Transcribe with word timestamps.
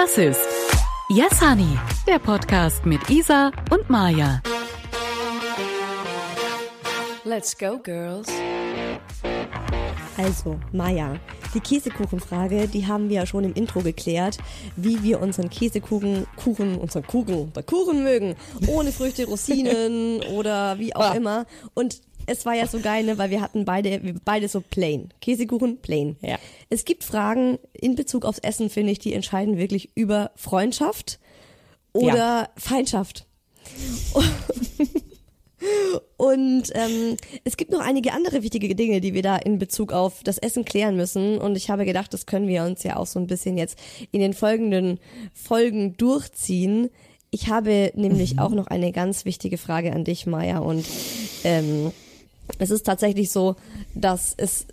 Das 0.00 0.16
ist 0.16 0.46
Yes 1.08 1.40
Honey, 1.40 1.76
der 2.06 2.20
Podcast 2.20 2.86
mit 2.86 3.10
Isa 3.10 3.50
und 3.68 3.90
Maja. 3.90 4.40
Let's 7.24 7.58
go, 7.58 7.80
girls. 7.82 8.28
Also, 10.16 10.60
Maja, 10.70 11.16
die 11.52 11.58
Käsekuchenfrage, 11.58 12.68
die 12.68 12.86
haben 12.86 13.08
wir 13.08 13.16
ja 13.16 13.26
schon 13.26 13.42
im 13.42 13.54
Intro 13.54 13.80
geklärt, 13.80 14.38
wie 14.76 15.02
wir 15.02 15.20
unseren 15.20 15.50
Käsekuchen, 15.50 16.28
Kuchen, 16.36 16.78
unseren 16.78 17.04
Kuchen, 17.04 17.50
bei 17.52 17.62
Kuchen 17.62 18.04
mögen, 18.04 18.36
ohne 18.68 18.92
Früchte, 18.92 19.26
Rosinen 19.26 20.22
oder 20.32 20.78
wie 20.78 20.94
auch 20.94 21.10
Ah. 21.10 21.14
immer. 21.14 21.46
Und 21.74 22.02
es 22.28 22.46
war 22.46 22.54
ja 22.54 22.66
so 22.66 22.78
geil, 22.80 23.04
ne, 23.04 23.18
weil 23.18 23.30
wir 23.30 23.40
hatten 23.40 23.64
beide, 23.64 24.02
wir 24.02 24.14
beide 24.24 24.48
so 24.48 24.60
plain. 24.60 25.12
Käsekuchen, 25.20 25.78
plain. 25.80 26.16
Ja. 26.20 26.38
Es 26.70 26.84
gibt 26.84 27.04
Fragen 27.04 27.58
in 27.72 27.94
Bezug 27.96 28.24
aufs 28.24 28.38
Essen, 28.38 28.70
finde 28.70 28.92
ich, 28.92 28.98
die 28.98 29.12
entscheiden 29.14 29.56
wirklich 29.58 29.90
über 29.94 30.30
Freundschaft 30.36 31.18
oder 31.92 32.16
Ja. 32.16 32.48
Feindschaft. 32.56 33.26
Und 36.16 36.70
ähm, 36.74 37.16
es 37.44 37.56
gibt 37.56 37.72
noch 37.72 37.80
einige 37.80 38.12
andere 38.12 38.42
wichtige 38.42 38.74
Dinge, 38.74 39.00
die 39.00 39.14
wir 39.14 39.22
da 39.22 39.36
in 39.36 39.58
Bezug 39.58 39.92
auf 39.92 40.22
das 40.22 40.38
Essen 40.38 40.64
klären 40.64 40.96
müssen. 40.96 41.38
Und 41.38 41.56
ich 41.56 41.68
habe 41.70 41.84
gedacht, 41.84 42.12
das 42.14 42.26
können 42.26 42.46
wir 42.46 42.62
uns 42.64 42.82
ja 42.84 42.96
auch 42.96 43.06
so 43.06 43.18
ein 43.18 43.26
bisschen 43.26 43.58
jetzt 43.58 43.78
in 44.12 44.20
den 44.20 44.34
folgenden 44.34 45.00
Folgen 45.32 45.96
durchziehen. 45.96 46.90
Ich 47.30 47.48
habe 47.48 47.92
nämlich 47.94 48.38
auch 48.38 48.50
noch 48.50 48.68
eine 48.68 48.92
ganz 48.92 49.24
wichtige 49.24 49.58
Frage 49.58 49.92
an 49.92 50.04
dich, 50.04 50.26
Maya. 50.26 50.58
Und 50.58 50.86
ähm, 51.44 51.92
es 52.58 52.70
ist 52.70 52.84
tatsächlich 52.84 53.30
so, 53.30 53.56
dass 53.94 54.34
es 54.36 54.66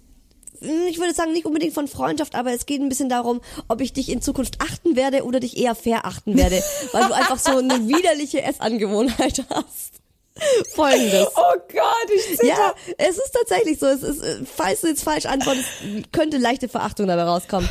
ich 0.88 0.98
würde 1.00 1.14
sagen, 1.14 1.34
nicht 1.34 1.46
unbedingt 1.46 1.74
von 1.74 1.88
Freundschaft, 1.88 2.36
aber 2.36 2.54
es 2.54 2.66
geht 2.66 2.82
ein 2.82 2.90
bisschen 2.90 3.10
darum, 3.10 3.42
ob 3.68 3.82
ich 3.82 3.94
dich 3.94 4.10
in 4.10 4.22
Zukunft 4.22 4.62
achten 4.62 4.96
werde 4.96 5.24
oder 5.24 5.40
dich 5.40 5.58
eher 5.58 5.76
verachten 5.76 6.38
werde, 6.38 6.64
weil 6.92 7.08
du 7.08 7.14
einfach 7.14 7.38
so 7.38 7.58
eine 7.58 7.88
widerliche 7.88 8.42
Essangewohnheit 8.42 9.44
hast. 9.50 9.94
Folgendes. 10.76 11.28
Oh 11.36 11.56
Gott, 11.72 12.09
ich 12.14 12.38
zitter. 12.38 12.48
Ja, 12.48 12.73
es 12.98 13.17
ist 13.17 13.32
tatsächlich 13.32 13.80
so. 13.80 13.86
Es 13.88 14.04
ist, 14.04 14.22
äh, 14.22 14.39
falls 14.45 14.82
du 14.82 14.88
jetzt 14.88 15.04
falsch 15.04 15.26
antwortest, 15.26 15.67
könnte 16.12 16.38
leichte 16.38 16.67
Verachtung 16.67 17.08
dabei 17.08 17.23
rauskommen. 17.23 17.70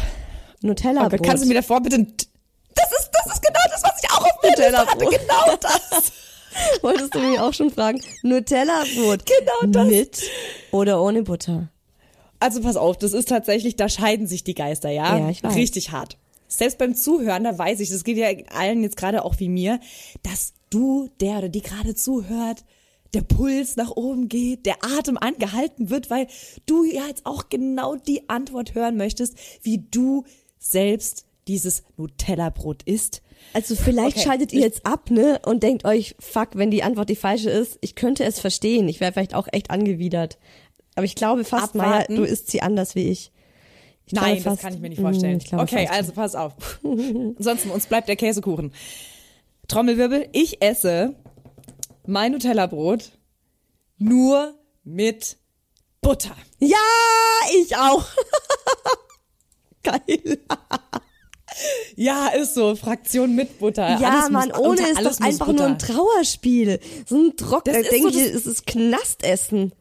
Nutella 0.62 1.06
Oh 1.06 1.08
Gott, 1.11 1.22
kannst 1.22 1.44
du 1.44 1.48
mir 1.48 1.55
davor 1.55 1.83
bitte... 1.83 1.98
Das 1.98 2.91
ist, 3.00 3.11
das 3.12 3.34
ist 3.34 3.42
genau 3.42 3.61
das, 3.70 3.83
was 3.83 4.02
ich 4.02 4.11
auch 4.11 4.24
auf 4.24 4.42
mir 4.42 4.50
Nutella-Brot. 4.50 5.14
hatte. 5.14 5.24
Genau 5.27 5.56
das. 5.61 6.12
Wolltest 6.83 7.14
du 7.14 7.20
mich 7.20 7.38
auch 7.38 7.52
schon 7.52 7.70
fragen? 7.70 8.00
Nutella-Brot. 8.22 9.24
Genau 9.27 9.72
das. 9.72 9.86
Mit 9.86 10.22
oder 10.70 11.02
ohne 11.02 11.22
Butter? 11.22 11.69
Also 12.41 12.61
pass 12.61 12.77
auf, 12.77 12.98
das 12.98 13.12
ist 13.12 13.28
tatsächlich, 13.28 13.77
da 13.77 13.88
scheiden 13.88 14.27
sich 14.27 14.44
die 14.44 14.55
Geister, 14.55 14.91
ja? 14.91 15.19
Ja, 15.19 15.30
ich 15.30 15.42
weiß. 15.42 15.55
Richtig 15.55 15.92
hart. 15.92 16.19
Selbst 16.48 16.78
beim 16.78 16.94
Zuhören, 16.94 17.44
da 17.44 17.56
weiß 17.56 17.80
ich, 17.80 17.91
das 17.91 18.05
geht 18.05 18.16
ja 18.16 18.28
allen 18.55 18.83
jetzt 18.83 18.96
gerade 18.96 19.24
auch 19.24 19.38
wie 19.38 19.48
mir, 19.48 19.80
dass 20.22 20.52
du, 20.70 21.08
der 21.20 21.38
oder 21.38 21.48
die 21.48 21.62
gerade 21.62 21.94
zuhört, 21.94 22.64
der 23.14 23.22
Puls 23.22 23.77
nach 23.77 23.91
oben 23.91 24.28
geht, 24.28 24.66
der 24.66 24.77
Atem 24.84 25.16
angehalten 25.16 25.89
wird, 25.89 26.11
weil 26.11 26.27
du 26.66 26.84
ja 26.84 27.06
jetzt 27.06 27.24
auch 27.24 27.48
genau 27.48 27.96
die 27.96 28.28
Antwort 28.28 28.74
hören 28.74 28.96
möchtest, 28.96 29.36
wie 29.62 29.78
du 29.91 30.24
selbst 30.58 31.24
dieses 31.46 31.84
Nutella-Brot 31.96 32.83
isst. 32.84 33.22
Also 33.52 33.76
vielleicht 33.76 34.16
Okay. 34.16 34.26
schaltet 34.26 34.52
ihr 34.52 34.60
jetzt 34.60 34.84
ab, 34.86 35.10
ne? 35.10 35.40
Und 35.44 35.62
denkt 35.62 35.84
euch, 35.84 36.16
fuck, 36.18 36.50
wenn 36.54 36.70
die 36.70 36.82
Antwort 36.82 37.08
die 37.08 37.16
falsche 37.16 37.50
ist, 37.50 37.78
ich 37.82 37.94
könnte 37.94 38.24
es 38.24 38.40
verstehen. 38.40 38.88
Ich 38.88 39.00
wäre 39.00 39.12
vielleicht 39.12 39.34
auch 39.34 39.46
echt 39.52 39.70
angewidert. 39.70 40.38
Aber 40.96 41.04
ich 41.04 41.14
glaube 41.14 41.44
fast, 41.44 41.74
Abwarten. 41.74 42.16
du 42.16 42.24
isst 42.24 42.50
sie 42.50 42.62
anders 42.62 42.94
wie 42.94 43.08
ich. 43.10 43.30
ich 44.06 44.12
Nein, 44.12 44.42
das 44.42 44.60
kann 44.60 44.74
ich 44.74 44.80
mir 44.80 44.88
nicht 44.88 45.00
vorstellen. 45.00 45.38
ich 45.38 45.46
glaube 45.46 45.62
okay, 45.64 45.88
also 45.90 46.12
pass 46.12 46.34
auf. 46.34 46.54
Ansonsten, 46.82 47.70
uns 47.70 47.86
bleibt 47.86 48.08
der 48.08 48.16
Käsekuchen. 48.16 48.72
Trommelwirbel, 49.68 50.28
ich 50.32 50.60
esse 50.62 51.14
mein 52.06 52.32
Nutella-Brot 52.32 53.12
nur 53.98 54.54
mit 54.84 55.36
Butter. 56.00 56.36
Ja, 56.60 56.77
ich 57.62 57.74
auch. 57.77 58.04
Geil. 59.83 60.38
Ja, 61.96 62.28
ist 62.28 62.54
so. 62.54 62.74
Fraktion 62.76 63.34
mit 63.34 63.58
Butter. 63.58 63.98
Ja, 64.00 64.10
Alles 64.20 64.30
Mann, 64.30 64.48
muss, 64.48 64.58
ohne 64.58 64.68
unter 64.70 64.88
ist 64.90 65.02
muss 65.02 65.20
einfach 65.20 65.46
nur 65.52 65.64
ein 65.66 65.78
Butter. 65.78 65.94
Trauerspiel. 65.94 66.80
So 67.06 67.16
ein 67.16 67.36
trocken, 67.36 67.72
Das 67.72 67.74
da 67.74 67.80
ist 67.80 67.92
denke 67.92 68.12
so 68.12 68.18
ich, 68.18 68.24
das- 68.32 68.34
es 68.34 68.46
ist 68.46 68.66
Knastessen. 68.66 69.72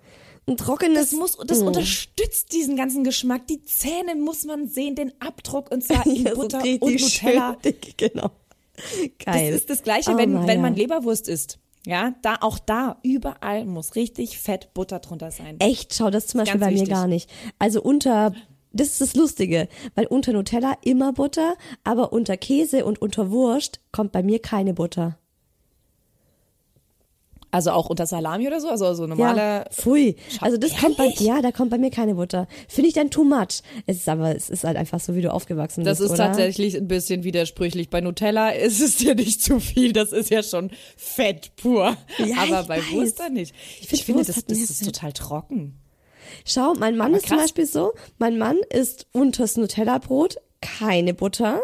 Ein 0.45 0.57
trockenes. 0.57 1.09
Das 1.11 1.19
muss, 1.19 1.37
das 1.47 1.61
Mm. 1.61 1.67
unterstützt 1.67 2.51
diesen 2.51 2.75
ganzen 2.75 3.03
Geschmack. 3.05 3.47
Die 3.47 3.63
Zähne 3.63 4.15
muss 4.15 4.43
man 4.43 4.67
sehen, 4.67 4.95
den 4.95 5.13
Abdruck 5.21 5.71
und 5.71 5.83
zwar 5.83 6.05
in 6.05 6.17
Ja, 6.25 6.31
so 6.35 6.41
Butter 6.41 6.63
richtig 6.63 6.81
und 6.81 6.91
Nutella. 7.01 7.57
schön 7.63 7.73
genau. 7.97 8.31
Das 8.75 9.25
Geil. 9.25 9.53
ist 9.53 9.69
das 9.69 9.83
Gleiche, 9.83 10.11
Oh, 10.11 10.17
wenn, 10.17 10.45
wenn 10.47 10.59
man 10.61 10.75
Leberwurst 10.75 11.27
isst. 11.29 11.59
Ja, 11.85 12.13
da, 12.21 12.37
auch 12.41 12.59
da, 12.59 12.97
überall 13.03 13.65
muss 13.65 13.95
richtig 13.95 14.37
fett 14.39 14.73
Butter 14.73 14.99
drunter 14.99 15.31
sein. 15.31 15.57
Echt, 15.59 15.93
schau, 15.93 16.09
das 16.09 16.27
zum 16.27 16.39
Beispiel 16.39 16.59
Ganz 16.59 16.67
bei 16.69 16.71
mir 16.73 16.79
wichtig. 16.81 16.93
gar 16.93 17.07
nicht. 17.07 17.29
Also 17.59 17.81
unter, 17.81 18.33
das 18.73 18.89
ist 18.89 19.01
das 19.01 19.15
Lustige, 19.15 19.67
weil 19.95 20.07
unter 20.07 20.33
Nutella 20.33 20.75
immer 20.83 21.13
Butter, 21.13 21.55
aber 21.83 22.11
unter 22.11 22.37
Käse 22.37 22.85
und 22.85 23.01
unter 23.01 23.31
Wurst 23.31 23.79
kommt 23.91 24.11
bei 24.11 24.23
mir 24.23 24.39
keine 24.39 24.73
Butter. 24.73 25.17
Also 27.51 27.69
auch 27.69 27.87
unter 27.87 28.07
Salami 28.07 28.47
oder 28.47 28.59
so, 28.59 28.67
also 28.67 28.95
so 28.95 29.05
normale. 29.05 29.37
Ja, 29.39 29.65
pfui. 29.69 30.15
Also 30.41 30.57
das 30.57 30.75
kommt 30.75 30.97
bei, 30.97 31.13
ja, 31.19 31.39
da 31.39 31.51
kommt 31.51 31.69
bei 31.69 31.77
mir 31.77 31.91
keine 31.91 32.15
Butter. 32.15 32.47
Finde 32.67 32.87
ich 32.87 32.95
dann 32.95 33.11
too 33.11 33.23
much. 33.23 33.61
Es 33.85 33.97
ist 33.97 34.09
aber, 34.09 34.35
es 34.35 34.49
ist 34.49 34.63
halt 34.63 34.75
einfach 34.75 34.99
so, 34.99 35.13
wie 35.13 35.21
du 35.21 35.31
aufgewachsen 35.31 35.83
Das 35.83 35.99
bist, 35.99 36.09
ist 36.09 36.19
oder? 36.19 36.29
tatsächlich 36.29 36.75
ein 36.75 36.87
bisschen 36.87 37.23
widersprüchlich. 37.23 37.91
Bei 37.91 38.01
Nutella 38.01 38.49
ist 38.49 38.81
es 38.81 38.99
ja 39.03 39.13
nicht 39.13 39.43
zu 39.43 39.59
viel, 39.59 39.93
das 39.93 40.11
ist 40.13 40.31
ja 40.31 40.41
schon 40.41 40.71
Fett 40.97 41.55
pur. 41.55 41.95
Ja, 42.17 42.37
Aber 42.37 42.61
ich 42.61 42.67
bei 42.67 42.77
weiß. 42.79 42.91
Wurst 42.91 43.19
dann 43.19 43.33
nicht. 43.33 43.53
Ich, 43.81 43.87
find, 43.87 44.01
finde, 44.01 44.23
das, 44.23 44.43
das 44.43 44.57
ist 44.57 44.79
Fett. 44.83 44.95
total 44.95 45.13
trocken. 45.13 45.75
Schau, 46.45 46.73
mein 46.73 46.97
Mann 46.97 47.13
ist 47.13 47.27
zum. 47.27 47.37
Beispiel 47.37 47.65
so, 47.65 47.93
mein 48.17 48.37
Mann 48.37 48.57
isst 48.69 49.07
unters 49.11 49.57
Nutella-Brot 49.57 50.37
keine 50.61 51.13
Butter 51.13 51.61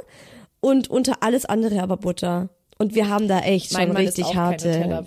und 0.60 0.90
unter 0.90 1.24
alles 1.24 1.46
andere 1.46 1.82
aber 1.82 1.98
Butter. 1.98 2.50
Und 2.78 2.96
wir 2.96 3.10
haben 3.10 3.28
da 3.28 3.40
echt 3.40 3.72
schon 3.72 3.80
Mein 3.80 3.90
Mann 3.90 3.98
richtig 4.06 4.26
ist 4.26 4.30
auch 4.30 4.34
kein 4.34 4.44
harte. 4.44 5.06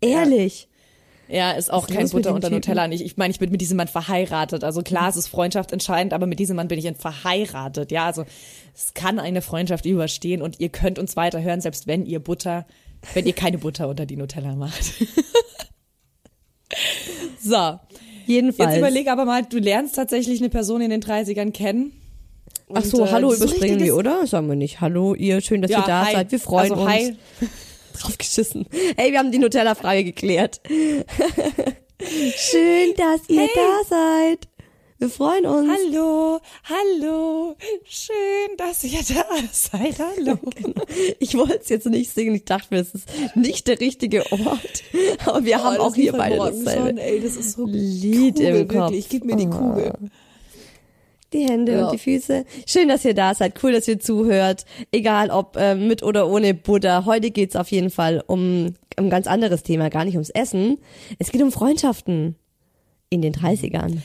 Ehrlich. 0.00 0.68
Ja, 1.28 1.52
ist 1.52 1.72
auch 1.72 1.88
ist 1.88 1.94
kein 1.94 2.08
Butter 2.08 2.34
unter? 2.34 2.50
Nutella 2.50 2.88
nicht. 2.88 3.04
Ich 3.04 3.16
meine, 3.16 3.30
ich 3.30 3.38
bin 3.38 3.50
mit 3.50 3.60
diesem 3.60 3.76
Mann 3.76 3.88
verheiratet. 3.88 4.64
Also 4.64 4.82
klar, 4.82 5.08
es 5.08 5.16
ist 5.16 5.28
Freundschaft 5.28 5.72
entscheidend, 5.72 6.12
aber 6.12 6.26
mit 6.26 6.40
diesem 6.40 6.56
Mann 6.56 6.68
bin 6.68 6.78
ich 6.78 6.90
verheiratet. 6.98 7.92
Ja, 7.92 8.06
also 8.06 8.24
es 8.74 8.94
kann 8.94 9.20
eine 9.20 9.42
Freundschaft 9.42 9.86
überstehen 9.86 10.42
und 10.42 10.58
ihr 10.58 10.70
könnt 10.70 10.98
uns 10.98 11.16
weiterhören, 11.16 11.60
selbst 11.60 11.86
wenn 11.86 12.04
ihr 12.04 12.18
Butter, 12.18 12.66
wenn 13.14 13.26
ihr 13.26 13.32
keine 13.32 13.58
Butter 13.58 13.88
unter 13.88 14.06
die 14.06 14.16
Nutella 14.16 14.56
macht. 14.56 14.82
so, 17.40 17.78
Jedenfalls. 18.30 18.70
jetzt 18.70 18.78
überleg 18.78 19.08
aber 19.08 19.24
mal, 19.24 19.42
du 19.42 19.58
lernst 19.58 19.96
tatsächlich 19.96 20.40
eine 20.40 20.48
Person 20.50 20.80
in 20.80 20.90
den 20.90 21.02
30ern 21.02 21.52
kennen. 21.52 21.92
Ach 22.72 22.84
so, 22.84 23.02
Und, 23.02 23.08
äh, 23.08 23.12
hallo 23.12 23.30
so 23.30 23.36
überspringen 23.44 23.80
wir, 23.80 23.86
richtiges- 23.94 23.94
oder? 23.98 24.26
Sagen 24.26 24.48
wir 24.48 24.54
nicht. 24.56 24.80
Hallo, 24.80 25.14
ihr, 25.14 25.40
schön, 25.40 25.60
dass 25.62 25.70
Ja, 25.70 25.80
ihr 25.80 25.86
da 25.86 26.06
hi. 26.06 26.12
seid. 26.14 26.32
Wir 26.32 26.38
freuen 26.40 26.70
Also, 26.72 26.84
uns. 26.84 26.92
hi. 26.92 27.16
Draufgeschissen. 28.00 28.66
Hey, 28.96 29.10
wir 29.12 29.18
haben 29.18 29.32
die 29.32 29.38
Nutella-Frage 29.38 30.04
geklärt. 30.04 30.60
schön, 32.00 32.94
dass 32.96 33.28
ihr 33.28 33.48
da 33.54 33.80
seid. 33.88 34.48
Wir 35.00 35.08
freuen 35.08 35.46
uns. 35.46 35.66
Hallo, 35.66 36.40
hallo, 36.64 37.56
schön, 37.84 38.56
dass 38.58 38.84
ihr 38.84 39.00
da 39.00 39.24
seid. 39.50 39.96
Hallo. 39.98 40.36
Ich 41.18 41.34
wollte 41.36 41.58
es 41.62 41.70
jetzt 41.70 41.86
nicht 41.86 42.10
singen. 42.12 42.34
Ich 42.34 42.44
dachte 42.44 42.66
mir, 42.74 42.80
es 42.80 42.94
ist 42.94 43.08
nicht 43.34 43.66
der 43.66 43.80
richtige 43.80 44.30
Ort. 44.30 44.82
Aber 45.24 45.42
wir 45.44 45.62
haben 45.62 45.76
Oh, 45.76 45.84
das 45.84 45.92
auch 45.92 45.94
hier 45.94 46.12
beide 46.12 46.36
dasselbe. 46.36 46.88
schon, 46.88 46.98
ey, 46.98 47.18
das 47.20 47.36
ist 47.36 47.52
so 47.52 47.64
Lied 47.66 48.34
Kugel, 48.36 48.54
im 48.56 48.68
Kopf. 48.68 48.74
wirklich. 48.78 49.08
Gib 49.08 49.24
mir 49.24 49.36
die 49.36 49.46
Oh. 49.46 49.50
Kugel. 49.50 49.92
Die 51.32 51.44
Hände 51.48 51.72
Ja. 51.72 51.84
und 51.86 51.92
die 51.94 51.98
Füße. 51.98 52.44
Schön, 52.66 52.88
dass 52.88 53.04
ihr 53.06 53.14
da 53.14 53.34
seid. 53.34 53.54
Cool, 53.62 53.72
dass 53.72 53.88
ihr 53.88 54.00
zuhört. 54.00 54.66
Egal 54.92 55.30
ob 55.30 55.56
äh, 55.56 55.76
mit 55.76 56.02
oder 56.02 56.28
ohne 56.28 56.52
Buddha. 56.52 57.06
Heute 57.06 57.30
geht's 57.30 57.56
auf 57.56 57.70
jeden 57.70 57.90
Fall 57.90 58.22
um 58.26 58.74
um 58.98 59.06
ein 59.06 59.10
ganz 59.10 59.26
anderes 59.26 59.62
Thema, 59.62 59.88
gar 59.88 60.04
nicht 60.04 60.14
ums 60.16 60.28
Essen. 60.30 60.76
Es 61.18 61.30
geht 61.32 61.40
um 61.40 61.50
Freundschaften 61.52 62.34
in 63.08 63.22
den 63.22 63.32
30ern. 63.32 64.02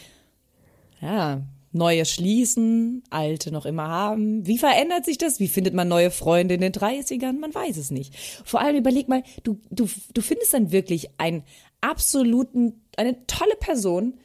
Ja, 1.05 1.41
neue 1.71 2.05
schließen, 2.05 3.03
alte 3.09 3.51
noch 3.51 3.65
immer 3.65 3.87
haben. 3.87 4.47
Wie 4.47 4.57
verändert 4.57 5.05
sich 5.05 5.17
das? 5.17 5.39
Wie 5.39 5.47
findet 5.49 5.73
man 5.73 5.87
neue 5.87 6.09
Freunde 6.09 6.55
in 6.55 6.61
den 6.61 6.71
30ern? 6.71 7.33
Man 7.39 7.53
weiß 7.53 7.77
es 7.77 7.91
nicht. 7.91 8.15
Vor 8.45 8.61
allem 8.61 8.77
überleg 8.77 9.07
mal, 9.09 9.23
du, 9.43 9.59
du, 9.71 9.87
du 10.13 10.21
findest 10.21 10.53
dann 10.53 10.71
wirklich 10.71 11.09
einen 11.17 11.43
absoluten, 11.81 12.81
eine 12.97 13.25
tolle 13.27 13.55
Person, 13.59 14.15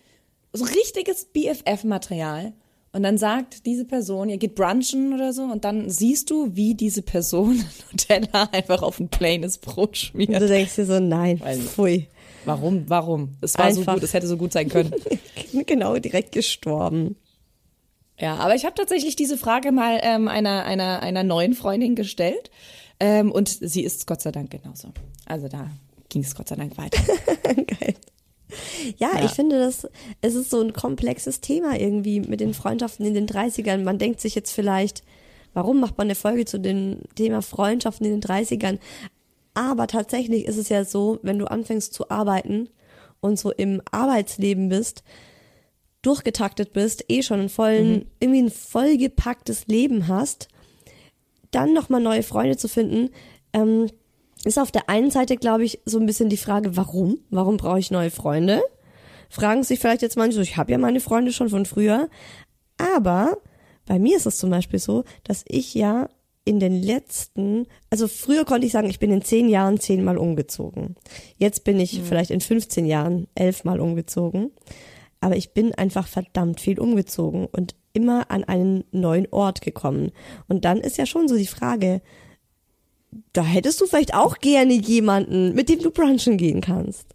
so 0.52 0.64
richtiges 0.64 1.26
BFF-Material. 1.26 2.52
Und 2.92 3.04
dann 3.04 3.18
sagt 3.18 3.66
diese 3.66 3.84
Person, 3.84 4.28
ihr 4.28 4.38
geht 4.38 4.56
brunchen 4.56 5.12
oder 5.14 5.32
so, 5.32 5.42
und 5.42 5.64
dann 5.64 5.90
siehst 5.90 6.28
du, 6.30 6.56
wie 6.56 6.74
diese 6.74 7.02
Person 7.02 7.64
Nutella 7.92 8.48
einfach 8.52 8.82
auf 8.82 8.98
ein 8.98 9.08
plaines 9.08 9.58
Brot 9.58 9.90
Und 9.90 9.96
schmiert. 9.96 10.42
du 10.42 10.48
denkst 10.48 10.74
dir 10.76 10.86
so, 10.86 10.98
nein, 10.98 11.38
pfui. 11.38 12.08
Warum? 12.44 12.84
Warum? 12.88 13.36
Es 13.40 13.56
war 13.58 13.72
so 13.72 13.80
Einfach. 13.80 13.94
gut, 13.94 14.02
es 14.02 14.14
hätte 14.14 14.26
so 14.26 14.36
gut 14.36 14.52
sein 14.52 14.68
können. 14.68 14.94
genau, 15.66 15.96
direkt 15.98 16.32
gestorben. 16.32 17.16
Ja, 18.18 18.36
aber 18.36 18.54
ich 18.54 18.64
habe 18.64 18.74
tatsächlich 18.74 19.16
diese 19.16 19.38
Frage 19.38 19.72
mal 19.72 19.98
ähm, 20.02 20.28
einer, 20.28 20.64
einer, 20.64 21.02
einer 21.02 21.22
neuen 21.22 21.54
Freundin 21.54 21.94
gestellt. 21.94 22.50
Ähm, 22.98 23.32
und 23.32 23.48
sie 23.48 23.82
ist 23.82 24.06
Gott 24.06 24.20
sei 24.20 24.30
Dank 24.30 24.50
genauso. 24.50 24.88
Also 25.26 25.48
da 25.48 25.70
ging 26.10 26.22
es 26.22 26.34
Gott 26.34 26.48
sei 26.48 26.56
Dank 26.56 26.76
weiter. 26.76 27.00
Geil. 27.44 27.94
Ja, 28.98 29.10
Ja. 29.16 29.24
ich 29.24 29.30
finde, 29.30 29.58
das, 29.58 29.88
es 30.20 30.34
ist 30.34 30.50
so 30.50 30.60
ein 30.60 30.72
komplexes 30.72 31.40
Thema 31.40 31.78
irgendwie 31.78 32.20
mit 32.20 32.40
den 32.40 32.52
Freundschaften 32.52 33.06
in 33.06 33.14
den 33.14 33.26
30ern. 33.26 33.84
Man 33.84 33.98
denkt 33.98 34.20
sich 34.20 34.34
jetzt 34.34 34.50
vielleicht, 34.52 35.02
warum 35.54 35.80
macht 35.80 35.96
man 35.96 36.08
eine 36.08 36.14
Folge 36.14 36.44
zu 36.44 36.58
dem 36.58 36.98
Thema 37.14 37.40
Freundschaften 37.42 38.06
in 38.06 38.20
den 38.20 38.22
30ern? 38.22 38.78
Aber 39.60 39.88
tatsächlich 39.88 40.46
ist 40.46 40.56
es 40.56 40.70
ja 40.70 40.86
so, 40.86 41.18
wenn 41.22 41.38
du 41.38 41.44
anfängst 41.44 41.92
zu 41.92 42.08
arbeiten 42.08 42.70
und 43.20 43.38
so 43.38 43.52
im 43.52 43.82
Arbeitsleben 43.90 44.70
bist, 44.70 45.04
durchgetaktet 46.00 46.72
bist, 46.72 47.04
eh 47.08 47.22
schon 47.22 47.40
einen 47.40 47.48
vollen, 47.50 48.06
irgendwie 48.20 48.40
ein 48.40 48.50
vollgepacktes 48.50 49.66
Leben 49.66 50.08
hast, 50.08 50.48
dann 51.50 51.74
nochmal 51.74 52.00
neue 52.00 52.22
Freunde 52.22 52.56
zu 52.56 52.68
finden, 52.68 53.10
ähm, 53.52 53.90
ist 54.44 54.58
auf 54.58 54.70
der 54.70 54.88
einen 54.88 55.10
Seite, 55.10 55.36
glaube 55.36 55.64
ich, 55.64 55.82
so 55.84 55.98
ein 55.98 56.06
bisschen 56.06 56.30
die 56.30 56.38
Frage, 56.38 56.74
warum? 56.78 57.18
Warum 57.28 57.58
brauche 57.58 57.80
ich 57.80 57.90
neue 57.90 58.10
Freunde? 58.10 58.62
Fragen 59.28 59.62
sich 59.62 59.78
vielleicht 59.78 60.00
jetzt 60.00 60.16
manche 60.16 60.36
so, 60.36 60.40
ich 60.40 60.56
habe 60.56 60.72
ja 60.72 60.78
meine 60.78 61.00
Freunde 61.00 61.34
schon 61.34 61.50
von 61.50 61.66
früher. 61.66 62.08
Aber 62.78 63.36
bei 63.84 63.98
mir 63.98 64.16
ist 64.16 64.24
es 64.24 64.38
zum 64.38 64.48
Beispiel 64.48 64.78
so, 64.78 65.04
dass 65.22 65.44
ich 65.46 65.74
ja 65.74 66.08
in 66.44 66.58
den 66.58 66.82
letzten, 66.82 67.66
also 67.90 68.08
früher 68.08 68.44
konnte 68.44 68.66
ich 68.66 68.72
sagen, 68.72 68.88
ich 68.88 68.98
bin 68.98 69.12
in 69.12 69.22
zehn 69.22 69.48
Jahren 69.48 69.78
zehnmal 69.78 70.16
umgezogen. 70.16 70.96
Jetzt 71.36 71.64
bin 71.64 71.78
ich 71.78 72.00
vielleicht 72.02 72.30
in 72.30 72.40
15 72.40 72.86
Jahren 72.86 73.28
elfmal 73.34 73.80
umgezogen. 73.80 74.50
Aber 75.20 75.36
ich 75.36 75.52
bin 75.52 75.74
einfach 75.74 76.06
verdammt 76.06 76.60
viel 76.60 76.80
umgezogen 76.80 77.46
und 77.46 77.74
immer 77.92 78.30
an 78.30 78.44
einen 78.44 78.84
neuen 78.90 79.28
Ort 79.30 79.60
gekommen. 79.60 80.12
Und 80.48 80.64
dann 80.64 80.78
ist 80.78 80.96
ja 80.96 81.04
schon 81.04 81.28
so 81.28 81.36
die 81.36 81.46
Frage, 81.46 82.00
da 83.32 83.42
hättest 83.42 83.80
du 83.80 83.86
vielleicht 83.86 84.14
auch 84.14 84.38
gerne 84.38 84.72
jemanden, 84.74 85.54
mit 85.54 85.68
dem 85.68 85.80
du 85.80 85.90
brunchen 85.90 86.36
gehen 86.36 86.60
kannst. 86.60 87.14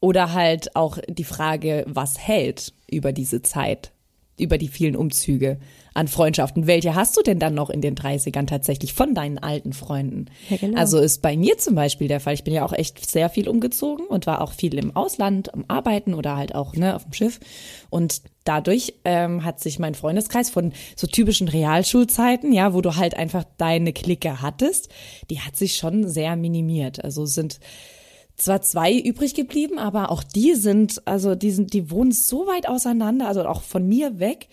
Oder 0.00 0.32
halt 0.32 0.74
auch 0.74 0.98
die 1.08 1.24
Frage, 1.24 1.84
was 1.86 2.18
hält 2.18 2.72
über 2.90 3.12
diese 3.12 3.42
Zeit, 3.42 3.92
über 4.38 4.56
die 4.58 4.68
vielen 4.68 4.96
Umzüge 4.96 5.60
an 5.94 6.08
Freundschaften. 6.08 6.66
Welche 6.66 6.94
hast 6.94 7.16
du 7.16 7.22
denn 7.22 7.38
dann 7.38 7.54
noch 7.54 7.70
in 7.70 7.80
den 7.80 7.94
30ern 7.94 8.46
tatsächlich 8.46 8.92
von 8.92 9.14
deinen 9.14 9.38
alten 9.38 9.72
Freunden? 9.72 10.26
Ja, 10.48 10.56
genau. 10.56 10.78
Also 10.78 10.98
ist 10.98 11.22
bei 11.22 11.36
mir 11.36 11.58
zum 11.58 11.74
Beispiel 11.74 12.08
der 12.08 12.20
Fall. 12.20 12.34
Ich 12.34 12.44
bin 12.44 12.54
ja 12.54 12.64
auch 12.64 12.72
echt 12.72 13.10
sehr 13.10 13.28
viel 13.28 13.48
umgezogen 13.48 14.06
und 14.06 14.26
war 14.26 14.40
auch 14.40 14.52
viel 14.52 14.78
im 14.78 14.94
Ausland 14.96 15.52
am 15.54 15.64
Arbeiten 15.68 16.14
oder 16.14 16.36
halt 16.36 16.54
auch 16.54 16.74
ne, 16.74 16.94
auf 16.94 17.04
dem 17.04 17.12
Schiff. 17.12 17.40
Und 17.90 18.22
dadurch 18.44 18.94
ähm, 19.04 19.44
hat 19.44 19.60
sich 19.60 19.78
mein 19.78 19.94
Freundeskreis 19.94 20.50
von 20.50 20.72
so 20.96 21.06
typischen 21.06 21.48
Realschulzeiten, 21.48 22.52
ja, 22.52 22.74
wo 22.74 22.80
du 22.80 22.96
halt 22.96 23.14
einfach 23.14 23.44
deine 23.58 23.92
Clique 23.92 24.42
hattest, 24.42 24.90
die 25.28 25.40
hat 25.40 25.56
sich 25.56 25.76
schon 25.76 26.08
sehr 26.08 26.36
minimiert. 26.36 27.04
Also 27.04 27.26
sind 27.26 27.60
zwar 28.40 28.62
zwei 28.62 28.92
übrig 28.94 29.34
geblieben, 29.34 29.78
aber 29.78 30.10
auch 30.10 30.22
die 30.22 30.54
sind, 30.54 31.06
also 31.06 31.34
die 31.34 31.50
sind, 31.50 31.72
die 31.72 31.90
wohnen 31.90 32.12
so 32.12 32.46
weit 32.46 32.68
auseinander, 32.68 33.28
also 33.28 33.44
auch 33.44 33.62
von 33.62 33.86
mir 33.86 34.18
weg. 34.18 34.48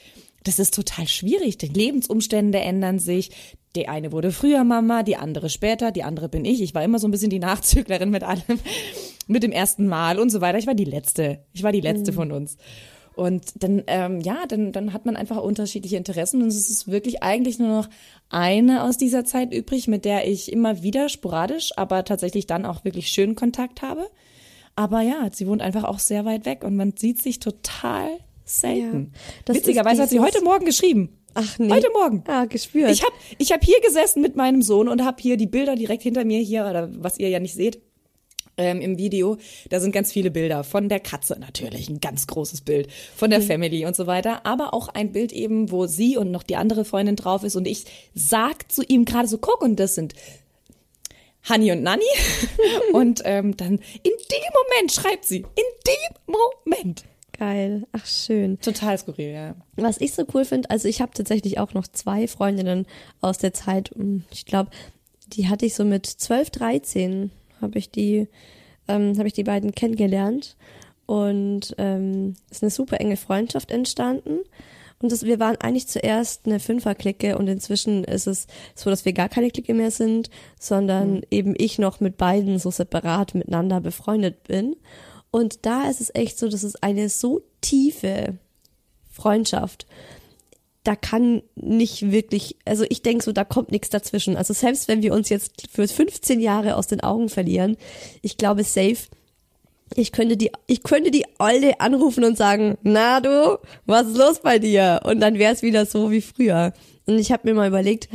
Das 0.48 0.60
ist 0.60 0.74
total 0.74 1.10
schwierig. 1.10 1.58
Die 1.58 1.68
Lebensumstände 1.68 2.60
ändern 2.60 3.00
sich. 3.00 3.32
Die 3.76 3.90
eine 3.90 4.14
wurde 4.14 4.32
früher 4.32 4.64
Mama, 4.64 5.04
die 5.04 5.18
andere 5.18 5.50
später, 5.50 5.92
die 5.92 6.04
andere 6.04 6.30
bin 6.30 6.46
ich. 6.46 6.62
Ich 6.62 6.74
war 6.74 6.84
immer 6.84 7.00
so 7.00 7.08
ein 7.08 7.12
bisschen 7.12 7.30
die 7.30 7.40
Nachzüglerin 7.40 8.10
mit 8.10 8.24
allem, 8.24 8.42
mit 9.28 9.44
dem 9.44 9.52
ersten 9.52 9.88
Mal 9.88 10.20
und 10.20 10.30
so 10.30 10.40
weiter. 10.40 10.58
Ich 10.58 10.66
war 10.66 10.74
die 10.74 10.86
letzte. 10.86 11.44
Ich 11.52 11.64
war 11.64 11.74
die 11.74 11.82
letzte 11.82 12.14
von 12.14 12.32
uns. 12.32 12.56
Und 13.14 13.62
dann, 13.62 13.84
ähm, 13.88 14.22
ja, 14.22 14.46
dann, 14.48 14.72
dann 14.72 14.94
hat 14.94 15.06
man 15.06 15.18
einfach 15.18 15.38
unterschiedliche 15.38 15.98
Interessen 15.98 16.42
und 16.44 16.50
es 16.50 16.70
ist 16.70 16.88
wirklich 16.88 17.24
eigentlich 17.24 17.58
nur 17.60 17.70
noch 17.70 17.90
eine 18.30 18.84
aus 18.84 18.98
dieser 18.98 19.26
Zeit 19.26 19.54
übrig, 19.54 19.88
mit 19.88 20.06
der 20.06 20.30
ich 20.30 20.52
immer 20.52 20.84
wieder 20.84 21.10
sporadisch, 21.10 21.72
aber 21.76 22.06
tatsächlich 22.06 22.46
dann 22.46 22.66
auch 22.66 22.86
wirklich 22.86 23.10
schön 23.10 23.34
Kontakt 23.34 23.82
habe. 23.82 24.08
Aber 24.76 25.02
ja, 25.02 25.30
sie 25.34 25.48
wohnt 25.48 25.64
einfach 25.64 25.84
auch 25.84 25.98
sehr 25.98 26.26
weit 26.26 26.46
weg 26.46 26.64
und 26.64 26.76
man 26.76 26.96
sieht 26.96 27.20
sich 27.20 27.40
total 27.40 28.08
selten. 28.50 29.14
Ja, 29.48 29.54
Witzigerweise 29.54 30.02
hat 30.04 30.10
sie 30.10 30.20
heute 30.20 30.44
Morgen 30.44 30.66
geschrieben. 30.66 31.18
Ach 31.34 31.60
nee. 31.60 31.70
Heute 31.70 31.90
Morgen. 31.94 32.24
Ah, 32.28 32.46
gespürt. 32.46 32.90
Ich 32.90 33.04
habe 33.04 33.14
ich 33.38 33.52
hab 33.52 33.64
hier 33.64 33.80
gesessen 33.82 34.22
mit 34.22 34.36
meinem 34.36 34.62
Sohn 34.62 34.88
und 34.88 35.06
habe 35.06 35.22
hier 35.22 35.38
die 35.38 35.46
Bilder 35.46 35.76
direkt 35.76 36.04
hinter 36.04 36.26
mir 36.26 36.40
hier, 36.40 36.66
oder 36.66 36.90
was 36.98 37.20
ihr 37.20 37.30
ja 37.30 37.40
nicht 37.40 37.54
seht, 37.54 37.80
ähm, 38.58 38.82
im 38.82 38.98
Video. 38.98 39.38
Da 39.70 39.80
sind 39.80 39.92
ganz 39.92 40.12
viele 40.12 40.32
Bilder 40.32 40.64
von 40.64 40.90
der 40.90 41.00
Katze 41.00 41.38
natürlich, 41.40 41.90
ein 41.90 42.00
ganz 42.00 42.26
großes 42.28 42.62
Bild, 42.62 42.90
von 43.16 43.30
der 43.30 43.42
Family 43.42 43.86
und 43.86 43.96
so 43.96 44.08
weiter. 44.08 44.46
Aber 44.46 44.74
auch 44.74 44.88
ein 44.90 45.12
Bild 45.12 45.32
eben, 45.32 45.72
wo 45.72 45.86
sie 45.86 46.18
und 46.18 46.32
noch 46.32 46.44
die 46.44 46.56
andere 46.56 46.86
Freundin 46.86 47.16
drauf 47.16 47.44
ist. 47.44 47.56
Und 47.56 47.68
ich 47.68 47.86
sag 48.16 48.72
zu 48.72 48.84
ihm 48.84 49.06
gerade 49.06 49.28
so, 49.28 49.38
guck, 49.38 49.62
und 49.62 49.80
das 49.80 49.96
sind 49.96 50.16
Hani 51.44 51.72
und 51.72 51.84
Nani. 51.84 52.04
und 52.94 53.22
ähm, 53.26 53.56
dann 53.56 53.74
in 53.74 54.12
dem 54.12 54.52
Moment 54.54 54.92
schreibt 54.92 55.26
sie, 55.26 55.38
in 55.38 55.46
dem 55.86 56.36
Moment. 56.66 57.04
Geil. 57.38 57.86
Ach, 57.92 58.06
schön. 58.06 58.60
Total 58.60 58.98
skurril, 58.98 59.32
ja. 59.32 59.56
Was 59.76 60.02
ich 60.02 60.14
so 60.14 60.26
cool 60.34 60.44
finde, 60.44 60.70
also 60.70 60.88
ich 60.88 61.02
habe 61.02 61.12
tatsächlich 61.14 61.60
auch 61.60 61.74
noch 61.74 61.88
zwei 61.88 62.28
Freundinnen 62.28 62.88
aus 63.22 63.38
der 63.38 63.54
Zeit, 63.54 63.92
hm, 63.96 64.24
ich 64.32 64.46
glaube, 64.46 64.72
die 65.28 65.48
hatte 65.48 65.66
ich 65.66 65.76
so 65.76 65.86
mit 65.86 66.06
12, 66.06 66.50
13, 66.50 67.32
habe 67.62 67.78
ich 67.78 67.92
die, 67.92 68.28
ähm, 68.88 69.18
habe 69.18 69.28
ich 69.28 69.34
die 69.34 69.44
beiden 69.44 69.74
kennengelernt 69.74 70.56
und 71.06 71.76
ähm, 71.78 72.36
ist 72.50 72.64
eine 72.64 72.72
super 72.72 73.00
enge 73.00 73.18
Freundschaft 73.18 73.72
entstanden. 73.72 74.40
Und 75.00 75.12
das, 75.12 75.24
wir 75.24 75.40
waren 75.40 75.58
eigentlich 75.58 75.88
zuerst 75.88 76.48
eine 76.48 76.60
Fünferklicke 76.60 77.38
und 77.38 77.48
inzwischen 77.48 78.04
ist 78.04 78.26
es 78.26 78.48
so, 78.74 78.90
dass 78.90 79.06
wir 79.06 79.14
gar 79.14 79.30
keine 79.30 79.52
Clique 79.52 79.76
mehr 79.76 79.92
sind, 79.92 80.32
sondern 80.60 81.22
eben 81.30 81.54
ich 81.56 81.78
noch 81.78 82.00
mit 82.00 82.18
beiden 82.18 82.58
so 82.58 82.72
separat 82.72 83.36
miteinander 83.36 83.80
befreundet 83.80 84.44
bin. 84.44 84.76
Und 85.32 85.66
da 85.66 85.90
ist 85.90 86.02
es 86.02 86.14
echt 86.14 86.40
so, 86.40 86.48
dass 86.48 86.64
es 86.64 86.82
eine 86.82 87.10
so 87.10 87.42
tiefe 87.62 88.36
Freundschaft. 89.12 89.86
Da 90.84 90.96
kann 90.96 91.42
nicht 91.56 92.12
wirklich, 92.12 92.56
also 92.64 92.86
ich 92.90 93.02
denke 93.02 93.24
so, 93.24 93.34
da 93.34 93.44
kommt 93.44 93.72
nichts 93.72 93.90
dazwischen. 93.90 94.38
Also 94.38 94.54
selbst 94.54 94.88
wenn 94.88 95.02
wir 95.02 95.14
uns 95.14 95.30
jetzt 95.30 95.68
für 95.70 95.88
15 95.88 96.40
Jahre 96.40 96.76
aus 96.76 96.88
den 96.88 97.02
Augen 97.02 97.28
verlieren, 97.28 97.76
ich 98.22 98.38
glaube 98.38 98.64
safe, 98.64 99.08
ich 99.96 100.12
könnte 100.12 100.38
die, 100.38 100.52
ich 100.66 100.84
könnte 100.84 101.12
die 101.12 101.26
Olde 101.40 101.80
anrufen 101.80 102.24
und 102.24 102.38
sagen, 102.38 102.78
na 102.84 103.20
du, 103.20 103.60
was 103.86 104.08
ist 104.08 104.18
los 104.18 104.40
bei 104.42 104.60
dir? 104.60 105.02
Und 105.04 105.20
dann 105.20 105.40
wäre 105.40 105.54
es 105.54 105.62
wieder 105.62 105.86
so 105.86 106.12
wie 106.12 106.22
früher. 106.22 106.74
Und 107.06 107.18
ich 107.20 107.32
habe 107.32 107.48
mir 107.48 107.54
mal 107.54 107.70
überlegt, 107.70 108.10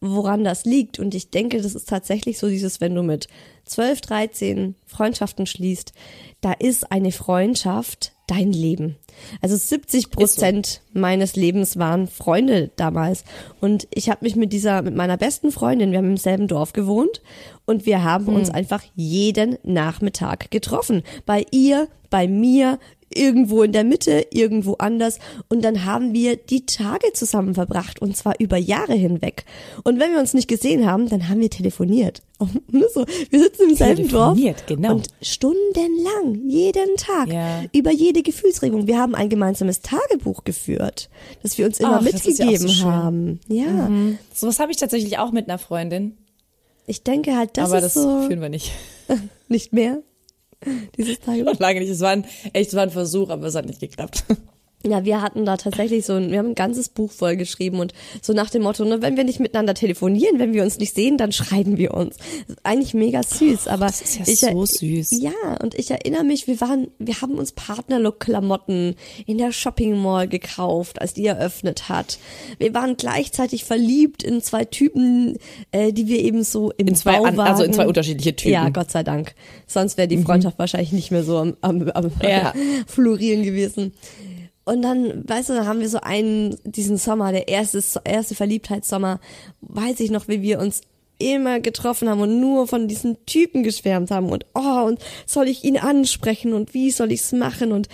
woran 0.00 0.44
das 0.44 0.64
liegt. 0.64 0.98
Und 0.98 1.14
ich 1.14 1.30
denke, 1.30 1.60
das 1.60 1.74
ist 1.74 1.88
tatsächlich 1.88 2.38
so 2.38 2.48
dieses, 2.48 2.80
wenn 2.80 2.94
du 2.94 3.02
mit 3.02 3.28
12, 3.66 4.00
13 4.00 4.74
Freundschaften 4.86 5.46
schließt, 5.46 5.92
da 6.40 6.52
ist 6.52 6.90
eine 6.90 7.12
Freundschaft 7.12 8.12
dein 8.26 8.52
Leben. 8.52 8.96
Also 9.40 9.56
70 9.56 10.10
Prozent 10.10 10.82
meines 10.92 11.36
Lebens 11.36 11.78
waren 11.78 12.06
Freunde 12.06 12.70
damals. 12.76 13.24
Und 13.60 13.86
ich 13.92 14.10
habe 14.10 14.24
mich 14.24 14.36
mit 14.36 14.52
dieser, 14.52 14.82
mit 14.82 14.94
meiner 14.94 15.16
besten 15.16 15.52
Freundin, 15.52 15.90
wir 15.90 15.98
haben 15.98 16.10
im 16.10 16.16
selben 16.16 16.48
Dorf 16.48 16.72
gewohnt 16.72 17.22
und 17.66 17.86
wir 17.86 18.02
haben 18.02 18.28
uns 18.28 18.50
einfach 18.50 18.82
jeden 18.94 19.58
Nachmittag 19.62 20.50
getroffen. 20.50 21.02
Bei 21.24 21.46
ihr, 21.50 21.88
bei 22.10 22.26
mir, 22.28 22.78
irgendwo 23.14 23.62
in 23.62 23.72
der 23.72 23.84
Mitte, 23.84 24.26
irgendwo 24.30 24.74
anders. 24.74 25.18
Und 25.48 25.64
dann 25.64 25.84
haben 25.84 26.12
wir 26.12 26.36
die 26.36 26.66
Tage 26.66 27.12
zusammen 27.12 27.54
verbracht 27.54 28.00
und 28.02 28.16
zwar 28.16 28.34
über 28.40 28.56
Jahre 28.56 28.94
hinweg. 28.94 29.44
Und 29.84 29.98
wenn 30.00 30.12
wir 30.12 30.20
uns 30.20 30.34
nicht 30.34 30.48
gesehen 30.48 30.86
haben, 30.86 31.08
dann 31.08 31.28
haben 31.28 31.40
wir 31.40 31.50
telefoniert. 31.50 32.22
Nur 32.70 32.88
so, 32.92 33.06
wir 33.30 33.40
sitzen 33.40 33.70
im 33.70 33.76
selben 33.76 34.08
Dorf 34.08 34.34
Telefoniert, 34.34 34.66
genau. 34.66 34.94
und 34.96 35.08
stundenlang, 35.22 36.48
jeden 36.48 36.96
Tag, 36.96 37.28
Ja. 37.32 37.62
über 37.72 37.90
jede 37.92 38.22
Gefühlsregung. 38.22 38.86
Wir 38.86 38.98
haben 38.98 39.14
ein 39.14 39.28
gemeinsames 39.28 39.80
Tagebuch 39.80 40.44
geführt, 40.44 41.08
das 41.42 41.56
wir 41.56 41.66
uns 41.66 41.80
immer 41.80 42.00
Ach, 42.00 42.04
das 42.04 42.26
ist 42.26 42.38
ja 42.38 42.44
so 42.46 42.50
mitgegeben 42.66 42.84
haben. 42.84 43.40
Ja, 43.48 43.90
Sowas 44.34 44.58
habe 44.60 44.70
ich 44.72 44.76
tatsächlich 44.76 45.18
auch 45.18 45.32
mit 45.32 45.48
einer 45.48 45.58
Freundin. 45.58 46.16
ich 46.86 47.02
denke 47.02 47.36
halt, 47.36 47.56
das 47.56 47.70
aber 47.70 47.78
ist 47.78 47.96
das 47.96 48.02
so 48.02 48.22
führen 48.26 48.40
wir 48.42 48.48
nicht. 48.50 48.70
nicht 49.48 49.72
mehr. 49.72 50.02
Dieses 50.96 51.20
Tagebuch. 51.20 51.58
Lange 51.58 51.80
nicht. 51.80 51.90
Es 51.90 52.00
war 52.00 52.10
ein, 52.10 52.24
echt, 52.52 52.68
es 52.70 52.74
war 52.74 52.82
ein 52.82 52.90
Versuch, 52.90 53.30
aber 53.30 53.46
es 53.46 53.54
hat 53.54 53.66
nicht 53.66 53.80
geklappt. 53.80 54.24
Ja, 54.86 55.04
wir 55.04 55.20
hatten 55.20 55.44
da 55.44 55.56
tatsächlich 55.56 56.06
so 56.06 56.14
ein, 56.14 56.30
wir 56.30 56.38
haben 56.38 56.50
ein 56.50 56.54
ganzes 56.54 56.88
Buch 56.88 57.10
voll 57.10 57.36
geschrieben 57.36 57.80
und 57.80 57.92
so 58.22 58.32
nach 58.32 58.50
dem 58.50 58.62
Motto, 58.62 58.84
ne, 58.84 59.02
wenn 59.02 59.16
wir 59.16 59.24
nicht 59.24 59.40
miteinander 59.40 59.74
telefonieren, 59.74 60.38
wenn 60.38 60.54
wir 60.54 60.62
uns 60.62 60.78
nicht 60.78 60.94
sehen, 60.94 61.18
dann 61.18 61.32
schreiben 61.32 61.76
wir 61.76 61.94
uns. 61.94 62.16
Das 62.16 62.56
ist 62.56 62.60
eigentlich 62.64 62.94
mega 62.94 63.22
süß, 63.22 63.68
aber 63.68 63.86
das 63.86 64.00
ist 64.00 64.16
ja 64.16 64.24
ich, 64.26 64.40
so 64.40 64.64
süß. 64.64 65.20
Ja, 65.20 65.32
und 65.62 65.74
ich 65.74 65.90
erinnere 65.90 66.24
mich, 66.24 66.46
wir 66.46 66.60
waren, 66.60 66.88
wir 66.98 67.20
haben 67.20 67.34
uns 67.34 67.52
Partnerlook-Klamotten 67.52 68.94
in 69.26 69.38
der 69.38 69.52
Shopping 69.52 69.96
Mall 70.00 70.28
gekauft, 70.28 71.00
als 71.00 71.14
die 71.14 71.26
eröffnet 71.26 71.88
hat. 71.88 72.18
Wir 72.58 72.72
waren 72.74 72.96
gleichzeitig 72.96 73.64
verliebt 73.64 74.22
in 74.22 74.40
zwei 74.42 74.64
Typen, 74.64 75.38
äh, 75.72 75.92
die 75.92 76.06
wir 76.06 76.18
eben 76.20 76.44
so 76.44 76.70
im 76.76 76.88
In 76.88 76.94
zwei, 76.94 77.18
Bauwagen 77.18 77.40
also 77.40 77.64
in 77.64 77.72
zwei 77.72 77.86
unterschiedliche 77.86 78.36
Typen. 78.36 78.52
ja, 78.52 78.68
Gott 78.68 78.90
sei 78.90 79.02
Dank. 79.02 79.34
Sonst 79.66 79.96
wäre 79.96 80.08
die 80.08 80.18
Freundschaft 80.18 80.58
wahrscheinlich 80.58 80.92
nicht 80.92 81.10
mehr 81.10 81.24
so 81.24 81.38
am, 81.38 81.56
am, 81.60 81.88
am 81.90 82.10
Ja. 82.22 82.52
florieren 82.86 83.42
gewesen. 83.42 83.92
Und 84.66 84.82
dann, 84.82 85.28
weißt 85.28 85.48
du, 85.48 85.54
dann 85.54 85.66
haben 85.66 85.78
wir 85.78 85.88
so 85.88 86.00
einen, 86.00 86.58
diesen 86.64 86.96
Sommer, 86.96 87.30
der 87.30 87.46
erste, 87.46 87.80
erste 88.04 88.34
Verliebtheitssommer, 88.34 89.20
weiß 89.60 90.00
ich 90.00 90.10
noch, 90.10 90.26
wie 90.26 90.42
wir 90.42 90.58
uns 90.58 90.80
immer 91.18 91.60
getroffen 91.60 92.08
haben 92.08 92.20
und 92.20 92.40
nur 92.40 92.66
von 92.66 92.88
diesen 92.88 93.24
Typen 93.26 93.62
geschwärmt 93.62 94.10
haben 94.10 94.28
und 94.28 94.44
oh, 94.54 94.82
und 94.86 94.98
soll 95.24 95.48
ich 95.48 95.64
ihn 95.64 95.78
ansprechen 95.78 96.52
und 96.52 96.74
wie 96.74 96.90
soll 96.90 97.12
ich's 97.12 97.32
machen 97.32 97.70
und 97.70 97.88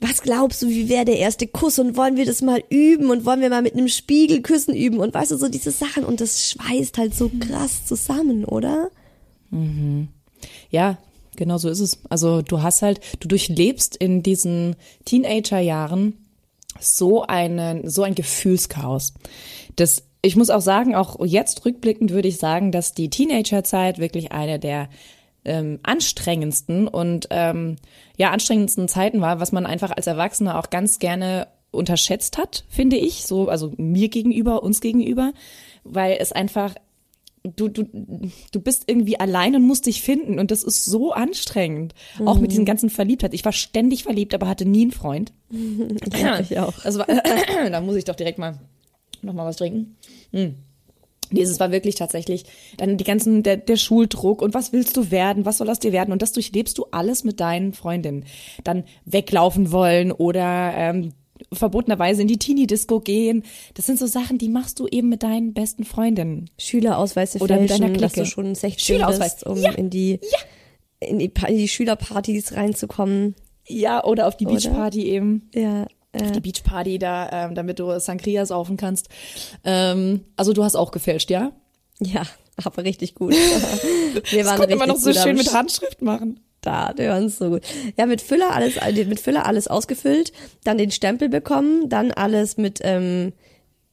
was 0.00 0.22
glaubst 0.22 0.62
du, 0.62 0.68
wie 0.68 0.88
wäre 0.88 1.04
der 1.04 1.18
erste 1.18 1.46
Kuss 1.46 1.78
und 1.78 1.96
wollen 1.96 2.16
wir 2.16 2.24
das 2.24 2.40
mal 2.40 2.64
üben 2.70 3.10
und 3.10 3.26
wollen 3.26 3.42
wir 3.42 3.50
mal 3.50 3.62
mit 3.62 3.74
einem 3.74 3.88
Spiegel 3.88 4.40
küssen 4.40 4.74
üben 4.74 4.98
und 4.98 5.14
weißt 5.14 5.30
du, 5.30 5.36
so 5.36 5.48
diese 5.48 5.70
Sachen 5.70 6.04
und 6.04 6.22
das 6.22 6.50
schweißt 6.50 6.96
halt 6.96 7.14
so 7.14 7.30
krass 7.38 7.86
zusammen, 7.86 8.46
oder? 8.46 8.90
Ja, 10.70 10.96
genau 11.36 11.58
so 11.58 11.68
ist 11.68 11.80
es. 11.80 12.00
Also 12.08 12.42
du 12.42 12.62
hast 12.62 12.82
halt, 12.82 13.00
du 13.20 13.28
durchlebst 13.28 13.96
in 13.96 14.22
diesen 14.22 14.76
Teenagerjahren 15.04 16.14
so 16.80 17.22
einen, 17.22 17.88
so 17.88 18.02
ein 18.02 18.14
Gefühlschaos. 18.14 19.14
Das, 19.76 20.04
ich 20.22 20.36
muss 20.36 20.50
auch 20.50 20.60
sagen, 20.60 20.94
auch 20.94 21.24
jetzt 21.24 21.64
rückblickend 21.64 22.10
würde 22.10 22.28
ich 22.28 22.38
sagen, 22.38 22.72
dass 22.72 22.94
die 22.94 23.10
Teenagerzeit 23.10 23.98
wirklich 23.98 24.32
eine 24.32 24.58
der 24.58 24.88
ähm, 25.44 25.80
anstrengendsten 25.82 26.86
und 26.86 27.26
ähm, 27.30 27.76
ja 28.16 28.30
anstrengendsten 28.30 28.88
Zeiten 28.88 29.20
war, 29.20 29.40
was 29.40 29.52
man 29.52 29.66
einfach 29.66 29.90
als 29.90 30.06
Erwachsener 30.06 30.58
auch 30.58 30.70
ganz 30.70 30.98
gerne 30.98 31.48
unterschätzt 31.72 32.38
hat, 32.38 32.64
finde 32.68 32.96
ich, 32.96 33.26
so 33.26 33.48
also 33.48 33.72
mir 33.76 34.08
gegenüber, 34.08 34.62
uns 34.62 34.80
gegenüber, 34.80 35.32
weil 35.84 36.18
es 36.20 36.30
einfach 36.30 36.74
du, 37.44 37.68
du, 37.68 37.84
du 38.52 38.60
bist 38.60 38.84
irgendwie 38.86 39.18
allein 39.18 39.56
und 39.56 39.62
musst 39.62 39.86
dich 39.86 40.02
finden 40.02 40.38
und 40.38 40.50
das 40.50 40.62
ist 40.62 40.84
so 40.84 41.12
anstrengend. 41.12 41.94
Auch 42.24 42.38
mit 42.38 42.52
diesen 42.52 42.64
ganzen 42.64 42.90
Verliebtheit. 42.90 43.34
Ich 43.34 43.44
war 43.44 43.52
ständig 43.52 44.04
verliebt, 44.04 44.34
aber 44.34 44.48
hatte 44.48 44.64
nie 44.64 44.82
einen 44.82 44.92
Freund. 44.92 45.32
Ja, 46.16 46.40
ich 46.40 46.58
auch. 46.58 46.72
War, 46.84 47.06
da 47.70 47.80
muss 47.80 47.96
ich 47.96 48.04
doch 48.04 48.16
direkt 48.16 48.38
mal 48.38 48.58
noch 49.22 49.34
mal 49.34 49.44
was 49.44 49.56
trinken. 49.56 49.96
Hm. 50.32 50.54
Nee, 51.30 51.42
es 51.42 51.58
war 51.60 51.72
wirklich 51.72 51.94
tatsächlich 51.94 52.44
dann 52.76 52.98
die 52.98 53.04
ganzen, 53.04 53.42
der, 53.42 53.56
der 53.56 53.76
Schuldruck 53.76 54.42
und 54.42 54.52
was 54.52 54.72
willst 54.72 54.96
du 54.96 55.10
werden, 55.10 55.46
was 55.46 55.58
soll 55.58 55.70
aus 55.70 55.78
dir 55.78 55.92
werden 55.92 56.12
und 56.12 56.20
das 56.20 56.32
durchlebst 56.32 56.76
du 56.76 56.86
alles 56.90 57.24
mit 57.24 57.40
deinen 57.40 57.72
Freundinnen. 57.72 58.26
Dann 58.64 58.84
weglaufen 59.06 59.72
wollen 59.72 60.12
oder 60.12 60.72
ähm, 60.76 61.14
verbotenerweise 61.52 62.22
in 62.22 62.28
die 62.28 62.38
Teenie-Disco 62.38 63.00
gehen. 63.00 63.44
Das 63.74 63.86
sind 63.86 63.98
so 63.98 64.06
Sachen, 64.06 64.38
die 64.38 64.48
machst 64.48 64.78
du 64.80 64.86
eben 64.86 65.08
mit 65.08 65.22
deinen 65.22 65.52
besten 65.54 65.84
Freundinnen. 65.84 66.50
Schülerausweise 66.58 67.38
Oder 67.38 67.58
mit 67.60 67.70
deiner 67.70 67.86
fälschen, 67.86 68.00
dass 68.02 68.12
Clique. 68.12 68.24
du 68.26 68.30
schon 68.30 68.54
16 68.54 68.78
Schülerausweis. 68.96 69.34
bist, 69.36 69.46
um 69.46 69.56
Ja. 69.58 69.70
in 69.72 69.90
die 69.90 70.20
in 71.00 71.18
die, 71.18 71.32
in 71.48 71.56
die 71.58 71.66
Schülerpartys 71.68 72.52
reinzukommen. 72.54 73.34
Ja, 73.66 74.04
oder 74.04 74.28
auf 74.28 74.36
die 74.36 74.46
Oder? 74.46 74.54
Beachparty 74.54 75.02
eben. 75.06 75.48
Ja, 75.54 75.86
äh, 76.12 76.30
Die 76.32 76.40
Beachparty 76.40 76.98
da, 76.98 77.28
ähm, 77.46 77.54
damit 77.56 77.78
du 77.80 77.98
Sangria 77.98 78.46
saufen 78.46 78.76
kannst. 78.76 79.08
Ähm, 79.64 80.20
also 80.36 80.52
du 80.52 80.62
hast 80.62 80.76
auch 80.76 80.90
gefälscht, 80.92 81.30
ja? 81.30 81.52
ja, 82.00 82.22
aber 82.64 82.84
richtig 82.84 83.14
gut. 83.16 83.32
Wir 84.30 84.44
Das 84.44 84.56
konnte 84.56 84.76
man 84.76 84.88
noch 84.88 84.96
so 84.96 85.12
schön 85.12 85.36
mit 85.36 85.52
Handschrift 85.52 86.02
machen. 86.02 86.38
Start, 86.62 86.98
wir 86.98 87.08
waren 87.08 87.28
so 87.28 87.50
gut. 87.50 87.62
Ja, 87.98 88.06
mit 88.06 88.20
Füller 88.20 88.52
alles, 88.52 88.76
äh, 88.76 89.04
mit 89.04 89.18
Füller 89.18 89.46
alles 89.46 89.66
ausgefüllt, 89.66 90.32
dann 90.62 90.78
den 90.78 90.92
Stempel 90.92 91.28
bekommen, 91.28 91.88
dann 91.88 92.12
alles 92.12 92.56
mit 92.56 92.78
ähm, 92.84 93.32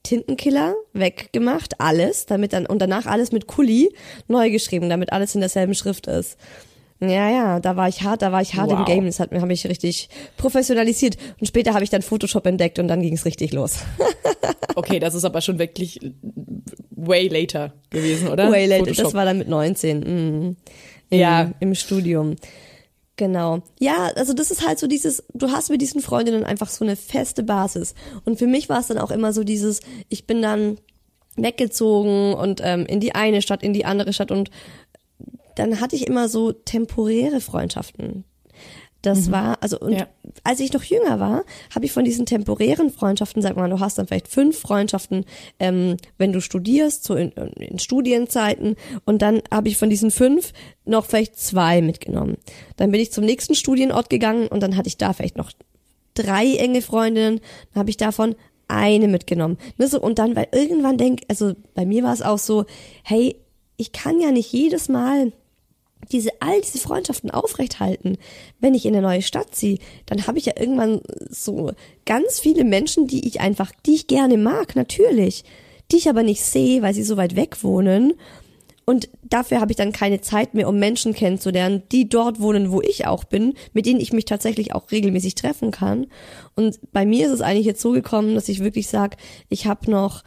Tintenkiller 0.04 0.76
weggemacht, 0.92 1.80
alles, 1.80 2.26
damit 2.26 2.52
dann 2.52 2.66
und 2.66 2.78
danach 2.78 3.06
alles 3.06 3.32
mit 3.32 3.48
Kuli 3.48 3.92
neu 4.28 4.50
geschrieben, 4.50 4.88
damit 4.88 5.12
alles 5.12 5.34
in 5.34 5.40
derselben 5.40 5.74
Schrift 5.74 6.06
ist. 6.06 6.38
Ja, 7.00 7.28
ja, 7.28 7.58
da 7.58 7.74
war 7.74 7.88
ich 7.88 8.02
hart, 8.02 8.22
da 8.22 8.30
war 8.30 8.40
ich 8.40 8.54
hart 8.54 8.70
im 8.70 8.78
Wow. 8.78 8.86
Game, 8.86 9.06
das 9.06 9.18
hat 9.18 9.32
mir 9.32 9.40
habe 9.40 9.52
ich 9.52 9.66
richtig 9.66 10.08
professionalisiert 10.36 11.16
und 11.40 11.48
später 11.48 11.74
habe 11.74 11.82
ich 11.82 11.90
dann 11.90 12.02
Photoshop 12.02 12.46
entdeckt 12.46 12.78
und 12.78 12.86
dann 12.86 13.02
ging 13.02 13.14
es 13.14 13.24
richtig 13.24 13.52
los. 13.52 13.78
Okay, 14.76 14.98
das 14.98 15.14
ist 15.14 15.24
aber 15.24 15.40
schon 15.40 15.58
wirklich 15.58 16.00
way 16.90 17.28
later 17.28 17.74
gewesen, 17.90 18.28
oder? 18.28 18.50
Way 18.50 18.66
later, 18.66 18.84
Photoshop. 18.84 19.04
das 19.04 19.14
war 19.14 19.24
dann 19.24 19.38
mit 19.38 19.48
19. 19.48 20.00
Mm, 20.00 20.04
im, 20.04 20.56
Ja. 21.10 21.50
Im 21.60 21.74
Studium. 21.74 22.36
Genau. 23.16 23.60
Ja, 23.78 24.10
also 24.16 24.32
das 24.32 24.50
ist 24.50 24.66
halt 24.66 24.78
so 24.78 24.86
dieses, 24.86 25.24
du 25.34 25.50
hast 25.50 25.68
mit 25.68 25.82
diesen 25.82 26.00
Freundinnen 26.00 26.44
einfach 26.44 26.70
so 26.70 26.84
eine 26.84 26.96
feste 26.96 27.42
Basis. 27.42 27.94
Und 28.24 28.38
für 28.38 28.46
mich 28.46 28.68
war 28.68 28.80
es 28.80 28.86
dann 28.86 28.98
auch 28.98 29.10
immer 29.10 29.32
so 29.32 29.44
dieses, 29.44 29.80
ich 30.08 30.26
bin 30.26 30.40
dann 30.40 30.78
weggezogen 31.36 32.34
und 32.34 32.60
ähm, 32.64 32.86
in 32.86 33.00
die 33.00 33.14
eine 33.14 33.42
Stadt, 33.42 33.62
in 33.62 33.74
die 33.74 33.84
andere 33.84 34.12
Stadt 34.12 34.30
und 34.30 34.50
dann 35.54 35.80
hatte 35.80 35.96
ich 35.96 36.06
immer 36.06 36.28
so 36.28 36.52
temporäre 36.52 37.40
Freundschaften. 37.40 38.24
Das 39.02 39.30
war, 39.30 39.56
also, 39.62 39.78
und 39.78 39.92
Ja. 39.92 40.08
als 40.44 40.60
ich 40.60 40.72
noch 40.72 40.82
jünger 40.82 41.18
war, 41.18 41.44
habe 41.74 41.86
ich 41.86 41.92
von 41.92 42.04
diesen 42.04 42.26
temporären 42.26 42.90
Freundschaften, 42.90 43.40
sag 43.40 43.56
mal, 43.56 43.70
du 43.70 43.80
hast 43.80 43.96
dann 43.96 44.06
vielleicht 44.06 44.28
fünf 44.28 44.58
Freundschaften, 44.58 45.24
ähm, 45.58 45.96
wenn 46.18 46.32
du 46.32 46.40
studierst, 46.40 47.04
so 47.04 47.14
in, 47.14 47.30
in 47.30 47.78
Studienzeiten, 47.78 48.76
und 49.06 49.22
dann 49.22 49.40
habe 49.50 49.68
ich 49.68 49.78
von 49.78 49.88
diesen 49.88 50.10
fünf 50.10 50.52
noch 50.84 51.06
vielleicht 51.06 51.38
zwei 51.38 51.80
mitgenommen. 51.80 52.36
Dann 52.76 52.90
bin 52.90 53.00
ich 53.00 53.10
zum 53.10 53.24
nächsten 53.24 53.54
Studienort 53.54 54.10
gegangen 54.10 54.48
und 54.48 54.62
dann 54.62 54.76
hatte 54.76 54.88
ich 54.88 54.98
da 54.98 55.14
vielleicht 55.14 55.38
noch 55.38 55.50
drei 56.14 56.56
enge 56.56 56.82
Freundinnen, 56.82 57.40
dann 57.72 57.80
habe 57.80 57.90
ich 57.90 57.96
davon 57.96 58.34
eine 58.68 59.08
mitgenommen. 59.08 59.56
Ne, 59.78 59.88
so, 59.88 60.00
und 60.00 60.18
dann, 60.18 60.36
weil 60.36 60.48
irgendwann 60.52 60.98
denk, 60.98 61.22
also 61.28 61.54
bei 61.74 61.86
mir 61.86 62.02
war 62.02 62.12
es 62.12 62.22
auch 62.22 62.38
so, 62.38 62.66
hey, 63.02 63.36
ich 63.76 63.92
kann 63.92 64.20
ja 64.20 64.30
nicht 64.30 64.52
jedes 64.52 64.88
Mal 64.88 65.32
diese 66.12 66.30
all 66.40 66.60
diese 66.60 66.78
Freundschaften 66.78 67.30
aufrechthalten, 67.30 68.18
wenn 68.60 68.74
ich 68.74 68.86
in 68.86 68.94
eine 68.94 69.06
neue 69.06 69.22
Stadt 69.22 69.54
ziehe, 69.54 69.78
dann 70.06 70.26
habe 70.26 70.38
ich 70.38 70.46
ja 70.46 70.54
irgendwann 70.58 71.00
so 71.28 71.72
ganz 72.06 72.40
viele 72.40 72.64
Menschen, 72.64 73.06
die 73.06 73.26
ich 73.26 73.40
einfach, 73.40 73.72
die 73.86 73.94
ich 73.94 74.06
gerne 74.06 74.36
mag, 74.36 74.76
natürlich, 74.76 75.44
die 75.92 75.96
ich 75.96 76.08
aber 76.08 76.22
nicht 76.22 76.42
sehe, 76.42 76.82
weil 76.82 76.94
sie 76.94 77.02
so 77.02 77.16
weit 77.16 77.36
weg 77.36 77.62
wohnen. 77.62 78.14
Und 78.86 79.08
dafür 79.22 79.60
habe 79.60 79.70
ich 79.70 79.76
dann 79.76 79.92
keine 79.92 80.20
Zeit 80.20 80.54
mehr, 80.54 80.68
um 80.68 80.78
Menschen 80.78 81.14
kennenzulernen, 81.14 81.84
die 81.92 82.08
dort 82.08 82.40
wohnen, 82.40 82.72
wo 82.72 82.80
ich 82.80 83.06
auch 83.06 83.22
bin, 83.22 83.54
mit 83.72 83.86
denen 83.86 84.00
ich 84.00 84.12
mich 84.12 84.24
tatsächlich 84.24 84.74
auch 84.74 84.90
regelmäßig 84.90 85.36
treffen 85.36 85.70
kann. 85.70 86.08
Und 86.56 86.80
bei 86.92 87.06
mir 87.06 87.26
ist 87.26 87.32
es 87.32 87.40
eigentlich 87.40 87.66
jetzt 87.66 87.82
so 87.82 87.92
gekommen, 87.92 88.34
dass 88.34 88.48
ich 88.48 88.64
wirklich 88.64 88.88
sage, 88.88 89.16
ich 89.48 89.66
habe 89.66 89.88
noch 89.88 90.24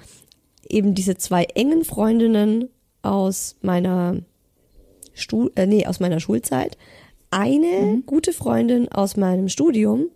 eben 0.69 0.95
diese 0.95 1.17
zwei 1.17 1.43
engen 1.43 1.83
Freundinnen 1.83 2.69
aus 3.01 3.57
meiner 3.61 4.21
Stu 5.13 5.49
äh, 5.55 5.65
nee, 5.65 5.85
aus 5.85 5.99
meiner 5.99 6.19
Schulzeit, 6.19 6.77
eine 7.31 8.01
gute 8.05 8.33
Freundin 8.33 8.89
aus 8.91 9.17
meinem 9.17 9.49
Studium 9.49 10.09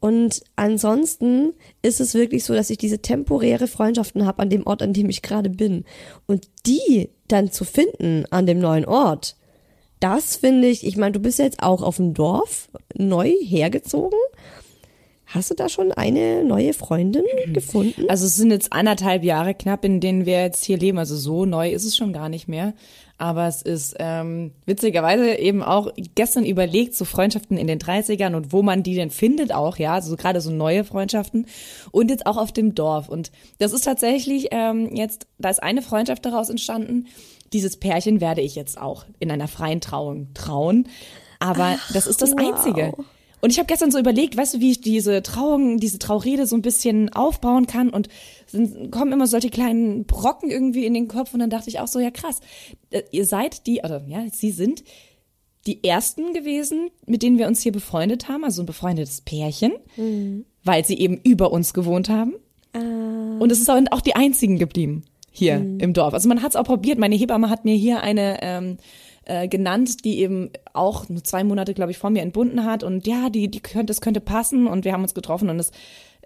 und 0.00 0.42
ansonsten 0.56 1.52
ist 1.82 2.00
es 2.00 2.14
wirklich 2.14 2.44
so, 2.44 2.54
dass 2.54 2.70
ich 2.70 2.78
diese 2.78 3.00
temporäre 3.00 3.66
Freundschaften 3.66 4.26
habe 4.26 4.40
an 4.42 4.50
dem 4.50 4.66
Ort, 4.66 4.82
an 4.82 4.94
dem 4.94 5.10
ich 5.10 5.20
gerade 5.20 5.50
bin. 5.50 5.84
Und 6.26 6.48
die 6.66 7.10
dann 7.28 7.52
zu 7.52 7.64
finden 7.64 8.24
an 8.30 8.46
dem 8.46 8.58
neuen 8.58 8.86
Ort, 8.86 9.36
das 10.00 10.36
finde 10.36 10.68
ich, 10.68 10.86
ich 10.86 10.96
meine, 10.96 11.12
du 11.12 11.20
bist 11.20 11.38
ja 11.38 11.44
jetzt 11.44 11.62
auch 11.62 11.82
auf 11.82 11.96
dem 11.96 12.14
Dorf 12.14 12.70
neu 12.94 13.28
hergezogen. 13.28 14.18
Hast 15.26 15.50
du 15.50 15.54
da 15.54 15.68
schon 15.68 15.92
eine 15.92 16.42
neue 16.44 16.72
Freundin 16.72 17.22
gefunden? 17.52 18.06
Also 18.08 18.24
es 18.26 18.34
sind 18.34 18.50
jetzt 18.50 18.72
anderthalb 18.72 19.22
Jahre 19.22 19.54
knapp, 19.54 19.84
in 19.84 20.00
denen 20.00 20.24
wir 20.24 20.42
jetzt 20.42 20.64
hier 20.64 20.78
leben. 20.78 20.98
Also 20.98 21.14
so 21.14 21.44
neu 21.44 21.70
ist 21.70 21.84
es 21.84 21.96
schon 21.96 22.14
gar 22.14 22.30
nicht 22.30 22.48
mehr. 22.48 22.72
Aber 23.20 23.46
es 23.46 23.60
ist 23.60 23.96
ähm, 23.98 24.52
witzigerweise 24.64 25.34
eben 25.34 25.62
auch 25.62 25.92
gestern 26.14 26.46
überlegt, 26.46 26.96
so 26.96 27.04
Freundschaften 27.04 27.58
in 27.58 27.66
den 27.66 27.78
30ern 27.78 28.34
und 28.34 28.50
wo 28.50 28.62
man 28.62 28.82
die 28.82 28.94
denn 28.94 29.10
findet 29.10 29.52
auch, 29.52 29.76
ja, 29.76 29.92
also 29.92 30.16
gerade 30.16 30.40
so 30.40 30.50
neue 30.50 30.84
Freundschaften 30.84 31.44
und 31.90 32.10
jetzt 32.10 32.24
auch 32.24 32.38
auf 32.38 32.50
dem 32.50 32.74
Dorf. 32.74 33.10
Und 33.10 33.30
das 33.58 33.74
ist 33.74 33.84
tatsächlich 33.84 34.48
ähm, 34.52 34.96
jetzt, 34.96 35.26
da 35.36 35.50
ist 35.50 35.62
eine 35.62 35.82
Freundschaft 35.82 36.24
daraus 36.24 36.48
entstanden. 36.48 37.08
Dieses 37.52 37.76
Pärchen 37.76 38.22
werde 38.22 38.40
ich 38.40 38.54
jetzt 38.54 38.80
auch 38.80 39.04
in 39.18 39.30
einer 39.30 39.48
freien 39.48 39.82
Trauung 39.82 40.28
trauen. 40.32 40.88
Aber 41.40 41.78
das 41.92 42.06
ist 42.06 42.22
das 42.22 42.32
wow. 42.32 42.40
Einzige. 42.40 42.94
Und 43.42 43.50
ich 43.50 43.58
habe 43.58 43.66
gestern 43.66 43.90
so 43.90 43.98
überlegt, 43.98 44.36
weißt 44.36 44.54
du, 44.54 44.60
wie 44.60 44.70
ich 44.70 44.80
diese 44.80 45.22
Trauung, 45.22 45.78
diese 45.78 45.98
Traurede 45.98 46.46
so 46.46 46.56
ein 46.56 46.62
bisschen 46.62 47.12
aufbauen 47.12 47.66
kann 47.66 47.90
und 47.90 48.08
sind, 48.50 48.90
kommen 48.90 49.12
immer 49.12 49.26
solche 49.26 49.50
kleinen 49.50 50.04
Brocken 50.04 50.50
irgendwie 50.50 50.86
in 50.86 50.94
den 50.94 51.08
Kopf 51.08 51.32
und 51.34 51.40
dann 51.40 51.50
dachte 51.50 51.68
ich 51.68 51.80
auch 51.80 51.86
so, 51.86 51.98
ja 51.98 52.10
krass, 52.10 52.40
äh, 52.90 53.02
ihr 53.10 53.26
seid 53.26 53.66
die, 53.66 53.80
oder 53.80 54.02
ja, 54.06 54.24
sie 54.32 54.50
sind 54.50 54.84
die 55.66 55.84
ersten 55.84 56.32
gewesen, 56.32 56.90
mit 57.06 57.22
denen 57.22 57.38
wir 57.38 57.46
uns 57.46 57.62
hier 57.62 57.72
befreundet 57.72 58.28
haben, 58.28 58.44
also 58.44 58.62
ein 58.62 58.66
befreundetes 58.66 59.20
Pärchen, 59.20 59.72
weil 60.64 60.86
sie 60.86 60.98
eben 60.98 61.20
über 61.22 61.52
uns 61.52 61.74
gewohnt 61.74 62.08
haben. 62.08 62.34
Und 62.72 63.52
es 63.52 63.60
ist 63.60 63.68
auch 63.68 64.00
die 64.00 64.16
einzigen 64.16 64.58
geblieben 64.58 65.04
hier 65.30 65.56
im 65.56 65.92
Dorf. 65.92 66.14
Also 66.14 66.28
man 66.28 66.42
hat 66.42 66.50
es 66.50 66.56
auch 66.56 66.64
probiert. 66.64 66.98
Meine 66.98 67.14
Hebamme 67.14 67.50
hat 67.50 67.64
mir 67.64 67.74
hier 67.74 68.00
eine 68.00 68.38
ähm, 68.42 68.78
äh, 69.24 69.48
genannt, 69.48 70.04
die 70.04 70.20
eben 70.20 70.50
auch 70.72 71.08
nur 71.08 71.22
zwei 71.22 71.44
Monate, 71.44 71.74
glaube 71.74 71.92
ich, 71.92 71.98
vor 71.98 72.10
mir 72.10 72.22
entbunden 72.22 72.64
hat. 72.64 72.82
Und 72.82 73.06
ja, 73.06 73.30
die, 73.30 73.48
die 73.48 73.60
könnte, 73.60 73.86
das 73.86 74.00
könnte 74.00 74.20
passen. 74.20 74.66
Und 74.66 74.84
wir 74.84 74.92
haben 74.92 75.02
uns 75.02 75.14
getroffen 75.14 75.48
und 75.48 75.58
es 75.58 75.70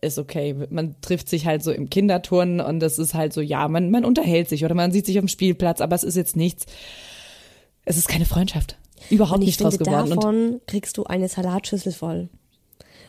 ist 0.04 0.18
okay. 0.18 0.54
Man 0.70 0.96
trifft 1.00 1.28
sich 1.28 1.46
halt 1.46 1.62
so 1.62 1.72
im 1.72 1.90
Kinderturnen 1.90 2.60
und 2.60 2.80
das 2.80 2.98
ist 2.98 3.14
halt 3.14 3.32
so, 3.32 3.40
ja, 3.40 3.68
man, 3.68 3.90
man 3.90 4.04
unterhält 4.04 4.48
sich 4.48 4.64
oder 4.64 4.74
man 4.74 4.92
sieht 4.92 5.06
sich 5.06 5.18
auf 5.18 5.24
dem 5.24 5.28
Spielplatz, 5.28 5.80
aber 5.80 5.94
es 5.96 6.04
ist 6.04 6.16
jetzt 6.16 6.36
nichts. 6.36 6.66
Es 7.84 7.96
ist 7.96 8.08
keine 8.08 8.24
Freundschaft. 8.24 8.76
Überhaupt 9.10 9.38
Und 9.38 9.42
ich 9.42 9.48
nicht 9.48 9.60
draus 9.60 9.76
finde, 9.76 9.90
geworden. 9.90 10.12
Und 10.12 10.16
davon 10.16 10.60
kriegst 10.66 10.96
du 10.96 11.04
eine 11.04 11.28
Salatschüssel 11.28 11.92
voll. 11.92 12.28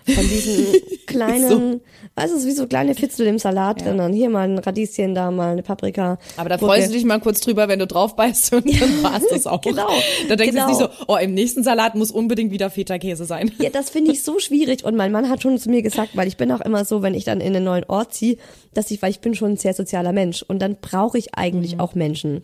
Von 0.06 0.30
diesen 0.30 0.68
kleinen, 1.08 1.82
weißt 2.16 2.34
du, 2.34 2.46
wie 2.46 2.52
so 2.52 2.68
kleine 2.68 2.94
Fitzel 2.94 3.26
im 3.26 3.40
Salat 3.40 3.84
drin. 3.84 3.98
Dann 3.98 4.14
hier 4.14 4.30
mal 4.30 4.48
ein 4.48 4.60
Radieschen, 4.60 5.16
da 5.16 5.32
mal 5.32 5.54
eine 5.54 5.64
Paprika. 5.64 6.20
Aber 6.38 6.50
da 6.50 6.58
freust 6.60 6.90
du 6.90 6.94
dich 6.94 7.06
mal 7.06 7.20
kurz 7.20 7.42
drüber, 7.42 7.68
wenn 7.68 7.80
du 7.80 7.88
drauf 7.88 8.16
beißt 8.16 8.54
und 8.54 8.82
dann 8.82 9.04
war's 9.04 9.24
das 9.30 9.48
auch. 9.48 9.62
genau, 9.62 9.90
Da 10.30 10.36
denkst 10.36 10.54
genau. 10.54 10.66
du 10.66 10.70
nicht 10.70 10.80
so, 10.80 11.06
oh, 11.08 11.18
im 11.18 11.34
nächsten 11.34 11.64
Salat 11.64 11.96
muss 11.96 12.12
unbedingt 12.12 12.52
wieder 12.52 12.70
Feta-Käse 12.70 13.26
sein. 13.26 13.52
Ja, 13.58 13.72
das 13.72 13.90
finde 13.90 14.12
ich 14.12 14.22
so 14.22 14.40
schwierig. 14.40 14.84
Und 14.84 14.96
mein 14.96 15.12
Mann 15.12 15.30
hat 15.30 15.42
schon 15.42 15.58
zu 15.58 15.70
mir 15.70 15.82
gesagt, 15.82 16.12
weil 16.16 16.28
ich 16.28 16.38
bin 16.38 16.52
auch 16.52 16.62
immer 16.62 16.86
so, 16.86 17.02
wenn 17.02 17.16
ich 17.16 17.24
dann 17.24 17.42
in 17.42 17.56
einen 17.56 17.66
neuen 17.66 17.86
Ort 17.86 18.14
ziehe, 18.14 18.38
dass 18.76 18.92
ich, 18.92 19.02
weil 19.02 19.10
ich 19.10 19.22
bin 19.22 19.34
schon 19.34 19.54
ein 19.54 19.58
sehr 19.58 19.74
sozialer 19.74 20.12
Mensch 20.12 20.44
und 20.44 20.60
dann 20.60 20.78
brauche 20.80 21.18
ich 21.18 21.34
eigentlich 21.36 21.80
auch 21.80 21.96
Menschen. 21.96 22.44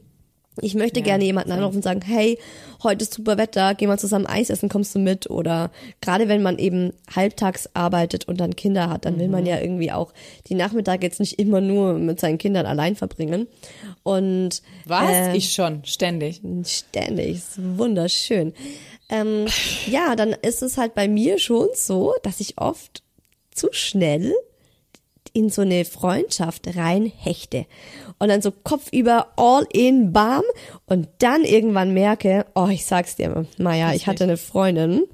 Ich 0.61 0.75
möchte 0.75 0.99
Ja, 0.99 1.05
gerne 1.05 1.23
jemanden 1.23 1.51
anrufen 1.51 1.77
und 1.77 1.83
sagen, 1.83 2.01
hey, 2.01 2.37
heute 2.83 3.03
ist 3.03 3.13
super 3.13 3.37
Wetter, 3.37 3.75
geh 3.75 3.87
mal 3.87 3.99
zusammen 3.99 4.25
Eis 4.25 4.49
essen, 4.49 4.69
kommst 4.69 4.95
du 4.95 4.99
mit? 4.99 5.29
Oder 5.29 5.71
gerade 6.01 6.27
wenn 6.27 6.41
man 6.41 6.57
eben 6.57 6.93
halbtags 7.13 7.69
arbeitet 7.73 8.27
und 8.27 8.39
dann 8.39 8.55
Kinder 8.55 8.89
hat, 8.89 9.05
dann 9.05 9.19
will 9.19 9.27
man 9.27 9.45
ja 9.45 9.59
irgendwie 9.59 9.91
auch 9.91 10.13
die 10.47 10.55
Nachmittage 10.55 11.05
jetzt 11.05 11.19
nicht 11.19 11.39
immer 11.39 11.61
nur 11.61 11.93
mit 11.93 12.19
seinen 12.19 12.37
Kindern 12.37 12.65
allein 12.65 12.95
verbringen. 12.95 13.47
Und 14.03 14.61
Was? 14.85 15.09
äh, 15.09 15.35
ich 15.35 15.51
schon, 15.53 15.83
ständig. 15.85 16.41
Ständig, 16.65 17.37
ist 17.37 17.77
wunderschön. 17.77 18.53
Ähm, 19.09 19.45
ja, 19.87 20.15
dann 20.15 20.31
ist 20.31 20.61
es 20.61 20.77
halt 20.77 20.93
bei 20.95 21.07
mir 21.07 21.37
schon 21.39 21.67
so, 21.73 22.13
dass 22.23 22.39
ich 22.39 22.57
oft 22.57 23.03
zu 23.53 23.67
schnell 23.71 24.33
in 25.33 25.49
so 25.49 25.61
eine 25.61 25.85
Freundschaft 25.85 26.75
reinhechte 26.75 27.65
und 28.21 28.27
dann 28.27 28.43
so 28.43 28.51
kopfüber 28.51 29.29
all 29.35 29.65
in 29.73 30.13
bam 30.13 30.43
und 30.85 31.07
dann 31.17 31.43
irgendwann 31.43 31.91
merke, 31.91 32.45
oh, 32.53 32.67
ich 32.67 32.85
sag's 32.85 33.15
dir, 33.15 33.47
Maja, 33.57 33.93
ich 33.93 34.05
hatte 34.05 34.25
eine 34.25 34.37
Freundin. 34.37 35.05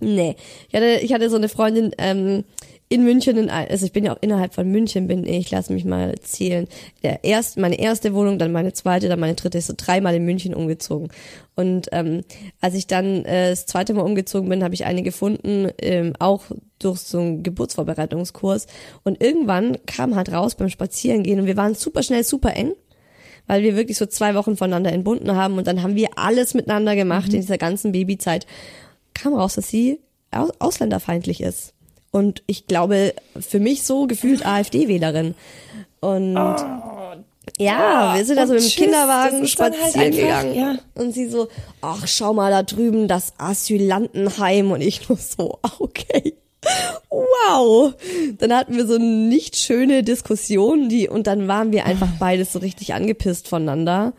Nee, 0.00 0.36
ich 0.68 0.74
hatte, 0.74 0.98
ich 1.00 1.14
hatte 1.14 1.30
so 1.30 1.36
eine 1.36 1.48
Freundin 1.48 1.94
ähm, 1.96 2.44
in 2.92 3.04
München, 3.04 3.38
in, 3.38 3.48
also 3.48 3.86
ich 3.86 3.92
bin 3.92 4.04
ja 4.04 4.12
auch 4.12 4.18
innerhalb 4.20 4.52
von 4.52 4.70
München, 4.70 5.06
bin 5.06 5.26
ich, 5.26 5.50
lass 5.50 5.70
mich 5.70 5.86
mal 5.86 6.14
zählen, 6.20 6.68
der 7.02 7.24
erst, 7.24 7.56
meine 7.56 7.78
erste 7.78 8.12
Wohnung, 8.12 8.38
dann 8.38 8.52
meine 8.52 8.74
zweite, 8.74 9.08
dann 9.08 9.18
meine 9.18 9.34
dritte, 9.34 9.56
ist 9.56 9.68
so 9.68 9.74
dreimal 9.74 10.14
in 10.14 10.26
München 10.26 10.54
umgezogen. 10.54 11.08
Und 11.54 11.88
ähm, 11.92 12.20
als 12.60 12.74
ich 12.74 12.86
dann 12.86 13.24
äh, 13.24 13.50
das 13.50 13.64
zweite 13.64 13.94
Mal 13.94 14.02
umgezogen 14.02 14.50
bin, 14.50 14.62
habe 14.62 14.74
ich 14.74 14.84
eine 14.84 15.02
gefunden, 15.02 15.70
ähm, 15.80 16.12
auch 16.18 16.42
durch 16.78 17.00
so 17.00 17.18
einen 17.18 17.42
Geburtsvorbereitungskurs. 17.42 18.66
Und 19.04 19.22
irgendwann 19.22 19.78
kam 19.86 20.14
halt 20.14 20.30
raus 20.30 20.54
beim 20.54 20.68
Spazierengehen 20.68 21.40
und 21.40 21.46
wir 21.46 21.56
waren 21.56 21.74
super 21.74 22.02
schnell, 22.02 22.24
super 22.24 22.54
eng 22.54 22.72
weil 23.48 23.64
wir 23.64 23.74
wirklich 23.74 23.98
so 23.98 24.06
zwei 24.06 24.36
Wochen 24.36 24.56
voneinander 24.56 24.92
entbunden 24.92 25.34
haben 25.34 25.58
und 25.58 25.66
dann 25.66 25.82
haben 25.82 25.96
wir 25.96 26.10
alles 26.14 26.54
miteinander 26.54 26.94
gemacht 26.94 27.34
in 27.34 27.40
dieser 27.40 27.58
ganzen 27.58 27.90
Babyzeit. 27.90 28.46
Kam 29.14 29.34
raus, 29.34 29.56
dass 29.56 29.68
sie 29.68 29.98
aus 30.30 30.52
ausländerfeindlich 30.60 31.40
ist. 31.40 31.74
Und 32.12 32.42
ich 32.46 32.66
glaube, 32.66 33.14
für 33.40 33.58
mich 33.58 33.82
so 33.82 34.06
gefühlt 34.06 34.46
AfD-Wählerin. 34.46 35.34
Und 36.00 36.36
ja, 37.58 38.14
wir 38.14 38.24
sind 38.24 38.38
also 38.38 38.52
mit 38.52 38.62
dem 38.62 38.68
tschüss, 38.68 38.76
Kinderwagen 38.84 39.38
halt 39.40 39.48
spazieren 39.48 40.00
einfach, 40.00 40.20
gegangen. 40.20 40.54
ja. 40.54 40.78
Und 40.94 41.12
sie 41.12 41.28
so, 41.28 41.48
ach, 41.80 42.06
schau 42.06 42.32
mal 42.34 42.50
da 42.50 42.62
drüben, 42.62 43.08
das 43.08 43.32
Asylantenheim. 43.38 44.70
Und 44.70 44.80
ich 44.80 45.08
nur 45.08 45.18
so, 45.18 45.58
ah, 45.62 45.72
okay. 45.78 46.34
Wow. 47.10 47.94
Dann 48.38 48.54
hatten 48.54 48.76
wir 48.76 48.86
so 48.86 48.94
eine 48.94 49.04
nicht 49.04 49.56
schöne 49.56 50.02
Diskussion, 50.02 50.88
die, 50.88 51.08
und 51.08 51.26
dann 51.26 51.48
waren 51.48 51.72
wir 51.72 51.86
einfach 51.86 52.08
beides 52.20 52.52
so 52.52 52.60
richtig 52.60 52.94
angepisst 52.94 53.48
voneinander. 53.48 54.12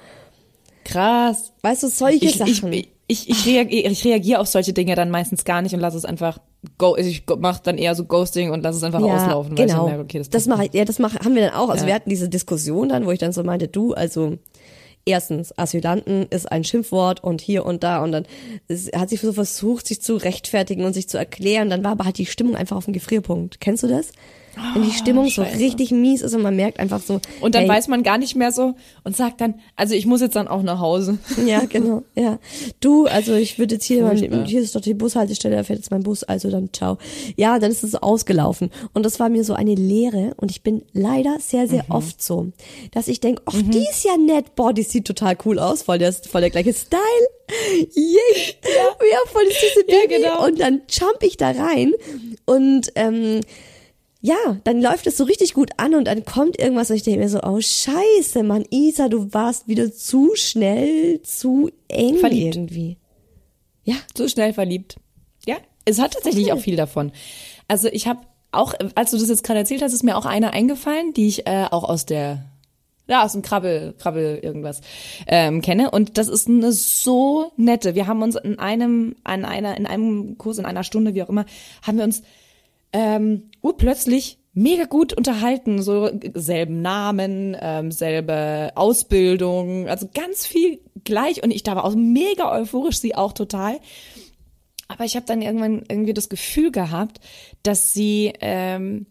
Krass. 0.83 1.53
Weißt 1.61 1.83
du, 1.83 1.87
solche 1.87 2.25
Ich, 2.25 2.41
ich, 2.41 2.57
Sachen. 2.57 2.73
ich, 2.73 3.29
ich, 3.29 3.45
reagiere, 3.45 3.89
ich 3.89 4.03
reagiere 4.03 4.39
auf 4.41 4.47
solche 4.47 4.73
Dinge 4.73 4.95
dann 4.95 5.09
meistens 5.11 5.45
gar 5.45 5.61
nicht 5.61 5.73
und 5.73 5.79
lasse 5.79 5.97
es 5.97 6.05
einfach 6.05 6.39
go, 6.77 6.95
ich 6.95 7.23
mach 7.39 7.59
dann 7.59 7.77
eher 7.77 7.95
so 7.95 8.05
Ghosting 8.05 8.51
und 8.51 8.63
lasse 8.63 8.77
es 8.77 8.83
einfach 8.83 9.01
auslaufen. 9.01 9.57
weil 9.57 9.65
ich 9.65 9.71
Genau. 9.71 9.85
dann 9.85 9.95
merke, 9.97 10.03
okay, 10.03 10.17
das, 10.19 10.29
das 10.29 10.47
mache 10.47 10.65
ich, 10.65 10.73
ja, 10.73 10.85
das 10.85 10.99
mach, 10.99 11.15
haben 11.15 11.35
wir 11.35 11.41
dann 11.49 11.53
auch. 11.55 11.69
Also 11.69 11.83
Ja. 11.83 11.87
wir 11.87 11.95
hatten 11.95 12.09
diese 12.09 12.29
Diskussion 12.29 12.89
dann, 12.89 13.05
wo 13.05 13.11
ich 13.11 13.19
dann 13.19 13.31
so 13.33 13.43
meinte, 13.43 13.67
du, 13.67 13.93
also 13.93 14.37
erstens, 15.05 15.57
Asylanten 15.57 16.27
ist 16.29 16.51
ein 16.51 16.63
Schimpfwort 16.63 17.23
und 17.23 17.41
hier 17.41 17.65
und 17.65 17.83
da 17.83 18.01
und 18.03 18.11
dann 18.13 18.25
hat 18.95 19.09
sie 19.09 19.17
so 19.17 19.33
versucht, 19.33 19.87
sich 19.87 20.01
zu 20.01 20.15
rechtfertigen 20.15 20.85
und 20.85 20.93
sich 20.93 21.09
zu 21.09 21.17
erklären. 21.17 21.69
Dann 21.69 21.83
war 21.83 21.91
aber 21.91 22.05
halt 22.05 22.17
die 22.17 22.25
Stimmung 22.25 22.55
einfach 22.55 22.77
auf 22.77 22.85
dem 22.85 22.93
Gefrierpunkt. 22.93 23.59
Kennst 23.59 23.83
du 23.83 23.87
das? 23.87 24.11
Wenn 24.73 24.83
die 24.83 24.91
Stimmung 24.91 25.29
so 25.29 25.41
Ah, 25.41 25.45
Scheiße. 25.45 25.59
richtig 25.59 25.91
mies 25.91 26.21
ist 26.21 26.35
und 26.35 26.41
man 26.43 26.55
merkt 26.55 26.79
einfach 26.79 27.01
so. 27.01 27.19
Und 27.41 27.55
dann 27.55 27.63
ey, 27.63 27.69
weiß 27.69 27.87
man 27.87 28.03
gar 28.03 28.17
nicht 28.19 28.35
mehr 28.35 28.51
so 28.51 28.75
und 29.03 29.15
sagt 29.17 29.41
dann, 29.41 29.55
also 29.75 29.95
ich 29.95 30.05
muss 30.05 30.21
jetzt 30.21 30.35
dann 30.35 30.47
auch 30.47 30.61
nach 30.63 30.79
Hause. 30.79 31.17
Ja, 31.45 31.61
genau, 31.65 32.03
ja. 32.15 32.37
Du, 32.79 33.05
also 33.07 33.33
ich 33.33 33.57
würde 33.59 33.75
jetzt 33.75 33.85
hier, 33.85 34.03
mal, 34.03 34.15
hier 34.45 34.61
ist 34.61 34.75
doch 34.75 34.81
die 34.81 34.93
Bushaltestelle, 34.93 35.55
da 35.55 35.63
fährt 35.63 35.79
jetzt 35.79 35.91
mein 35.91 36.03
Bus, 36.03 36.23
also 36.23 36.49
dann 36.51 36.69
ciao. 36.71 36.97
Ja, 37.35 37.57
dann 37.59 37.71
ist 37.71 37.83
es 37.83 37.91
so 37.91 37.99
ausgelaufen. 37.99 38.69
Und 38.93 39.03
das 39.05 39.19
war 39.19 39.29
mir 39.29 39.43
so 39.43 39.53
eine 39.53 39.75
Lehre 39.75 40.33
und 40.37 40.51
ich 40.51 40.61
bin 40.61 40.83
leider 40.93 41.37
sehr, 41.39 41.67
sehr 41.67 41.83
Mhm. 41.83 41.91
oft 41.91 42.21
so, 42.21 42.47
dass 42.91 43.07
ich 43.07 43.19
denk, 43.19 43.41
ach, 43.45 43.53
die 43.59 43.79
ist 43.89 44.03
ja 44.05 44.17
nett, 44.17 44.55
boah, 44.55 44.71
die 44.73 44.83
sieht 44.83 45.05
total 45.05 45.35
cool 45.45 45.57
aus, 45.59 45.81
voll 45.83 45.97
der, 45.97 46.13
voll 46.13 46.41
der 46.41 46.49
gleiche 46.51 46.73
Style. 46.73 47.01
Yay. 47.95 48.55
Ja, 48.63 49.05
ja 49.11 49.17
voll 49.31 49.43
ist 49.43 49.57
diese 49.61 49.85
Ja, 49.91 50.01
Baby. 50.07 50.21
genau. 50.21 50.45
Und 50.45 50.59
dann 50.59 50.81
jump 50.89 51.17
ich 51.21 51.37
da 51.37 51.51
rein 51.51 51.91
und 52.45 52.91
ähm, 52.95 53.41
ja, 54.25 54.57
dann 54.63 54.81
läuft 54.81 55.05
es 55.05 55.17
so 55.17 55.25
richtig 55.25 55.53
gut 55.53 55.71
an 55.75 55.95
und 55.95 56.05
dann 56.05 56.23
kommt 56.23 56.57
irgendwas 56.57 56.89
und 56.89 56.95
ich 56.95 57.03
denke 57.03 57.19
mir 57.19 57.27
so, 57.27 57.41
oh 57.43 57.59
scheiße, 57.59 58.41
Mann, 58.43 58.63
Isa, 58.69 59.09
du 59.09 59.33
warst 59.33 59.67
wieder 59.67 59.91
zu 59.91 60.31
schnell, 60.35 61.21
zu 61.23 61.69
eng 61.89 62.19
Verliebt. 62.19 62.55
irgendwie. 62.55 62.97
Ja, 63.83 63.95
So 64.15 64.29
schnell 64.29 64.53
verliebt. 64.53 64.95
Ja, 65.45 65.57
es 65.83 65.99
hat 65.99 66.13
tatsächlich 66.13 66.53
auch 66.53 66.59
viel 66.59 66.77
davon. 66.77 67.11
Also 67.67 67.89
ich 67.89 68.07
habe 68.07 68.21
auch, 68.53 68.73
als 68.95 69.11
du 69.11 69.17
das 69.17 69.27
jetzt 69.27 69.43
gerade 69.43 69.59
erzählt 69.59 69.81
hast, 69.81 69.91
ist 69.91 70.03
mir 70.03 70.15
auch 70.15 70.25
eine 70.25 70.53
eingefallen, 70.53 71.13
die 71.13 71.27
ich 71.27 71.45
äh, 71.45 71.65
auch 71.69 71.83
aus 71.83 72.05
der 72.05 72.45
ja, 73.05 73.25
aus 73.25 73.33
dem 73.33 73.41
Krabbel, 73.41 73.93
Krabbel 73.99 74.39
irgendwas 74.41 74.79
ähm, 75.27 75.61
kenne. 75.61 75.91
Und 75.91 76.17
das 76.17 76.29
ist 76.29 76.47
eine 76.47 76.71
so 76.71 77.51
nette. 77.57 77.93
Wir 77.93 78.07
haben 78.07 78.21
uns 78.21 78.37
in 78.37 78.57
einem, 78.57 79.17
an 79.25 79.43
einer, 79.43 79.75
in 79.75 79.85
einem 79.85 80.37
Kurs, 80.37 80.59
in 80.59 80.65
einer 80.65 80.85
Stunde, 80.85 81.13
wie 81.13 81.23
auch 81.23 81.27
immer, 81.27 81.43
haben 81.81 81.97
wir 81.97 82.05
uns 82.05 82.23
ähm, 82.93 83.49
urplötzlich 83.61 84.37
mega 84.53 84.85
gut 84.85 85.13
unterhalten, 85.13 85.81
so 85.81 86.09
selben 86.35 86.81
Namen, 86.81 87.57
ähm, 87.59 87.91
selbe 87.91 88.71
Ausbildung, 88.75 89.89
also 89.89 90.07
ganz 90.13 90.45
viel 90.45 90.79
gleich 91.03 91.43
und 91.43 91.51
ich 91.51 91.63
da 91.63 91.75
war 91.75 91.85
auch 91.85 91.95
mega 91.95 92.51
euphorisch, 92.55 92.99
sie 92.99 93.15
auch 93.15 93.33
total. 93.33 93.79
Aber 94.87 95.05
ich 95.05 95.15
habe 95.15 95.25
dann 95.25 95.41
irgendwann 95.41 95.83
irgendwie 95.89 96.13
das 96.13 96.29
Gefühl 96.29 96.71
gehabt, 96.71 97.19
dass 97.63 97.93
sie, 97.93 98.33
ähm, 98.41 99.07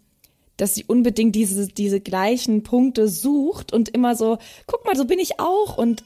dass 0.57 0.75
sie 0.75 0.85
unbedingt 0.85 1.35
diese, 1.35 1.67
diese 1.67 2.01
gleichen 2.01 2.63
Punkte 2.63 3.09
sucht 3.09 3.73
und 3.73 3.89
immer 3.89 4.15
so, 4.15 4.39
guck 4.67 4.85
mal, 4.85 4.95
so 4.95 5.07
bin 5.07 5.19
ich 5.19 5.41
auch. 5.41 5.77
Und 5.77 6.05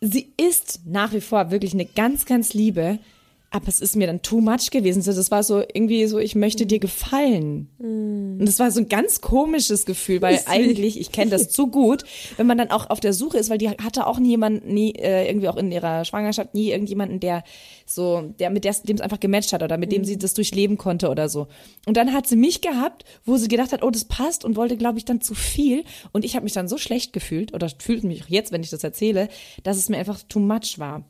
sie 0.00 0.32
ist 0.36 0.82
nach 0.86 1.12
wie 1.12 1.20
vor 1.20 1.50
wirklich 1.50 1.74
eine 1.74 1.86
ganz, 1.86 2.26
ganz 2.26 2.54
liebe. 2.54 3.00
Aber 3.50 3.68
es 3.68 3.80
ist 3.80 3.96
mir 3.96 4.06
dann 4.06 4.22
too 4.22 4.40
much 4.40 4.70
gewesen. 4.70 5.02
So, 5.02 5.12
Das 5.12 5.30
war 5.30 5.42
so 5.42 5.60
irgendwie 5.60 6.06
so, 6.06 6.18
ich 6.18 6.34
möchte 6.34 6.66
dir 6.66 6.78
gefallen. 6.78 7.68
Und 7.78 8.44
das 8.44 8.58
war 8.58 8.70
so 8.70 8.80
ein 8.80 8.88
ganz 8.88 9.20
komisches 9.20 9.86
Gefühl, 9.86 10.20
weil 10.20 10.40
eigentlich, 10.46 11.00
ich 11.00 11.12
kenne 11.12 11.30
das 11.30 11.48
zu 11.48 11.68
gut, 11.68 12.02
wenn 12.36 12.46
man 12.46 12.58
dann 12.58 12.70
auch 12.70 12.90
auf 12.90 13.00
der 13.00 13.12
Suche 13.12 13.38
ist, 13.38 13.48
weil 13.48 13.58
die 13.58 13.70
hatte 13.70 14.06
auch 14.06 14.18
nie 14.18 14.30
jemanden, 14.30 14.74
nie, 14.74 14.92
äh, 14.96 15.28
irgendwie 15.28 15.48
auch 15.48 15.56
in 15.56 15.70
ihrer 15.70 16.04
Schwangerschaft, 16.04 16.54
nie 16.54 16.70
irgendjemanden, 16.70 17.20
der 17.20 17.44
so, 17.86 18.34
der 18.40 18.50
mit 18.50 18.64
der, 18.64 18.74
dem 18.82 18.96
es 18.96 19.00
einfach 19.00 19.20
gematcht 19.20 19.52
hat 19.52 19.62
oder 19.62 19.78
mit 19.78 19.92
dem 19.92 20.04
sie 20.04 20.18
das 20.18 20.34
durchleben 20.34 20.76
konnte 20.76 21.08
oder 21.08 21.28
so. 21.28 21.46
Und 21.86 21.96
dann 21.96 22.12
hat 22.12 22.26
sie 22.26 22.36
mich 22.36 22.60
gehabt, 22.60 23.04
wo 23.24 23.36
sie 23.36 23.48
gedacht 23.48 23.72
hat, 23.72 23.82
oh, 23.82 23.90
das 23.90 24.04
passt 24.04 24.44
und 24.44 24.56
wollte, 24.56 24.76
glaube 24.76 24.98
ich, 24.98 25.04
dann 25.04 25.20
zu 25.20 25.34
viel. 25.34 25.84
Und 26.12 26.24
ich 26.24 26.34
habe 26.34 26.44
mich 26.44 26.52
dann 26.52 26.68
so 26.68 26.78
schlecht 26.78 27.12
gefühlt 27.12 27.54
oder 27.54 27.70
fühlt 27.78 28.02
mich 28.02 28.24
auch 28.24 28.28
jetzt, 28.28 28.50
wenn 28.50 28.62
ich 28.62 28.70
das 28.70 28.82
erzähle, 28.82 29.28
dass 29.62 29.76
es 29.76 29.88
mir 29.88 29.98
einfach 29.98 30.20
too 30.28 30.40
much 30.40 30.78
war. 30.78 31.04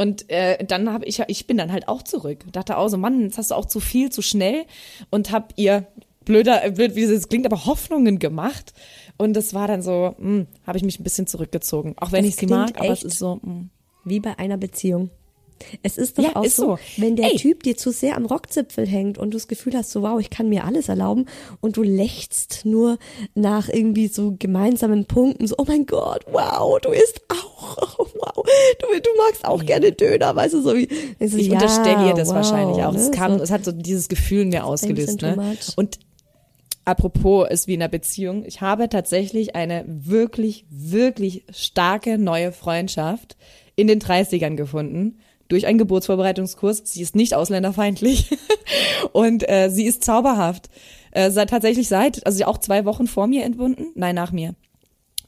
Und 0.00 0.30
äh, 0.30 0.64
dann 0.64 0.90
habe 0.90 1.04
ich, 1.04 1.22
ich 1.28 1.46
bin 1.46 1.58
dann 1.58 1.70
halt 1.70 1.86
auch 1.86 2.00
zurück. 2.00 2.46
Dachte 2.52 2.78
auch 2.78 2.88
so, 2.88 2.96
Mann, 2.96 3.20
jetzt 3.20 3.36
hast 3.36 3.50
du 3.50 3.54
auch 3.54 3.66
zu 3.66 3.80
viel, 3.80 4.10
zu 4.10 4.22
schnell 4.22 4.64
und 5.10 5.30
hab 5.30 5.52
ihr 5.56 5.88
blöder, 6.24 6.64
äh, 6.64 6.70
blöd 6.70 6.94
wie 6.94 7.02
es 7.02 7.28
klingt, 7.28 7.44
aber 7.44 7.66
Hoffnungen 7.66 8.18
gemacht. 8.18 8.72
Und 9.18 9.34
das 9.34 9.52
war 9.52 9.68
dann 9.68 9.82
so, 9.82 10.14
hm, 10.18 10.46
habe 10.66 10.78
ich 10.78 10.84
mich 10.84 10.98
ein 10.98 11.04
bisschen 11.04 11.26
zurückgezogen. 11.26 11.96
Auch 11.98 12.12
wenn 12.12 12.24
Das 12.24 12.32
ich 12.32 12.36
sie 12.36 12.46
mag, 12.46 12.80
aber 12.80 12.88
es 12.88 13.02
ist 13.02 13.18
so, 13.18 13.40
hm. 13.42 13.68
wie 14.04 14.20
bei 14.20 14.38
einer 14.38 14.56
Beziehung. 14.56 15.10
Es 15.82 15.98
ist 15.98 16.18
doch 16.18 16.24
Ja, 16.24 16.36
auch 16.36 16.44
ist 16.44 16.56
so, 16.56 16.76
so. 16.76 16.78
wenn 16.96 17.16
der 17.16 17.32
Ey. 17.32 17.36
Typ 17.36 17.62
dir 17.62 17.76
zu 17.76 17.90
sehr 17.92 18.16
am 18.16 18.26
Rockzipfel 18.26 18.86
hängt 18.86 19.18
und 19.18 19.30
du 19.32 19.36
das 19.36 19.48
Gefühl 19.48 19.74
hast, 19.76 19.90
so 19.90 20.02
wow, 20.02 20.18
ich 20.20 20.30
kann 20.30 20.48
mir 20.48 20.64
alles 20.64 20.88
erlauben 20.88 21.26
und 21.60 21.76
du 21.76 21.82
lächst 21.82 22.64
nur 22.64 22.98
nach 23.34 23.68
irgendwie 23.68 24.08
so 24.08 24.34
gemeinsamen 24.38 25.04
Punkten, 25.06 25.46
so 25.46 25.54
oh 25.58 25.64
mein 25.66 25.86
Gott, 25.86 26.24
wow, 26.30 26.78
du 26.80 26.90
isst 26.90 27.20
auch, 27.28 27.96
oh, 27.98 28.06
wow, 28.14 28.44
du, 28.80 29.00
du 29.00 29.10
magst 29.18 29.44
auch 29.44 29.64
gerne 29.64 29.92
Döner, 29.92 30.34
weißt 30.34 30.54
du, 30.54 30.62
so 30.62 30.74
wie 30.76 30.86
du, 30.86 30.94
Ich 31.36 31.46
ja, 31.46 31.52
unterstelle 31.54 32.08
ihr 32.08 32.14
das 32.14 32.28
wow, 32.28 32.36
wahrscheinlich 32.36 32.82
auch. 32.84 32.92
ne, 32.92 32.98
Es 32.98 33.10
kam, 33.10 33.36
so. 33.38 33.44
es 33.44 33.50
hat 33.50 33.64
so 33.64 33.72
dieses 33.72 34.08
Gefühl 34.08 34.42
in 34.42 34.48
mir 34.50 34.64
ausgelöst. 34.64 35.20
Ne? 35.22 35.56
Und 35.76 35.98
apropos 36.84 37.48
ist 37.50 37.66
wie 37.66 37.74
in 37.74 37.82
einer 37.82 37.88
Beziehung. 37.88 38.44
Ich 38.46 38.60
habe 38.60 38.88
tatsächlich 38.88 39.54
eine 39.54 39.84
wirklich, 39.86 40.64
wirklich 40.70 41.44
starke 41.52 42.18
neue 42.18 42.52
Freundschaft 42.52 43.36
in 43.76 43.86
den 43.86 44.00
30ern 44.00 44.56
gefunden. 44.56 45.18
Durch 45.50 45.66
einen 45.66 45.78
Geburtsvorbereitungskurs. 45.78 46.82
Sie 46.84 47.02
ist 47.02 47.14
nicht 47.14 47.34
ausländerfeindlich 47.34 48.30
und 49.12 49.48
äh, 49.48 49.68
sie 49.70 49.84
ist 49.84 50.04
zauberhaft. 50.04 50.70
Äh, 51.12 51.30
seit, 51.30 51.50
tatsächlich 51.50 51.88
seit, 51.88 52.24
also 52.24 52.44
auch 52.44 52.58
zwei 52.58 52.84
Wochen 52.84 53.06
vor 53.06 53.26
mir 53.26 53.44
entbunden, 53.44 53.88
nein, 53.94 54.14
nach 54.14 54.32
mir. 54.32 54.54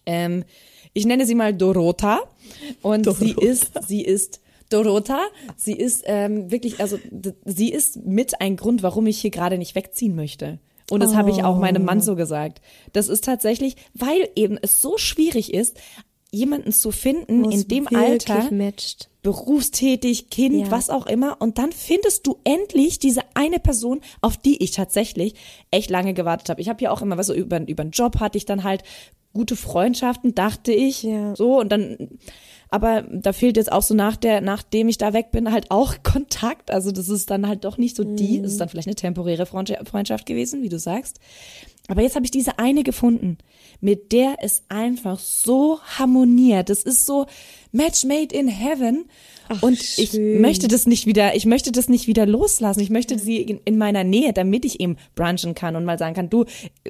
Ähm, 0.07 0.45
ich 0.93 1.07
nenne 1.07 1.27
sie 1.27 1.35
mal 1.35 1.53
Dorota 1.53 2.21
und 2.83 3.07
Dorota. 3.07 3.25
sie 3.25 3.33
ist, 3.33 3.73
sie 3.87 4.03
ist 4.03 4.41
Dorota, 4.69 5.21
sie 5.57 5.75
ist 5.75 6.05
ähm, 6.07 6.51
wirklich, 6.51 6.81
also 6.81 6.99
sie 7.45 7.71
ist 7.71 8.05
mit 8.05 8.41
ein 8.41 8.57
Grund, 8.57 8.83
warum 8.83 9.07
ich 9.07 9.19
hier 9.21 9.31
gerade 9.31 9.59
nicht 9.59 9.75
wegziehen 9.75 10.15
möchte. 10.15 10.59
Und 10.91 11.01
das 11.01 11.15
habe 11.15 11.31
ich 11.31 11.43
auch 11.43 11.59
meinem 11.59 11.85
Mann 11.85 12.01
so 12.01 12.17
gesagt. 12.17 12.61
Das 12.93 13.09
ist 13.09 13.25
tatsächlich, 13.25 13.77
weil 13.95 14.29
eben 14.37 14.59
es 14.61 14.83
so 14.83 14.99
schwierig 14.99 15.55
ist, 15.55 15.79
jemanden 16.33 16.73
zu 16.73 16.91
finden 16.91 17.45
in 17.51 17.69
dem 17.69 17.87
Alter, 17.95 18.51
matcht. 18.51 19.11
berufstätig, 19.23 20.31
Kind, 20.31 20.55
Ja. 20.67 20.71
was 20.71 20.89
auch 20.91 21.07
immer. 21.07 21.37
Und 21.41 21.59
dann 21.59 21.73
findest 21.73 22.27
du 22.27 22.39
endlich 22.45 22.99
diese 22.99 23.21
eine 23.35 23.61
Person, 23.61 24.01
auf 24.23 24.37
die 24.39 24.63
ich 24.63 24.71
tatsächlich 24.73 25.35
echt 25.71 25.91
lange 25.91 26.15
gewartet 26.15 26.49
habe. 26.49 26.61
Ich 26.63 26.69
habe 26.71 26.83
ja 26.83 26.91
auch 26.91 27.03
immer, 27.03 27.19
was 27.19 27.27
so 27.27 27.35
über, 27.35 27.61
über 27.69 27.83
einen 27.83 27.91
Job 27.93 28.19
hatte 28.19 28.39
ich 28.39 28.47
dann 28.47 28.65
halt 28.65 28.83
gute 29.35 29.57
Freundschaften, 29.57 30.35
dachte 30.35 30.73
ich. 30.73 31.03
Ja. 31.03 31.37
So 31.37 31.61
und 31.61 31.71
dann, 31.71 31.97
aber 32.71 33.03
da 33.03 33.33
fehlt 33.33 33.57
jetzt 33.59 33.71
auch 33.73 33.83
so 33.83 33.95
nach 33.95 34.17
der, 34.17 34.41
nachdem 34.41 34.89
ich 34.89 34.99
da 34.99 35.13
weg 35.13 35.31
bin, 35.33 35.53
halt 35.53 35.71
auch 35.71 35.97
Kontakt. 36.03 36.71
Also 36.71 36.93
das 36.93 37.09
ist 37.11 37.31
dann 37.31 37.47
halt 37.47 37.65
doch 37.65 37.77
nicht 37.79 37.95
so 37.97 38.05
die, 38.05 38.39
Mhm. 38.39 38.45
ist 38.45 38.59
dann 38.59 38.69
vielleicht 38.71 38.89
eine 38.89 38.95
temporäre 38.97 39.45
Freundschaft 39.47 40.25
gewesen, 40.27 40.63
wie 40.63 40.69
du 40.71 40.79
sagst. 40.79 41.21
Aber 41.89 42.03
jetzt 42.03 42.15
habe 42.15 42.25
ich 42.25 42.31
diese 42.31 42.59
eine 42.59 42.85
gefunden, 42.85 43.39
mit 43.81 44.13
der 44.13 44.37
es 44.41 44.63
einfach 44.69 45.19
so 45.19 45.81
harmoniert. 45.81 46.69
Das 46.71 46.85
ist 46.85 47.05
so 47.07 47.27
Match 47.73 48.05
made 48.05 48.35
in 48.35 48.47
heaven. 48.47 49.07
Ach, 49.49 49.63
und 49.63 49.81
ich 49.99 50.11
schön. 50.13 50.41
möchte 50.41 50.69
das 50.69 50.87
nicht 50.87 51.07
wieder, 51.07 51.35
ich 51.35 51.45
möchte 51.45 51.73
das 51.73 51.89
nicht 51.89 52.07
wieder 52.07 52.25
loslassen. 52.25 52.81
Ich 52.81 52.91
möchte 52.91 53.19
sie 53.19 53.39
in, 53.39 53.61
in 53.65 53.79
meiner 53.79 54.05
Nähe, 54.05 54.33
damit 54.33 54.65
ich 54.65 54.79
eben 54.79 54.97
brunchen 55.17 55.55
kann 55.57 55.75
und 55.75 55.85
mal 55.85 55.99
sagen 55.99 56.15
kann, 56.15 56.31
du, 56.31 56.45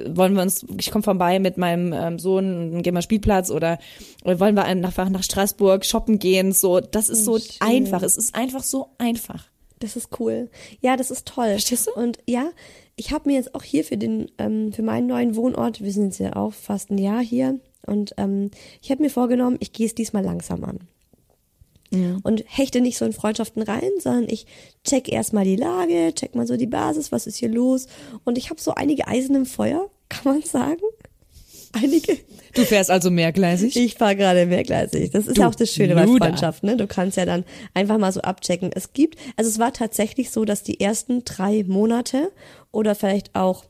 wollen 0.05 0.35
wir 0.35 0.43
uns, 0.43 0.63
ich 0.77 0.91
komme 0.91 1.03
vorbei 1.03 1.39
mit 1.39 1.57
meinem 1.57 1.91
ähm, 1.91 2.19
Sohn, 2.19 2.83
gehen 2.83 2.93
wir 2.93 3.01
Spielplatz 3.01 3.49
oder, 3.49 3.79
oder 4.23 4.39
wollen 4.39 4.55
wir 4.55 4.65
einfach 4.65 5.09
nach 5.09 5.23
Straßburg 5.23 5.85
shoppen 5.85 6.19
gehen. 6.19 6.51
So, 6.53 6.79
das 6.79 7.09
ist 7.09 7.25
so 7.25 7.39
schön. 7.39 7.49
einfach. 7.61 8.03
Es 8.03 8.17
ist 8.17 8.35
einfach 8.35 8.63
so 8.63 8.89
einfach. 8.99 9.45
Das 9.79 9.95
ist 9.97 10.09
cool. 10.19 10.49
Ja, 10.79 10.95
das 10.95 11.11
ist 11.11 11.27
toll. 11.27 11.49
Verstehst 11.49 11.87
du? 11.87 11.99
Und 11.99 12.19
ja, 12.25 12.51
ich 12.95 13.11
habe 13.11 13.29
mir 13.29 13.35
jetzt 13.35 13.55
auch 13.55 13.63
hier 13.63 13.83
für 13.83 13.97
den, 13.97 14.31
ähm, 14.37 14.71
für 14.71 14.83
meinen 14.83 15.07
neuen 15.07 15.35
Wohnort, 15.35 15.81
wir 15.81 15.91
sind 15.91 16.05
jetzt 16.05 16.19
ja 16.19 16.35
auch 16.35 16.53
fast 16.53 16.91
ein 16.91 16.97
Jahr 16.97 17.21
hier, 17.21 17.59
und 17.85 18.13
ähm, 18.17 18.51
ich 18.81 18.91
habe 18.91 19.03
mir 19.03 19.09
vorgenommen, 19.09 19.57
ich 19.59 19.73
gehe 19.73 19.85
es 19.85 19.95
diesmal 19.95 20.23
langsam 20.23 20.63
an. 20.63 20.79
Und 22.23 22.43
hechte 22.47 22.81
nicht 22.81 22.97
so 22.97 23.05
in 23.05 23.13
Freundschaften 23.13 23.61
rein, 23.61 23.91
sondern 23.99 24.27
ich 24.27 24.47
check 24.83 25.11
erstmal 25.11 25.43
die 25.43 25.55
Lage, 25.55 26.13
check 26.15 26.33
mal 26.33 26.47
so 26.47 26.57
die 26.57 26.67
Basis, 26.67 27.11
was 27.11 27.27
ist 27.27 27.37
hier 27.37 27.49
los. 27.49 27.87
Und 28.23 28.37
ich 28.37 28.49
habe 28.49 28.59
so 28.59 28.73
einige 28.73 29.07
Eisen 29.07 29.35
im 29.35 29.45
Feuer, 29.45 29.89
kann 30.09 30.33
man 30.33 30.41
sagen. 30.41 30.81
Einige. 31.73 32.17
Du 32.53 32.63
fährst 32.63 32.91
also 32.91 33.09
mehrgleisig? 33.09 33.75
Ich 33.75 33.95
fahre 33.95 34.15
gerade 34.15 34.45
mehrgleisig. 34.45 35.11
Das 35.11 35.27
ist 35.27 35.37
Du 35.37 35.41
ja 35.41 35.47
auch 35.47 35.55
das 35.55 35.71
Schöne 35.71 35.95
bei. 35.95 36.05
Freundschaft, 36.05 36.63
ne? 36.63 36.77
Du 36.77 36.87
kannst 36.87 37.17
ja 37.17 37.25
dann 37.25 37.43
einfach 37.73 37.97
mal 37.97 38.11
so 38.11 38.21
abchecken. 38.21 38.71
Es 38.73 38.93
gibt, 38.93 39.17
also 39.37 39.49
es 39.49 39.59
war 39.59 39.73
tatsächlich 39.73 40.29
so, 40.29 40.45
dass 40.45 40.63
die 40.63 40.79
ersten 40.79 41.25
drei 41.25 41.63
Monate 41.63 42.31
oder 42.71 42.93
vielleicht 42.95 43.33
auch 43.35 43.65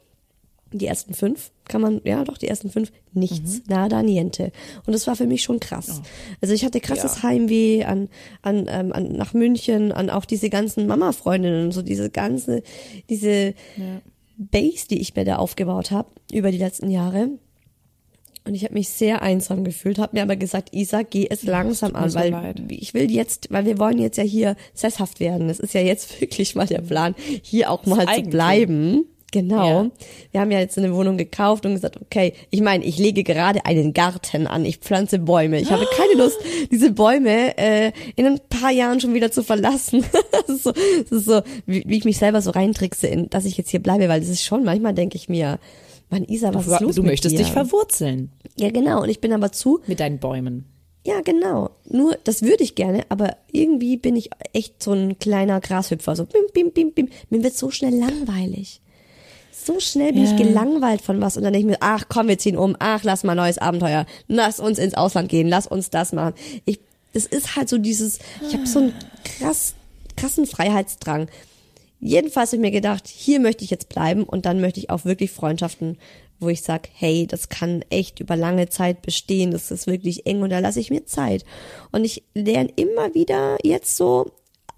die 0.73 0.87
ersten 0.87 1.13
fünf, 1.13 1.51
kann 1.65 1.81
man, 1.81 2.01
ja 2.03 2.23
doch, 2.23 2.37
die 2.37 2.47
ersten 2.47 2.69
fünf, 2.69 2.91
nichts, 3.13 3.61
nada, 3.67 4.01
niente. 4.01 4.51
Und 4.85 4.93
das 4.93 5.05
war 5.07 5.15
für 5.15 5.27
mich 5.27 5.43
schon 5.43 5.59
krass. 5.59 6.01
Also 6.41 6.53
ich 6.53 6.65
hatte 6.65 6.81
krasses 6.81 7.23
Heimweh 7.23 7.83
an, 7.83 8.09
an, 8.41 8.65
ähm, 8.67 8.91
an, 8.91 9.13
nach 9.13 9.33
München, 9.33 9.91
an 9.91 10.09
auch 10.09 10.25
diese 10.25 10.49
ganzen 10.49 10.87
Mama-Freundinnen, 10.87 11.71
so 11.71 11.83
diese 11.83 12.09
ganze, 12.09 12.63
diese 13.09 13.53
Base, 14.37 14.87
die 14.89 14.99
ich 14.99 15.15
mir 15.15 15.25
da 15.25 15.35
aufgebaut 15.37 15.91
habe 15.91 16.09
über 16.31 16.51
die 16.51 16.57
letzten 16.57 16.89
Jahre. 16.89 17.29
Und 18.45 18.55
ich 18.55 18.65
habe 18.65 18.73
mich 18.73 18.89
sehr 18.89 19.21
einsam 19.21 19.63
gefühlt, 19.63 19.99
habe 19.99 20.17
mir 20.17 20.23
aber 20.23 20.35
gesagt, 20.35 20.73
Isa, 20.73 21.03
geh 21.03 21.27
es 21.29 21.43
langsam 21.43 21.95
an, 21.95 22.13
weil 22.13 22.31
leid. 22.31 22.61
ich 22.67 22.93
will 22.93 23.09
jetzt, 23.09 23.47
weil 23.51 23.65
wir 23.65 23.79
wollen 23.79 23.99
jetzt 23.99 24.17
ja 24.17 24.23
hier 24.23 24.55
sesshaft 24.73 25.21
werden. 25.21 25.47
Das 25.47 25.59
ist 25.59 25.73
ja 25.73 25.81
jetzt 25.81 26.19
wirklich 26.21 26.55
mal 26.55 26.67
der 26.67 26.81
Plan, 26.81 27.15
hier 27.41 27.71
auch 27.71 27.85
mal 27.85 28.05
zu 28.07 28.23
bleiben. 28.23 29.05
Genau. 29.33 29.83
Ja. 29.83 29.89
Wir 30.31 30.41
haben 30.41 30.51
ja 30.51 30.59
jetzt 30.59 30.77
eine 30.77 30.93
Wohnung 30.93 31.17
gekauft 31.17 31.65
und 31.65 31.73
gesagt, 31.73 31.99
okay, 31.99 32.33
ich 32.51 32.61
meine, 32.61 32.85
ich 32.85 32.99
lege 32.99 33.23
gerade 33.23 33.65
einen 33.65 33.93
Garten 33.93 34.45
an, 34.45 34.63
ich 34.63 34.77
pflanze 34.77 35.17
Bäume. 35.17 35.59
Ich 35.59 35.71
habe 35.71 35.87
keine 35.97 36.21
Lust, 36.21 36.37
diese 36.71 36.91
Bäume 36.91 37.57
äh, 37.57 37.91
in 38.15 38.27
ein 38.27 38.39
paar 38.47 38.69
Jahren 38.69 38.99
schon 38.99 39.15
wieder 39.15 39.31
zu 39.31 39.41
verlassen. 39.41 40.05
das 40.31 40.57
ist 40.57 40.63
so, 40.63 40.71
das 40.71 41.11
ist 41.11 41.25
so 41.25 41.41
wie, 41.65 41.83
wie 41.87 41.97
ich 41.97 42.05
mich 42.05 42.19
selber 42.19 42.43
so 42.43 42.51
reintrickse, 42.51 43.07
in, 43.07 43.29
dass 43.31 43.45
ich 43.45 43.57
jetzt 43.57 43.71
hier 43.71 43.81
bleibe, 43.81 44.07
weil 44.07 44.19
das 44.19 44.29
ist 44.29 44.43
schon, 44.43 44.63
manchmal 44.63 44.93
denke 44.93 45.15
ich 45.15 45.29
mir, 45.29 45.57
Mann, 46.13 46.25
Isa, 46.29 46.53
was 46.53 46.67
ist 46.67 46.79
Du, 46.79 46.85
los 46.85 46.95
du 46.95 47.03
möchtest 47.03 47.33
dir? 47.33 47.39
dich 47.39 47.51
verwurzeln 47.51 48.31
Ja, 48.57 48.69
genau. 48.71 49.01
Und 49.03 49.09
ich 49.09 49.19
bin 49.21 49.33
aber 49.33 49.51
zu, 49.51 49.79
mit 49.87 49.99
deinen 49.99 50.19
Bäumen. 50.19 50.65
ja, 51.05 51.21
genau. 51.21 51.69
Nur, 51.89 52.17
das 52.23 52.41
würde 52.43 52.63
ich 52.63 52.75
gerne, 52.75 53.03
aber 53.09 53.35
irgendwie 53.51 53.97
bin 53.97 54.15
ich 54.15 54.29
echt 54.53 54.81
so 54.81 54.93
ein 54.93 55.19
kleiner 55.19 55.59
Grashüpfer. 55.59 56.15
So 56.15 56.25
bim, 56.25 56.43
bim, 56.53 56.71
bim, 56.71 56.91
bim. 56.93 57.09
Mir 57.29 57.43
wird 57.43 57.55
so 57.57 57.69
schnell 57.71 57.93
langweilig. 57.95 58.79
So 59.51 59.79
schnell 59.79 60.13
bin 60.13 60.23
ich 60.23 60.31
Ja. 60.31 60.37
gelangweilt 60.37 61.01
von 61.01 61.21
was 61.21 61.37
und 61.37 61.43
dann 61.43 61.53
denke 61.53 61.67
ich 61.67 61.71
mir, 61.73 61.77
ach 61.81 62.05
komm, 62.09 62.27
wir 62.27 62.37
ziehen 62.37 62.57
um, 62.57 62.75
ach, 62.79 63.03
lass 63.03 63.23
mal 63.23 63.35
neues 63.35 63.57
Abenteuer, 63.59 64.05
lass 64.27 64.59
uns 64.59 64.79
ins 64.79 64.93
Ausland 64.95 65.29
gehen, 65.29 65.47
lass 65.47 65.67
uns 65.67 65.89
das 65.89 66.11
machen. 66.11 66.33
Ich, 66.65 66.79
das 67.13 67.25
ist 67.27 67.55
halt 67.55 67.69
so 67.69 67.77
dieses, 67.77 68.19
ich 68.47 68.53
habe 68.55 68.65
so 68.65 68.79
einen 68.79 68.93
krass, 69.23 69.75
krassen 70.17 70.47
Freiheitsdrang. 70.47 71.27
Jedenfalls 72.05 72.49
habe 72.49 72.57
ich 72.57 72.61
mir 72.61 72.71
gedacht, 72.71 73.07
hier 73.07 73.39
möchte 73.39 73.63
ich 73.63 73.69
jetzt 73.69 73.87
bleiben 73.87 74.23
und 74.23 74.45
dann 74.45 74.59
möchte 74.59 74.79
ich 74.79 74.89
auch 74.89 75.05
wirklich 75.05 75.31
Freundschaften, 75.31 75.97
wo 76.37 76.49
ich 76.49 76.61
sag, 76.61 76.89
hey, 76.93 77.25
das 77.27 77.47
kann 77.47 77.85
echt 77.89 78.19
über 78.19 78.35
lange 78.35 78.67
Zeit 78.67 79.01
bestehen, 79.01 79.51
das 79.51 79.71
ist 79.71 79.87
wirklich 79.87 80.25
eng 80.25 80.41
und 80.41 80.49
da 80.49 80.59
lasse 80.59 80.81
ich 80.81 80.89
mir 80.89 81.05
Zeit. 81.05 81.45
Und 81.93 82.03
ich 82.03 82.23
lerne 82.33 82.69
immer 82.75 83.13
wieder 83.13 83.57
jetzt 83.63 83.95
so 83.95 84.31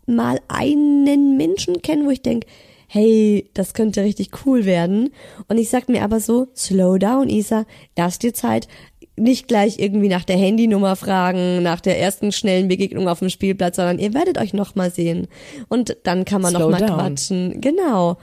mal 0.06 0.40
einen 0.48 1.36
Menschen 1.36 1.82
kennen, 1.82 2.06
wo 2.06 2.12
ich 2.12 2.22
denk, 2.22 2.46
hey, 2.88 3.50
das 3.56 3.74
könnte 3.74 4.04
richtig 4.04 4.30
cool 4.46 4.66
werden. 4.66 5.12
Und 5.48 5.58
ich 5.58 5.72
sag 5.72 5.90
mir 5.90 6.04
aber 6.04 6.20
so, 6.20 6.48
slow 6.56 7.00
down, 7.00 7.28
Isa, 7.28 7.66
lass 7.98 8.20
dir 8.20 8.36
Zeit. 8.36 8.68
Nicht 9.18 9.48
gleich 9.48 9.80
irgendwie 9.80 10.10
nach 10.10 10.26
der 10.26 10.38
Handynummer 10.38 10.96
fragen, 10.98 11.64
nach 11.64 11.80
der 11.80 12.00
ersten 12.00 12.34
schnellen 12.34 12.68
Begegnung 12.68 13.08
auf 13.08 13.20
dem 13.20 13.30
Spielplatz, 13.30 13.78
sondern 13.78 13.98
ihr 13.98 14.14
werdet 14.14 14.38
euch 14.38 14.54
noch 14.54 14.76
mal 14.76 14.92
sehen. 14.92 15.28
Und 15.70 15.96
dann 16.04 16.26
kann 16.26 16.42
man 16.42 16.52
Slow 16.52 16.60
noch 16.70 16.70
mal 16.72 16.86
down. 16.86 16.98
quatschen. 16.98 17.62
Genau. 17.62 18.18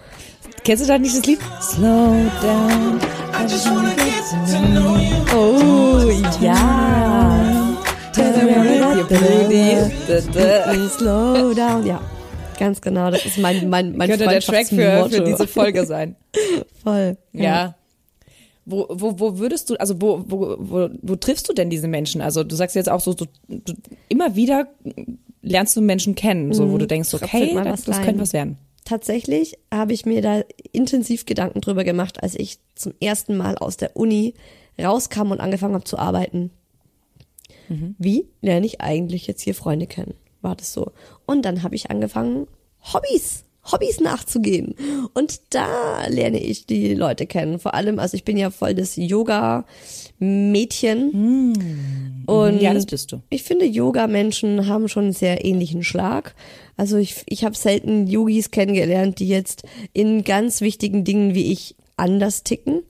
Kennst 0.65 0.85
du 0.85 0.89
da 0.89 0.99
nicht 0.99 1.17
das 1.17 1.25
Lied? 1.27 1.39
Slow 1.61 2.31
down. 2.43 3.01
I 3.33 3.43
just 3.45 3.67
wanna 3.67 3.95
get 3.95 4.23
to 4.51 4.59
know 4.67 4.97
you. 4.97 5.23
Oh, 5.35 6.43
ja. 6.43 7.77
Slow 10.89 11.55
down, 11.55 11.87
ja. 11.87 12.01
Ganz 12.59 12.81
genau, 12.81 13.11
das 13.11 13.25
ist 13.25 13.39
mein, 13.39 13.69
mein, 13.69 13.97
mein 13.97 14.09
Könnte 14.11 14.29
der 14.29 14.41
Track 14.41 14.67
für, 14.67 15.09
für 15.11 15.23
diese 15.23 15.49
Folge 15.49 15.87
sein. 15.87 16.17
Voll. 16.85 17.17
Ja. 17.33 17.75
Wo, 18.65 18.87
wo, 18.91 19.19
wo 19.19 19.39
würdest 19.39 19.71
du, 19.71 19.75
also 19.77 20.01
wo, 20.01 20.25
wo, 20.27 20.57
wo, 20.59 20.89
wo 21.03 21.17
triffst 21.17 21.49
du 21.49 21.53
denn 21.53 21.69
diese 21.69 21.89
Menschen? 21.89 22.21
Also 22.21 22.45
du 22.45 22.55
sagst 22.55 22.77
jetzt 22.77 22.89
auch 22.89 23.01
so, 23.01 23.13
so 23.17 23.27
du, 23.49 23.73
immer 24.09 24.37
wieder 24.37 24.69
lernst 25.43 25.77
du 25.77 25.81
Menschen 25.81 26.15
kennen, 26.15 26.53
so 26.53 26.71
wo 26.71 26.79
du 26.79 26.87
denkst, 26.87 27.13
okay, 27.15 27.55
das, 27.65 27.83
das 27.85 28.03
könnte 28.03 28.21
was 28.21 28.33
werden. 28.33 28.59
Tatsächlich 28.85 29.59
habe 29.73 29.93
ich 29.93 30.07
mir 30.07 30.23
da 30.23 30.43
intensiv 30.73 31.27
Gedanken 31.27 31.61
drüber 31.61 31.83
gemacht, 31.83 32.23
als 32.23 32.37
ich 32.37 32.59
zum 32.75 32.95
ersten 33.01 33.37
Mal 33.37 33.57
aus 33.59 33.77
der 33.77 33.97
Uni 33.97 34.35
rauskam 34.81 35.33
und 35.33 35.41
angefangen 35.41 35.75
habe 35.75 35.85
zu 35.85 35.99
arbeiten. 35.99 36.51
Wie 37.99 38.29
lerne 38.41 38.67
ich 38.67 38.81
eigentlich 38.81 39.27
jetzt 39.27 39.43
hier 39.43 39.55
Freunde 39.55 39.87
kennen? 39.87 40.15
War 40.41 40.57
das 40.57 40.73
so? 40.73 40.93
Und 41.27 41.45
dann 41.45 41.63
habe 41.63 41.75
ich 41.75 41.91
angefangen, 41.91 42.47
Hobbys, 42.93 43.45
Hobbys 43.71 44.01
nachzugehen. 44.01 44.75
Und 45.15 45.41
da 45.51 46.07
lerne 46.09 46.41
ich 46.41 46.67
die 46.67 46.95
Leute 46.95 47.27
kennen. 47.27 47.59
Vor 47.61 47.75
allem, 47.75 47.99
also 47.99 48.17
ich 48.17 48.25
bin 48.25 48.37
ja 48.37 48.51
voll 48.51 48.75
das 48.75 48.97
Yoga-Mädchen. 50.19 51.55
Und 52.27 52.61
Ja, 52.61 52.75
das 52.75 52.87
bist 52.87 53.13
du. 53.13 53.21
ich 53.31 53.43
finde, 53.45 53.65
Yoga-Menschen 53.67 54.67
haben 54.67 54.89
schon 54.89 55.05
einen 55.05 55.13
sehr 55.13 55.45
ähnlichen 55.45 55.85
Schlag. 55.85 56.35
Also 56.77 56.97
ich, 56.97 57.23
ich 57.27 57.45
habe 57.45 57.55
selten 57.57 58.07
Yogis 58.07 58.51
kennengelernt, 58.51 59.21
die 59.21 59.29
jetzt 59.29 59.63
in 59.93 60.25
ganz 60.25 60.61
wichtigen 60.61 61.05
Dingen 61.05 61.35
wie 61.35 61.53
ich 61.53 61.77
anders 61.97 62.43
ticken, 62.43 62.83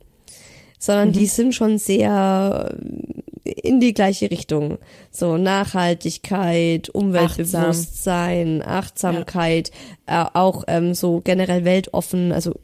sondern 0.78 1.12
die 1.12 1.26
sind 1.26 1.54
schon 1.54 1.78
sehr 1.78 2.74
in 3.44 3.80
die 3.80 3.94
gleiche 3.94 4.30
Richtung. 4.30 4.78
So 5.10 5.36
Nachhaltigkeit, 5.36 6.88
Umweltbewusstsein, 6.90 8.62
Achtsamkeit, 8.62 9.70
äh, 10.06 10.24
auch 10.32 10.64
ähm, 10.66 10.94
so 10.94 11.20
generell 11.20 11.64
weltoffen, 11.64 12.32
also 12.32 12.54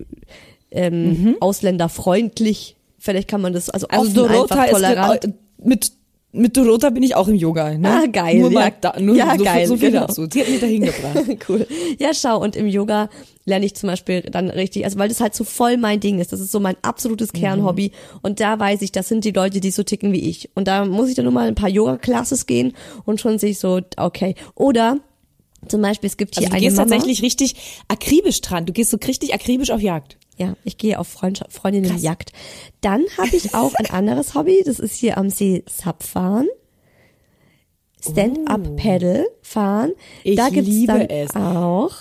ähm, 0.70 1.36
ausländerfreundlich. 1.40 2.76
Vielleicht 2.98 3.28
kann 3.28 3.40
man 3.40 3.52
das, 3.52 3.70
also, 3.70 3.86
Also 3.88 4.02
offen, 4.02 4.14
Dorota 4.14 4.54
einfach 4.54 4.66
ist 4.66 4.72
tolerant. 4.72 5.24
mit, 5.24 5.34
mit 5.64 5.92
mit 6.32 6.56
Dorota 6.56 6.90
bin 6.90 7.02
ich 7.02 7.14
auch 7.14 7.26
im 7.26 7.34
Yoga. 7.34 7.70
Ne? 7.76 7.88
Ah, 7.88 8.06
geil. 8.06 8.40
Nur, 8.40 8.50
mal 8.50 8.68
ja, 8.68 8.74
da, 8.80 9.00
nur 9.00 9.16
ja, 9.16 9.34
so, 9.36 9.44
geil, 9.44 9.66
so 9.66 9.76
viel 9.76 9.90
genau. 9.90 10.06
dazu. 10.06 10.26
Sie 10.30 10.40
hat 10.40 10.48
mich 10.48 10.60
dahin 10.60 10.84
gebracht. 10.84 11.24
cool. 11.48 11.66
Ja, 11.98 12.12
schau, 12.12 12.38
und 12.40 12.54
im 12.54 12.66
Yoga 12.66 13.08
lerne 13.46 13.64
ich 13.64 13.74
zum 13.74 13.88
Beispiel 13.88 14.20
dann 14.20 14.50
richtig, 14.50 14.84
also 14.84 14.98
weil 14.98 15.08
das 15.08 15.20
halt 15.20 15.34
so 15.34 15.44
voll 15.44 15.78
mein 15.78 16.00
Ding 16.00 16.18
ist. 16.18 16.32
Das 16.32 16.40
ist 16.40 16.52
so 16.52 16.60
mein 16.60 16.76
absolutes 16.82 17.32
Kernhobby. 17.32 17.92
Und 18.20 18.40
da 18.40 18.58
weiß 18.58 18.82
ich, 18.82 18.92
das 18.92 19.08
sind 19.08 19.24
die 19.24 19.30
Leute, 19.30 19.60
die 19.60 19.70
so 19.70 19.82
ticken 19.82 20.12
wie 20.12 20.28
ich. 20.28 20.50
Und 20.54 20.68
da 20.68 20.84
muss 20.84 21.08
ich 21.08 21.14
dann 21.14 21.24
nur 21.24 21.32
mal 21.32 21.48
ein 21.48 21.54
paar 21.54 21.70
Yoga-Classes 21.70 22.44
gehen 22.44 22.74
und 23.06 23.20
schon 23.20 23.38
sehe 23.38 23.50
ich 23.50 23.58
so, 23.58 23.80
okay. 23.96 24.34
Oder 24.54 24.98
zum 25.66 25.80
Beispiel, 25.80 26.08
es 26.08 26.18
gibt 26.18 26.34
hier 26.34 26.42
Also 26.42 26.50
du 26.50 26.56
eine 26.56 26.64
gehst 26.66 26.76
Mama. 26.76 26.90
tatsächlich 26.90 27.22
richtig 27.22 27.54
akribisch 27.88 28.42
dran. 28.42 28.66
Du 28.66 28.74
gehst 28.74 28.90
so 28.90 28.98
richtig 28.98 29.32
akribisch 29.32 29.70
auf 29.70 29.80
Jagd. 29.80 30.18
Ja, 30.38 30.54
ich 30.64 30.78
gehe 30.78 30.98
auf 30.98 31.08
Freundschaft, 31.08 31.52
Freundinnenjagd. 31.52 32.32
Dann 32.80 33.04
habe 33.18 33.34
ich 33.34 33.54
auch 33.54 33.74
ein 33.74 33.86
anderes 33.90 34.34
Hobby, 34.34 34.62
das 34.64 34.78
ist 34.78 34.94
hier 34.94 35.18
am 35.18 35.30
See 35.30 35.64
Subfahren. 35.66 36.48
Stand-up-Paddle 38.00 39.26
fahren. 39.42 39.92
Ich 40.22 40.36
da 40.36 40.48
gibt's 40.50 40.68
liebe 40.70 40.92
dann 40.92 41.06
es. 41.08 41.34
auch 41.34 41.92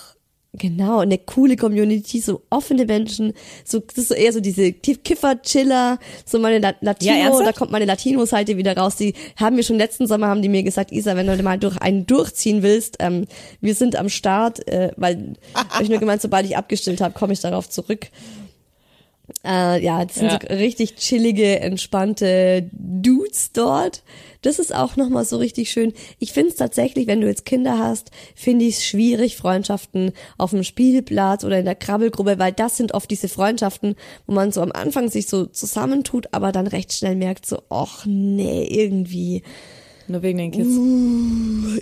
genau 0.58 0.98
eine 1.00 1.18
coole 1.18 1.56
Community, 1.56 2.20
so 2.20 2.42
offene 2.50 2.84
Menschen, 2.84 3.32
so 3.64 3.78
das 3.80 3.96
ist 3.98 4.08
so 4.08 4.14
eher 4.14 4.32
so 4.32 4.40
diese 4.40 4.72
Kiffer-Chiller, 4.72 5.98
so 6.24 6.38
meine 6.38 6.58
La 6.58 6.74
Latino, 6.80 7.12
Ja, 7.12 7.18
ernsthaft? 7.24 7.46
da 7.48 7.52
kommt 7.52 7.72
meine 7.72 7.84
Latino-Seite 7.84 8.56
wieder 8.56 8.76
raus. 8.76 8.96
Die 8.96 9.14
haben 9.36 9.56
mir 9.56 9.62
schon 9.62 9.76
letzten 9.76 10.06
Sommer 10.06 10.26
haben 10.28 10.42
die 10.42 10.48
mir 10.48 10.62
gesagt, 10.62 10.92
Isa, 10.92 11.16
wenn 11.16 11.26
du 11.26 11.42
mal 11.42 11.58
durch 11.58 11.76
einen 11.78 12.06
durchziehen 12.06 12.62
willst, 12.62 12.96
ähm, 13.00 13.26
wir 13.60 13.74
sind 13.74 13.96
am 13.96 14.08
Start, 14.08 14.66
äh, 14.68 14.92
weil 14.96 15.34
hab 15.54 15.80
ich 15.80 15.88
nur 15.88 15.98
gemeint, 15.98 16.22
sobald 16.22 16.46
ich 16.46 16.56
abgestillt 16.56 17.00
habe, 17.00 17.14
komme 17.14 17.32
ich 17.32 17.40
darauf 17.40 17.68
zurück. 17.68 18.08
Äh, 19.44 19.84
ja, 19.84 20.04
das 20.04 20.16
sind 20.16 20.32
Ja. 20.32 20.38
so 20.40 20.54
richtig 20.54 20.96
chillige, 20.96 21.60
entspannte 21.60 22.68
Dudes 22.72 23.52
dort. 23.52 24.02
Das 24.42 24.58
ist 24.58 24.74
auch 24.74 24.96
nochmal 24.96 25.24
so 25.24 25.36
richtig 25.36 25.70
schön. 25.70 25.92
Ich 26.18 26.32
finde 26.32 26.50
es 26.50 26.56
tatsächlich, 26.56 27.06
wenn 27.06 27.20
du 27.20 27.26
jetzt 27.26 27.44
Kinder 27.44 27.78
hast, 27.78 28.10
finde 28.34 28.64
ich 28.64 28.76
es 28.76 28.86
schwierig, 28.86 29.36
Freundschaften 29.36 30.12
auf 30.38 30.50
dem 30.50 30.62
Spielplatz 30.64 31.44
oder 31.44 31.58
in 31.58 31.64
der 31.66 31.74
Krabbelgruppe, 31.74 32.38
weil 32.38 32.52
das 32.52 32.76
sind 32.76 32.94
oft 32.94 33.10
diese 33.10 33.28
Freundschaften, 33.28 33.96
wo 34.26 34.32
man 34.34 34.50
so 34.52 34.62
am 34.62 34.72
Anfang 34.72 35.10
sich 35.10 35.26
so 35.26 35.44
zusammentut, 35.46 36.28
aber 36.32 36.52
dann 36.52 36.66
recht 36.66 36.92
schnell 36.92 37.16
merkt 37.16 37.44
so, 37.46 37.58
ach 37.68 38.06
nee, 38.06 38.64
irgendwie, 38.64 39.42
Nur 40.06 40.22
wegen 40.22 40.38
den 40.38 40.52
Kids. 40.52 40.68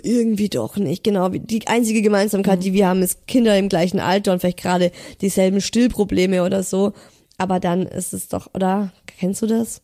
irgendwie 0.03 0.49
doch 0.49 0.75
nicht. 0.77 1.03
Genau, 1.03 1.29
die 1.29 1.65
einzige 1.67 2.01
Gemeinsamkeit, 2.01 2.63
die 2.63 2.73
wir 2.73 2.87
haben, 2.87 3.01
ist 3.03 3.25
Kinder 3.27 3.57
im 3.57 3.69
gleichen 3.69 3.99
Alter 3.99 4.33
und 4.33 4.39
vielleicht 4.39 4.57
gerade 4.61 4.91
dieselben 5.21 5.61
Stillprobleme 5.61 6.43
oder 6.43 6.63
so. 6.63 6.91
Aber 7.37 7.59
dann 7.59 7.83
ist 7.83 8.13
es 8.13 8.27
doch, 8.29 8.53
oder? 8.53 8.91
Kennst 9.05 9.41
du 9.41 9.47
das? 9.47 9.81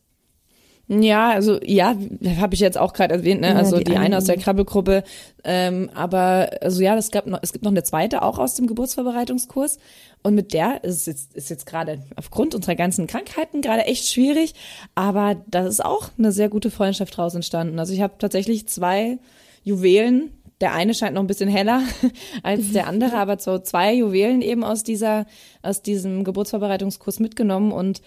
Ja, 0.86 1.30
also 1.30 1.58
ja, 1.64 1.96
habe 2.38 2.54
ich 2.54 2.60
jetzt 2.60 2.76
auch 2.76 2.92
gerade 2.92 3.14
erwähnt, 3.14 3.40
ne? 3.40 3.48
Ja, 3.48 3.56
also 3.56 3.78
die 3.78 3.84
die, 3.84 3.96
eine 3.96 4.18
aus 4.18 4.24
der. 4.24 4.36
Krabbelgruppe. 4.36 5.02
Ähm, 5.42 5.90
aber 5.94 6.50
also 6.60 6.82
ja, 6.82 6.94
es 6.96 7.10
gab 7.10 7.26
noch, 7.26 7.38
es 7.40 7.52
gibt 7.52 7.64
noch 7.64 7.70
eine 7.70 7.84
zweite 7.84 8.20
auch 8.22 8.38
aus 8.38 8.54
dem 8.54 8.66
Geburtsvorbereitungskurs 8.66 9.78
und 10.22 10.34
mit 10.34 10.52
der 10.52 10.84
ist 10.84 10.96
es 10.96 11.06
jetzt 11.06 11.34
ist 11.34 11.48
jetzt 11.48 11.64
gerade 11.64 12.02
aufgrund 12.16 12.54
unserer 12.54 12.74
ganzen 12.74 13.06
Krankheiten 13.06 13.62
gerade 13.62 13.86
echt 13.86 14.08
schwierig, 14.08 14.52
aber 14.94 15.36
da 15.46 15.66
ist 15.66 15.82
auch 15.82 16.10
eine 16.18 16.32
sehr 16.32 16.50
gute 16.50 16.70
Freundschaft 16.70 17.16
draus 17.16 17.34
entstanden. 17.34 17.78
Also 17.78 17.94
ich 17.94 18.02
habe 18.02 18.14
tatsächlich 18.18 18.68
zwei 18.68 19.18
Juwelen. 19.62 20.32
Der 20.60 20.72
eine 20.72 20.94
scheint 20.94 21.14
noch 21.14 21.22
ein 21.22 21.26
bisschen 21.26 21.48
heller 21.48 21.82
als 22.42 22.72
der 22.72 22.86
andere, 22.86 23.16
aber 23.16 23.38
so 23.38 23.58
zwei 23.58 23.94
Juwelen 23.94 24.42
eben 24.42 24.64
aus 24.64 24.84
dieser 24.84 25.26
aus 25.62 25.82
diesem 25.82 26.24
Geburtsvorbereitungskurs 26.24 27.20
mitgenommen 27.20 27.72
und 27.72 28.02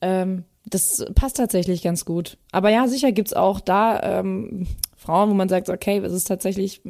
ähm, 0.00 0.44
das 0.66 1.04
passt 1.14 1.36
tatsächlich 1.36 1.82
ganz 1.82 2.04
gut. 2.04 2.38
Aber 2.52 2.70
ja, 2.70 2.88
sicher 2.88 3.12
gibt's 3.12 3.34
auch 3.34 3.60
da 3.60 4.20
ähm, 4.20 4.66
Frauen, 4.96 5.30
wo 5.30 5.34
man 5.34 5.48
sagt, 5.48 5.68
okay, 5.68 5.98
es 5.98 6.12
ist 6.12 6.26
tatsächlich, 6.26 6.80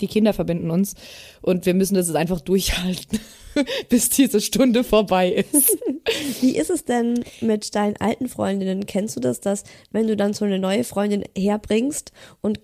die 0.00 0.06
Kinder 0.06 0.32
verbinden 0.32 0.70
uns 0.70 0.94
und 1.42 1.66
wir 1.66 1.74
müssen 1.74 1.94
das 1.94 2.06
jetzt 2.06 2.16
einfach 2.16 2.40
durchhalten, 2.40 3.18
bis 3.88 4.08
diese 4.10 4.40
Stunde 4.40 4.84
vorbei 4.84 5.44
ist. 5.52 5.76
Wie 6.40 6.56
ist 6.56 6.70
es 6.70 6.84
denn 6.84 7.24
mit 7.40 7.74
deinen 7.74 7.96
alten 7.96 8.28
Freundinnen? 8.28 8.86
Kennst 8.86 9.16
du 9.16 9.20
das, 9.20 9.40
dass 9.40 9.64
wenn 9.90 10.06
du 10.06 10.16
dann 10.16 10.32
so 10.32 10.44
eine 10.44 10.58
neue 10.58 10.84
Freundin 10.84 11.24
herbringst 11.36 12.12
und 12.40 12.60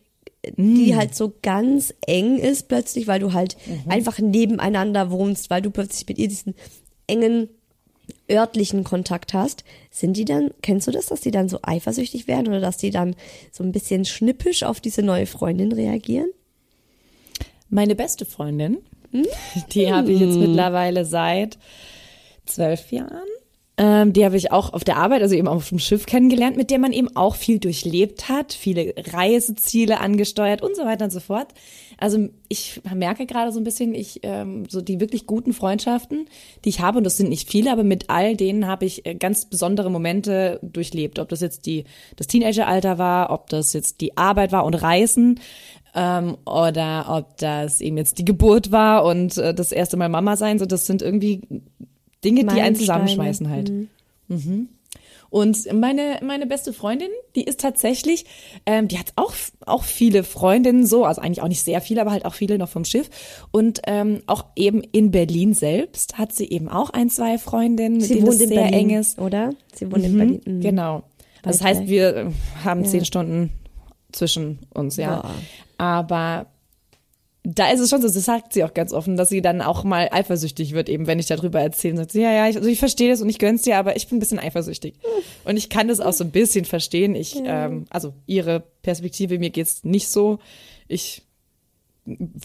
die 0.56 0.94
halt 0.96 1.14
so 1.14 1.32
ganz 1.42 1.94
eng 2.06 2.38
ist 2.38 2.68
plötzlich, 2.68 3.06
weil 3.06 3.20
du 3.20 3.32
halt 3.32 3.56
einfach 3.88 4.18
nebeneinander 4.18 5.10
wohnst, 5.10 5.50
weil 5.50 5.62
du 5.62 5.70
plötzlich 5.70 6.06
mit 6.08 6.18
ihr 6.18 6.28
diesen 6.28 6.54
engen 7.06 7.48
örtlichen 8.30 8.84
Kontakt 8.84 9.34
hast, 9.34 9.64
sind 9.90 10.16
die 10.16 10.24
dann, 10.24 10.50
kennst 10.62 10.86
du 10.86 10.92
das, 10.92 11.06
dass 11.06 11.20
die 11.20 11.30
dann 11.30 11.48
so 11.48 11.58
eifersüchtig 11.62 12.28
werden 12.28 12.48
oder 12.48 12.60
dass 12.60 12.76
die 12.76 12.90
dann 12.90 13.16
so 13.52 13.64
ein 13.64 13.72
bisschen 13.72 14.04
schnippisch 14.04 14.62
auf 14.62 14.80
diese 14.80 15.02
neue 15.02 15.26
Freundin 15.26 15.72
reagieren? 15.72 16.30
Meine 17.68 17.96
beste 17.96 18.24
Freundin, 18.24 18.78
die 19.72 19.92
habe 19.92 20.12
ich 20.12 20.20
jetzt 20.20 20.36
mittlerweile 20.36 21.04
seit 21.04 21.58
zwölf 22.44 22.92
Jahren. 22.92 23.26
Ähm, 23.78 24.14
die 24.14 24.24
habe 24.24 24.38
ich 24.38 24.52
auch 24.52 24.72
auf 24.72 24.84
der 24.84 24.96
Arbeit, 24.96 25.20
also 25.20 25.34
eben 25.34 25.48
auf 25.48 25.68
dem 25.68 25.78
Schiff 25.78 26.06
kennengelernt, 26.06 26.56
mit 26.56 26.70
der 26.70 26.78
man 26.78 26.94
eben 26.94 27.14
auch 27.14 27.34
viel 27.34 27.58
durchlebt 27.58 28.30
hat, 28.30 28.54
viele 28.54 28.94
Reiseziele 28.96 30.00
angesteuert 30.00 30.62
und 30.62 30.74
so 30.74 30.86
weiter 30.86 31.04
und 31.04 31.10
so 31.10 31.20
fort. 31.20 31.48
Also 31.98 32.28
ich 32.48 32.80
merke 32.94 33.26
gerade 33.26 33.52
so 33.52 33.60
ein 33.60 33.64
bisschen, 33.64 33.94
ich 33.94 34.20
ähm, 34.22 34.64
so 34.66 34.80
die 34.80 34.98
wirklich 34.98 35.26
guten 35.26 35.52
Freundschaften, 35.52 36.26
die 36.64 36.70
ich 36.70 36.80
habe, 36.80 36.96
und 36.98 37.04
das 37.04 37.18
sind 37.18 37.28
nicht 37.28 37.50
viele, 37.50 37.70
aber 37.70 37.84
mit 37.84 38.08
all 38.08 38.34
denen 38.34 38.66
habe 38.66 38.86
ich 38.86 39.04
äh, 39.04 39.14
ganz 39.14 39.44
besondere 39.44 39.90
Momente 39.90 40.58
durchlebt. 40.62 41.18
Ob 41.18 41.28
das 41.28 41.42
jetzt 41.42 41.66
die 41.66 41.84
das 42.16 42.28
Teenageralter 42.28 42.96
war, 42.96 43.30
ob 43.30 43.50
das 43.50 43.74
jetzt 43.74 44.00
die 44.00 44.16
Arbeit 44.16 44.52
war 44.52 44.64
und 44.64 44.74
Reisen 44.74 45.38
ähm, 45.94 46.38
oder 46.46 47.06
ob 47.10 47.36
das 47.36 47.82
eben 47.82 47.98
jetzt 47.98 48.18
die 48.18 48.24
Geburt 48.24 48.72
war 48.72 49.04
und 49.04 49.36
äh, 49.36 49.52
das 49.52 49.70
erste 49.70 49.98
Mal 49.98 50.08
Mama 50.08 50.36
sein. 50.36 50.58
So, 50.58 50.64
das 50.64 50.86
sind 50.86 51.02
irgendwie 51.02 51.42
Dinge, 52.24 52.44
die 52.44 52.60
einen 52.60 52.76
zusammenschmeißen 52.76 53.48
halt. 53.50 53.70
Mhm. 54.28 54.68
Und 55.28 55.70
meine, 55.72 56.20
meine 56.22 56.46
beste 56.46 56.72
Freundin, 56.72 57.08
die 57.34 57.42
ist 57.44 57.60
tatsächlich, 57.60 58.24
ähm, 58.64 58.86
die 58.88 58.98
hat 58.98 59.12
auch, 59.16 59.34
auch 59.66 59.82
viele 59.82 60.22
Freundinnen 60.22 60.86
so, 60.86 61.04
also 61.04 61.20
eigentlich 61.20 61.42
auch 61.42 61.48
nicht 61.48 61.62
sehr 61.62 61.80
viele, 61.80 62.00
aber 62.00 62.12
halt 62.12 62.24
auch 62.24 62.32
viele 62.34 62.58
noch 62.58 62.68
vom 62.68 62.84
Schiff. 62.84 63.10
Und 63.50 63.80
ähm, 63.86 64.22
auch 64.26 64.44
eben 64.54 64.82
in 64.92 65.10
Berlin 65.10 65.52
selbst 65.52 66.16
hat 66.16 66.32
sie 66.32 66.48
eben 66.48 66.68
auch 66.68 66.90
ein, 66.90 67.10
zwei 67.10 67.38
Freundinnen, 67.38 67.94
mit 67.96 68.04
Sie 68.06 68.14
denen 68.14 68.26
wohnt 68.26 68.36
es 68.36 68.42
in 68.42 68.48
sehr 68.48 68.62
Berlin, 68.62 68.90
eng 68.90 68.98
ist. 68.98 69.18
oder? 69.18 69.50
Sie 69.74 69.90
wohnt 69.90 70.04
in 70.04 70.12
Mhm, 70.14 70.18
Berlin. 70.18 70.40
Mhm. 70.46 70.60
Genau. 70.60 71.02
Das 71.42 71.62
heißt, 71.62 71.86
wir 71.88 72.16
äh, 72.16 72.26
haben 72.64 72.84
Ja. 72.84 72.90
zehn 72.90 73.04
Stunden 73.04 73.52
zwischen 74.12 74.60
uns, 74.74 74.96
ja. 74.96 75.20
Boah. 75.20 75.30
Aber 75.78 76.46
da 77.48 77.70
ist 77.70 77.78
es 77.78 77.90
schon 77.90 78.02
so, 78.02 78.08
das 78.08 78.24
sagt 78.24 78.52
sie 78.52 78.64
auch 78.64 78.74
ganz 78.74 78.92
offen, 78.92 79.16
dass 79.16 79.28
sie 79.28 79.40
dann 79.40 79.62
auch 79.62 79.84
mal 79.84 80.08
eifersüchtig 80.10 80.72
wird, 80.72 80.88
eben 80.88 81.06
wenn 81.06 81.20
ich 81.20 81.26
darüber 81.26 81.60
erzähle. 81.60 81.96
Sagt 81.96 82.10
sie, 82.10 82.22
ja, 82.22 82.32
ja, 82.32 82.48
ich, 82.48 82.56
also 82.56 82.68
ich 82.68 82.80
verstehe 82.80 83.08
das 83.08 83.22
und 83.22 83.28
ich 83.28 83.38
gönn's 83.38 83.62
dir, 83.62 83.76
aber 83.78 83.94
ich 83.94 84.08
bin 84.08 84.16
ein 84.16 84.20
bisschen 84.20 84.40
eifersüchtig. 84.40 84.94
Und 85.44 85.56
ich 85.56 85.68
kann 85.68 85.86
das 85.86 86.00
auch 86.00 86.12
so 86.12 86.24
ein 86.24 86.32
bisschen 86.32 86.64
verstehen. 86.64 87.14
Ich, 87.14 87.36
ähm, 87.44 87.84
also 87.88 88.14
ihre 88.26 88.64
Perspektive, 88.82 89.38
mir 89.38 89.50
geht's 89.50 89.84
nicht 89.84 90.08
so. 90.08 90.40
Ich 90.88 91.22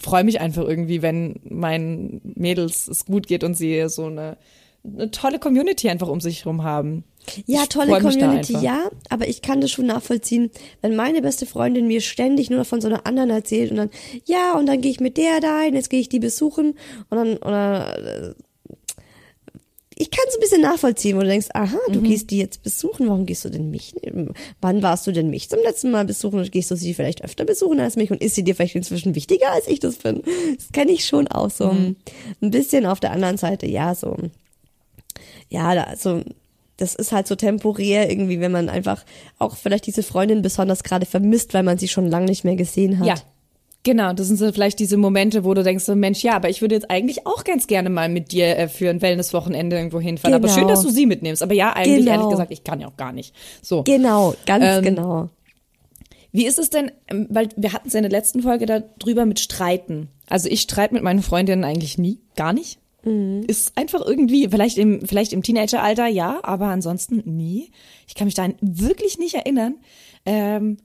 freue 0.00 0.22
mich 0.22 0.40
einfach 0.40 0.62
irgendwie, 0.62 1.02
wenn 1.02 1.40
meinen 1.42 2.20
Mädels 2.36 2.86
es 2.86 3.04
gut 3.04 3.26
geht 3.26 3.42
und 3.42 3.54
sie 3.54 3.88
so 3.88 4.06
eine, 4.06 4.36
eine 4.84 5.10
tolle 5.10 5.40
Community 5.40 5.88
einfach 5.88 6.08
um 6.08 6.20
sich 6.20 6.44
herum 6.44 6.62
haben. 6.62 7.02
Ja, 7.46 7.62
Ich 7.62 7.68
tolle 7.68 7.92
da 7.92 8.00
Community, 8.00 8.54
ja, 8.64 8.90
aber 9.08 9.28
ich 9.28 9.42
kann 9.42 9.60
das 9.60 9.70
schon 9.70 9.86
nachvollziehen, 9.86 10.50
wenn 10.80 10.96
meine 10.96 11.22
beste 11.22 11.46
Freundin 11.46 11.86
mir 11.86 12.00
ständig 12.00 12.50
nur 12.50 12.64
von 12.64 12.80
so 12.80 12.88
einer 12.88 13.06
anderen 13.06 13.30
erzählt 13.30 13.70
und 13.70 13.76
dann, 13.76 13.90
ja, 14.26 14.56
und 14.58 14.66
dann 14.66 14.80
gehe 14.80 14.90
ich 14.90 15.00
mit 15.00 15.16
der 15.16 15.40
dahin, 15.40 15.74
jetzt 15.74 15.88
gehe 15.90 16.00
ich 16.00 16.08
die 16.08 16.18
besuchen 16.18 16.74
und 17.10 17.16
dann, 17.16 17.36
oder, 17.38 17.96
äh, 18.30 18.34
ich 19.94 20.10
kann 20.10 20.24
es 20.28 20.34
ein 20.34 20.40
bisschen 20.40 20.62
nachvollziehen, 20.62 21.16
wo 21.16 21.20
du 21.20 21.26
denkst, 21.28 21.48
aha, 21.54 21.78
du 21.88 22.00
Mhm. 22.00 22.04
gehst 22.04 22.30
die 22.30 22.38
jetzt 22.38 22.62
besuchen, 22.64 23.06
warum 23.08 23.24
gehst 23.24 23.44
du 23.44 23.50
denn 23.50 23.70
mich? 23.70 23.94
Wann 24.60 24.82
warst 24.82 25.06
du 25.06 25.12
denn 25.12 25.30
mich 25.30 25.48
zum 25.48 25.60
letzten 25.62 25.90
Mal 25.92 26.04
besuchen 26.04 26.40
und 26.40 26.50
gehst 26.50 26.70
du 26.72 26.76
sie 26.76 26.92
vielleicht 26.94 27.22
öfter 27.22 27.44
besuchen 27.44 27.78
als 27.78 27.94
mich 27.94 28.10
und 28.10 28.20
ist 28.20 28.34
sie 28.34 28.42
dir 28.42 28.56
vielleicht 28.56 28.74
inzwischen 28.74 29.14
wichtiger, 29.14 29.52
als 29.52 29.68
ich 29.68 29.78
das 29.80 29.96
bin? 29.96 30.22
Das 30.56 30.72
kenne 30.72 30.90
ich 30.92 31.06
schon 31.06 31.28
auch 31.28 31.50
so 31.50 31.66
Mhm. 31.72 31.96
ein 32.40 32.50
bisschen 32.50 32.84
auf 32.86 32.98
der 33.00 33.12
anderen 33.12 33.36
Seite, 33.36 33.66
ja, 33.66 33.94
so, 33.94 34.16
ja, 35.50 35.74
da, 35.74 35.94
so, 35.96 36.22
das 36.78 36.94
ist 36.94 37.12
halt 37.12 37.26
so 37.26 37.34
temporär 37.36 38.10
irgendwie, 38.10 38.40
wenn 38.40 38.52
man 38.52 38.68
einfach 38.68 39.04
auch 39.38 39.56
vielleicht 39.56 39.86
diese 39.86 40.02
Freundin 40.02 40.42
besonders 40.42 40.82
gerade 40.82 41.06
vermisst, 41.06 41.54
weil 41.54 41.62
man 41.62 41.78
sie 41.78 41.88
schon 41.88 42.08
lange 42.08 42.26
nicht 42.26 42.44
mehr 42.44 42.56
gesehen 42.56 42.98
hat. 42.98 43.06
Ja. 43.06 43.14
Genau, 43.84 44.12
das 44.12 44.28
sind 44.28 44.36
so 44.36 44.50
vielleicht 44.52 44.78
diese 44.78 44.96
Momente, 44.96 45.42
wo 45.42 45.54
du 45.54 45.64
denkst, 45.64 45.82
so, 45.84 45.96
Mensch, 45.96 46.22
ja, 46.22 46.34
aber 46.36 46.48
ich 46.48 46.60
würde 46.60 46.76
jetzt 46.76 46.88
eigentlich 46.88 47.26
auch 47.26 47.42
ganz 47.42 47.66
gerne 47.66 47.90
mal 47.90 48.08
mit 48.08 48.30
dir 48.30 48.56
äh, 48.56 48.68
für 48.68 48.88
ein 48.88 49.02
Wellnesswochenende 49.02 49.74
irgendwo 49.76 50.00
hinfahren. 50.00 50.34
Aber 50.34 50.46
Genau. 50.46 50.58
schön, 50.60 50.68
dass 50.68 50.82
du 50.82 50.90
sie 50.90 51.04
mitnimmst. 51.04 51.42
Aber 51.42 51.52
ja, 51.54 51.72
eigentlich 51.72 52.04
Genau. 52.04 52.12
ehrlich 52.12 52.28
gesagt, 52.30 52.52
ich 52.52 52.62
kann 52.62 52.80
ja 52.80 52.86
auch 52.86 52.96
gar 52.96 53.12
nicht. 53.12 53.34
So. 53.60 53.82
Genau, 53.82 54.34
ganz 54.46 54.64
Ähm, 54.64 54.84
genau. 54.84 55.30
Wie 56.30 56.46
ist 56.46 56.60
es 56.60 56.70
denn, 56.70 56.92
ähm, 57.08 57.26
weil 57.28 57.48
wir 57.56 57.72
hatten 57.72 57.88
es 57.88 57.94
ja 57.94 57.98
in 57.98 58.04
der 58.04 58.12
letzten 58.12 58.42
Folge 58.42 58.66
darüber 58.66 59.26
mit 59.26 59.40
Streiten. 59.40 60.08
Also 60.28 60.48
ich 60.48 60.60
streite 60.62 60.94
mit 60.94 61.02
meinen 61.02 61.20
Freundinnen 61.22 61.64
eigentlich 61.64 61.98
nie, 61.98 62.20
gar 62.36 62.52
nicht. 62.52 62.78
Mhm. 63.04 63.44
Ist 63.46 63.76
einfach 63.76 64.00
irgendwie, 64.04 64.48
vielleicht 64.48 64.78
im, 64.78 65.06
vielleicht 65.06 65.32
im 65.32 65.42
Teenageralter 65.42 66.06
ja, 66.06 66.40
aber 66.42 66.66
ansonsten 66.66 67.22
nie. 67.24 67.70
Ich 68.06 68.14
kann 68.14 68.26
mich 68.26 68.34
daran 68.34 68.54
wirklich 68.60 69.18
nicht 69.18 69.34
erinnern. 69.34 69.76
Ähm, 70.24 70.76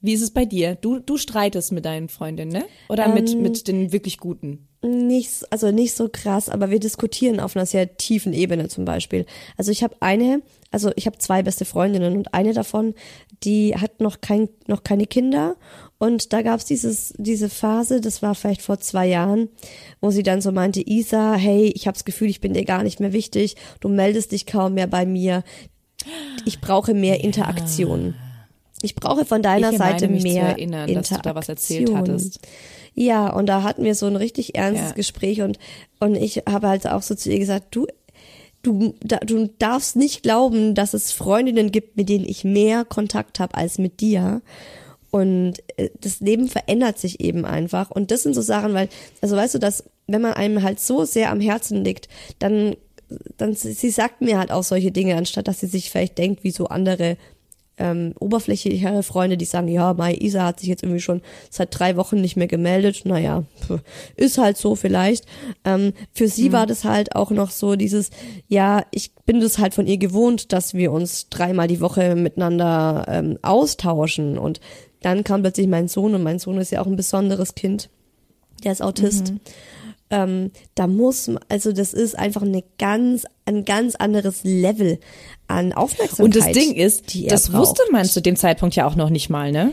Wie 0.00 0.12
ist 0.12 0.22
es 0.22 0.32
bei 0.32 0.44
dir? 0.44 0.74
Du, 0.74 0.98
du 0.98 1.16
streitest 1.16 1.72
mit 1.72 1.84
deinen 1.84 2.08
Freundinnen, 2.08 2.52
ne? 2.52 2.64
Oder 2.88 3.08
mit, 3.14 3.30
Ähm, 3.30 3.42
mit 3.42 3.68
den 3.68 3.92
wirklich 3.92 4.18
Guten? 4.18 4.66
Nicht, 4.84 5.44
also 5.52 5.70
nicht 5.70 5.94
so 5.94 6.08
krass, 6.12 6.48
aber 6.48 6.70
wir 6.70 6.80
diskutieren 6.80 7.38
auf 7.38 7.54
einer 7.54 7.66
sehr 7.66 7.96
tiefen 7.96 8.32
Ebene 8.32 8.66
zum 8.66 8.84
Beispiel. 8.84 9.26
Also 9.56 9.70
ich 9.70 9.84
habe 9.84 9.94
eine, 10.00 10.42
also 10.72 10.90
ich 10.96 11.06
habe 11.06 11.18
zwei 11.18 11.44
beste 11.44 11.64
Freundinnen 11.64 12.16
und 12.16 12.34
eine 12.34 12.52
davon, 12.52 12.94
die 13.44 13.76
hat 13.76 14.00
noch 14.00 14.20
kein, 14.20 14.48
noch 14.66 14.82
keine 14.82 15.06
Kinder 15.06 15.54
und 16.02 16.32
da 16.32 16.42
gab's 16.42 16.64
dieses, 16.64 17.14
diese 17.16 17.48
Phase, 17.48 18.00
das 18.00 18.22
war 18.22 18.34
vielleicht 18.34 18.62
vor 18.62 18.80
zwei 18.80 19.06
Jahren, 19.06 19.48
wo 20.00 20.10
sie 20.10 20.24
dann 20.24 20.40
so 20.40 20.50
meinte, 20.50 20.80
Isa, 20.84 21.34
hey, 21.34 21.72
ich 21.76 21.86
habe 21.86 21.94
das 21.94 22.04
Gefühl, 22.04 22.28
ich 22.28 22.40
bin 22.40 22.54
dir 22.54 22.64
gar 22.64 22.82
nicht 22.82 22.98
mehr 22.98 23.12
wichtig, 23.12 23.54
du 23.78 23.88
meldest 23.88 24.32
dich 24.32 24.44
kaum 24.44 24.74
mehr 24.74 24.88
bei 24.88 25.06
mir, 25.06 25.44
ich 26.44 26.60
brauche 26.60 26.92
mehr 26.92 27.22
Interaktion. 27.22 28.16
Ich 28.82 28.96
brauche 28.96 29.24
von 29.24 29.42
deiner 29.42 29.70
Ich 29.70 29.78
Seite 29.78 30.08
mich 30.08 30.22
zu 30.24 30.28
mehr 30.28 30.42
erinnern, 30.48 30.92
dass 30.92 31.08
Interaktion. 31.12 31.18
du 31.18 31.28
da 31.28 31.34
was 31.36 31.48
erzählt 31.48 31.94
hattest. 31.94 32.40
Ja, 32.94 33.32
und 33.32 33.46
da 33.46 33.62
hatten 33.62 33.84
wir 33.84 33.94
so 33.94 34.06
ein 34.06 34.16
richtig 34.16 34.56
ernstes 34.56 34.88
Ja. 34.88 34.94
Gespräch 34.96 35.40
und, 35.42 35.60
und 36.00 36.16
ich 36.16 36.38
habe 36.48 36.66
halt 36.66 36.84
auch 36.88 37.02
so 37.02 37.14
zu 37.14 37.30
ihr 37.30 37.38
gesagt, 37.38 37.76
du, 37.76 37.86
du, 38.64 38.96
da, 39.04 39.18
du 39.18 39.50
darfst 39.60 39.94
nicht 39.94 40.24
glauben, 40.24 40.74
dass 40.74 40.94
es 40.94 41.12
Freundinnen 41.12 41.70
gibt, 41.70 41.96
mit 41.96 42.08
denen 42.08 42.24
ich 42.24 42.42
mehr 42.42 42.84
Kontakt 42.84 43.38
habe 43.38 43.54
als 43.54 43.78
mit 43.78 44.00
dir. 44.00 44.42
Und 45.12 45.58
äh, 45.76 45.90
das 46.00 46.20
Leben 46.20 46.48
verändert 46.48 46.98
sich 46.98 47.20
eben 47.20 47.44
einfach. 47.44 47.90
Und 47.90 48.10
das 48.10 48.22
sind 48.22 48.34
so 48.34 48.40
Sachen, 48.40 48.72
weil, 48.72 48.88
also 49.20 49.36
weißt 49.36 49.54
du, 49.54 49.58
dass, 49.58 49.84
wenn 50.06 50.22
man 50.22 50.32
einem 50.32 50.62
halt 50.62 50.80
so 50.80 51.04
sehr 51.04 51.30
am 51.30 51.38
Herzen 51.38 51.84
liegt, 51.84 52.08
dann, 52.38 52.76
dann, 53.36 53.54
sie 53.54 53.90
sagt 53.90 54.22
mir 54.22 54.38
halt 54.38 54.50
auch 54.50 54.64
solche 54.64 54.90
Dinge, 54.90 55.14
anstatt 55.16 55.46
dass 55.46 55.60
sie 55.60 55.66
sich 55.66 55.90
vielleicht 55.90 56.16
denkt, 56.16 56.44
wie 56.44 56.50
so 56.50 56.66
andere 56.66 57.18
ähm, 57.76 58.14
oberflächlichere 58.20 59.02
Freunde, 59.02 59.36
die 59.36 59.44
sagen, 59.44 59.68
ja, 59.68 59.92
Mai 59.92 60.14
Isa 60.14 60.46
hat 60.46 60.60
sich 60.60 60.68
jetzt 60.70 60.82
irgendwie 60.82 61.00
schon 61.00 61.20
seit 61.50 61.78
drei 61.78 61.96
Wochen 61.96 62.20
nicht 62.20 62.36
mehr 62.36 62.46
gemeldet. 62.46 63.02
Naja, 63.04 63.44
ist 64.16 64.38
halt 64.38 64.56
so 64.56 64.76
vielleicht. 64.76 65.26
Ähm, 65.66 65.92
für 66.14 66.28
sie 66.28 66.52
war 66.52 66.66
das 66.66 66.84
halt 66.84 67.14
auch 67.16 67.30
noch 67.30 67.50
so 67.50 67.76
dieses, 67.76 68.08
ja, 68.48 68.82
ich 68.92 69.14
bin 69.26 69.40
das 69.40 69.58
halt 69.58 69.74
von 69.74 69.86
ihr 69.86 69.98
gewohnt, 69.98 70.54
dass 70.54 70.72
wir 70.72 70.90
uns 70.90 71.28
dreimal 71.28 71.68
die 71.68 71.80
Woche 71.80 72.14
miteinander 72.14 73.04
ähm, 73.08 73.38
austauschen. 73.42 74.38
Und 74.38 74.60
dann 75.02 75.24
kam 75.24 75.42
plötzlich 75.42 75.66
mein 75.66 75.88
Sohn 75.88 76.14
und 76.14 76.22
mein 76.22 76.38
Sohn 76.38 76.58
ist 76.58 76.70
ja 76.72 76.80
auch 76.80 76.86
ein 76.86 76.96
besonderes 76.96 77.54
Kind. 77.54 77.90
Der 78.64 78.72
ist 78.72 78.82
Autist. 78.82 79.32
Ähm, 80.10 80.50
da 80.74 80.86
muss, 80.86 81.28
man- 81.28 81.42
also 81.48 81.72
das 81.72 81.94
ist 81.94 82.18
einfach 82.18 82.42
eine 82.42 82.62
ganz, 82.78 83.24
ein 83.46 83.64
ganz 83.64 83.94
anderes 83.94 84.44
Level 84.44 84.98
an 85.48 85.72
Aufmerksamkeit. 85.72 86.24
Und 86.24 86.36
das 86.36 86.52
Ding 86.52 86.74
ist, 86.74 87.04
das 87.28 87.48
braucht. 87.48 87.60
wusste 87.62 87.82
man 87.90 88.04
zu 88.04 88.20
dem 88.20 88.36
Zeitpunkt 88.36 88.76
ja 88.76 88.86
auch 88.86 88.94
noch 88.94 89.08
nicht 89.10 89.30
mal, 89.30 89.50
ne? 89.52 89.72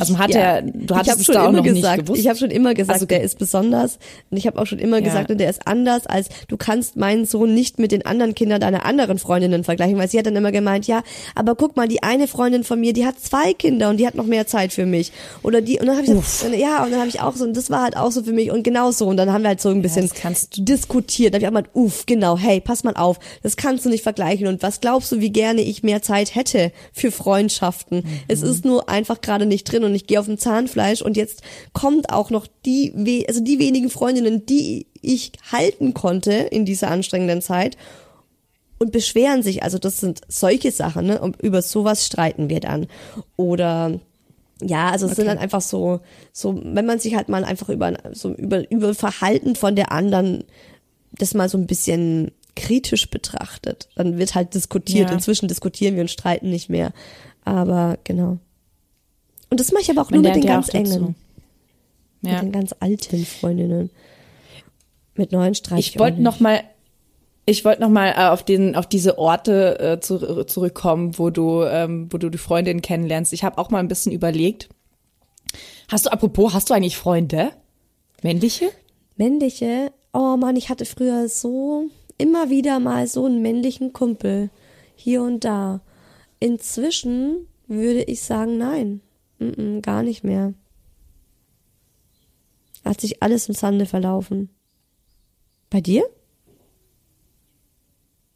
Also 0.00 0.14
Ich- 0.14 0.18
hat 0.18 0.30
ja. 0.34 0.40
er, 0.40 0.62
du 0.62 0.96
hattest 0.96 1.20
es 1.20 1.26
schon 1.26 1.36
da 1.36 1.44
auch 1.44 1.48
immer 1.50 1.58
noch 1.58 1.64
gesagt, 1.64 1.96
nicht 1.98 2.06
gewusst. 2.06 2.20
Ich 2.20 2.26
habe 2.28 2.36
schon 2.36 2.50
immer 2.50 2.74
gesagt, 2.74 2.94
Also, 2.94 3.06
der 3.06 3.22
ist 3.22 3.38
besonders. 3.38 3.98
Und 4.30 4.36
ich 4.38 4.46
habe 4.48 4.60
auch 4.60 4.66
schon 4.66 4.80
immer 4.80 4.98
Ja. 4.98 5.04
gesagt, 5.04 5.30
und 5.30 5.38
der 5.38 5.48
ist 5.48 5.68
anders, 5.68 6.06
als 6.08 6.28
du 6.48 6.56
kannst 6.56 6.96
meinen 6.96 7.26
Sohn 7.26 7.54
nicht 7.54 7.78
mit 7.78 7.92
den 7.92 8.04
anderen 8.04 8.34
Kindern 8.34 8.60
deiner 8.60 8.84
anderen 8.84 9.18
Freundinnen 9.20 9.62
vergleichen, 9.62 9.96
weil 9.96 10.08
sie 10.08 10.18
hat 10.18 10.26
dann 10.26 10.34
immer 10.34 10.50
gemeint, 10.50 10.88
ja, 10.88 11.04
aber 11.36 11.54
guck 11.54 11.76
mal, 11.76 11.86
die 11.86 12.02
eine 12.02 12.26
Freundin 12.26 12.64
von 12.64 12.80
mir, 12.80 12.92
die 12.92 13.06
hat 13.06 13.20
zwei 13.20 13.52
Kinder 13.52 13.88
und 13.88 13.98
die 13.98 14.06
hat 14.06 14.16
noch 14.16 14.26
mehr 14.26 14.48
Zeit 14.48 14.72
für 14.72 14.84
mich. 14.84 15.12
Oder 15.44 15.60
die, 15.60 15.78
und 15.78 15.86
dann 15.86 15.96
habe 15.96 16.06
ich 16.06 16.12
gesagt, 16.12 16.56
ja, 16.56 16.82
und 16.82 16.90
dann 16.90 16.98
habe 16.98 17.08
ich 17.08 17.20
auch 17.20 17.36
so, 17.36 17.44
und 17.44 17.56
das 17.56 17.70
war 17.70 17.84
halt 17.84 17.96
auch 17.96 18.10
so 18.10 18.24
für 18.24 18.32
mich 18.32 18.50
und 18.50 18.64
genau 18.64 18.90
so. 18.90 19.06
Und 19.06 19.16
dann 19.16 19.32
haben 19.32 19.42
wir 19.42 19.48
halt 19.50 19.60
so 19.60 19.68
ein 19.68 19.80
bisschen 19.80 20.10
kannst 20.12 20.54
diskutiert. 20.68 21.34
Da 21.34 21.36
habe 21.36 21.44
ich 21.44 21.48
auch 21.48 21.52
mal, 21.52 21.64
uff, 21.72 22.04
genau, 22.06 22.36
hey, 22.36 22.60
pass 22.60 22.82
mal 22.82 22.94
auf, 22.96 23.20
das 23.44 23.56
kannst 23.56 23.84
du 23.84 23.90
nicht 23.90 24.02
vergleichen. 24.02 24.48
Und 24.48 24.60
was 24.60 24.80
glaubst 24.80 25.12
du, 25.12 25.20
wie 25.20 25.30
gerne 25.30 25.60
ich 25.60 25.84
mehr 25.84 26.02
Zeit 26.02 26.34
hätte 26.34 26.72
für 26.92 27.12
Freundschaften? 27.12 28.02
Es 28.26 28.42
ist 28.42 28.64
nur 28.64 28.88
einfach 28.88 29.20
gerade 29.20 29.46
nicht 29.46 29.70
drin 29.70 29.83
und 29.84 29.94
ich 29.94 30.06
gehe 30.06 30.18
auf 30.18 30.26
dem 30.26 30.38
Zahnfleisch 30.38 31.02
und 31.02 31.16
jetzt 31.16 31.42
kommt 31.72 32.10
auch 32.10 32.30
noch 32.30 32.46
die, 32.64 32.92
we 32.94 33.24
also 33.28 33.40
die 33.40 33.58
wenigen 33.58 33.90
Freundinnen, 33.90 34.46
die 34.46 34.86
ich 35.00 35.32
halten 35.50 35.94
konnte 35.94 36.32
in 36.32 36.64
dieser 36.64 36.90
anstrengenden 36.90 37.42
Zeit 37.42 37.76
und 38.78 38.92
beschweren 38.92 39.42
sich. 39.42 39.62
Also 39.62 39.78
das 39.78 40.00
sind 40.00 40.22
solche 40.28 40.70
Sachen, 40.70 41.06
ne? 41.06 41.20
Und 41.20 41.40
über 41.40 41.62
sowas 41.62 42.06
streiten 42.06 42.48
wir 42.48 42.60
dann. 42.60 42.86
Oder 43.36 44.00
ja, 44.62 44.90
also 44.90 45.06
es 45.06 45.16
sind 45.16 45.26
dann 45.26 45.38
einfach 45.38 45.60
so, 45.60 46.00
so, 46.32 46.60
wenn 46.62 46.86
man 46.86 46.98
sich 46.98 47.16
halt 47.16 47.28
mal 47.28 47.44
einfach 47.44 47.68
über, 47.68 47.92
so 48.12 48.32
über, 48.34 48.70
über 48.70 48.94
Verhalten 48.94 49.56
von 49.56 49.76
der 49.76 49.92
anderen 49.92 50.44
das 51.12 51.34
mal 51.34 51.48
so 51.48 51.58
ein 51.58 51.66
bisschen 51.66 52.32
kritisch 52.56 53.10
betrachtet, 53.10 53.88
dann 53.94 54.18
wird 54.18 54.34
halt 54.34 54.54
diskutiert. 54.54 55.10
Ja. 55.10 55.14
Inzwischen 55.14 55.48
diskutieren 55.48 55.94
wir 55.94 56.02
und 56.02 56.10
streiten 56.10 56.50
nicht 56.50 56.68
mehr. 56.68 56.92
Aber 57.44 57.98
genau. 58.04 58.38
Und 59.50 59.60
das 59.60 59.72
mache 59.72 59.82
ich 59.82 59.90
aber 59.90 60.02
auch 60.02 60.10
Man 60.10 60.22
nur 60.22 60.30
mit 60.30 60.36
den 60.36 60.48
ja 60.48 60.54
ganz 60.54 60.72
engen, 60.72 61.14
Ja. 62.22 62.32
mit 62.34 62.42
den 62.42 62.52
ganz 62.52 62.74
alten 62.80 63.24
Freundinnen. 63.24 63.90
Mit 65.14 65.32
neuen 65.32 65.54
streite 65.54 65.80
Ich 65.80 65.98
wollte 65.98 66.20
noch 66.20 66.40
mal, 66.40 66.62
ich 67.46 67.64
wollte 67.64 67.82
noch 67.82 67.88
mal 67.88 68.14
äh, 68.16 68.28
auf 68.28 68.42
den, 68.42 68.74
auf 68.74 68.86
diese 68.88 69.18
Orte 69.18 69.78
äh, 69.78 70.00
zu, 70.00 70.44
zurückkommen, 70.44 71.18
wo 71.18 71.30
du, 71.30 71.62
ähm, 71.62 72.08
wo 72.10 72.18
du 72.18 72.30
die 72.30 72.38
Freundin 72.38 72.82
kennenlernst. 72.82 73.32
Ich 73.32 73.44
habe 73.44 73.58
auch 73.58 73.70
mal 73.70 73.78
ein 73.78 73.88
bisschen 73.88 74.12
überlegt. 74.12 74.68
Hast 75.88 76.06
du, 76.06 76.12
apropos, 76.12 76.52
hast 76.52 76.70
du 76.70 76.74
eigentlich 76.74 76.96
Freunde? 76.96 77.50
Männliche? 78.22 78.70
Männliche, 79.16 79.92
oh 80.12 80.36
Mann, 80.36 80.56
ich 80.56 80.68
hatte 80.68 80.86
früher 80.86 81.28
so 81.28 81.84
immer 82.18 82.50
wieder 82.50 82.80
mal 82.80 83.06
so 83.06 83.26
einen 83.26 83.42
männlichen 83.42 83.92
Kumpel. 83.92 84.50
Hier 84.96 85.22
und 85.22 85.44
da. 85.44 85.80
Inzwischen 86.40 87.46
würde 87.68 88.02
ich 88.02 88.22
sagen, 88.22 88.58
nein. 88.58 89.00
Mm-mm, 89.50 89.80
gar 89.82 90.02
nicht 90.02 90.24
mehr. 90.24 90.54
Hat 92.84 93.00
sich 93.00 93.22
alles 93.22 93.48
im 93.48 93.54
Sande 93.54 93.86
verlaufen. 93.86 94.50
Bei 95.70 95.80
dir? 95.80 96.04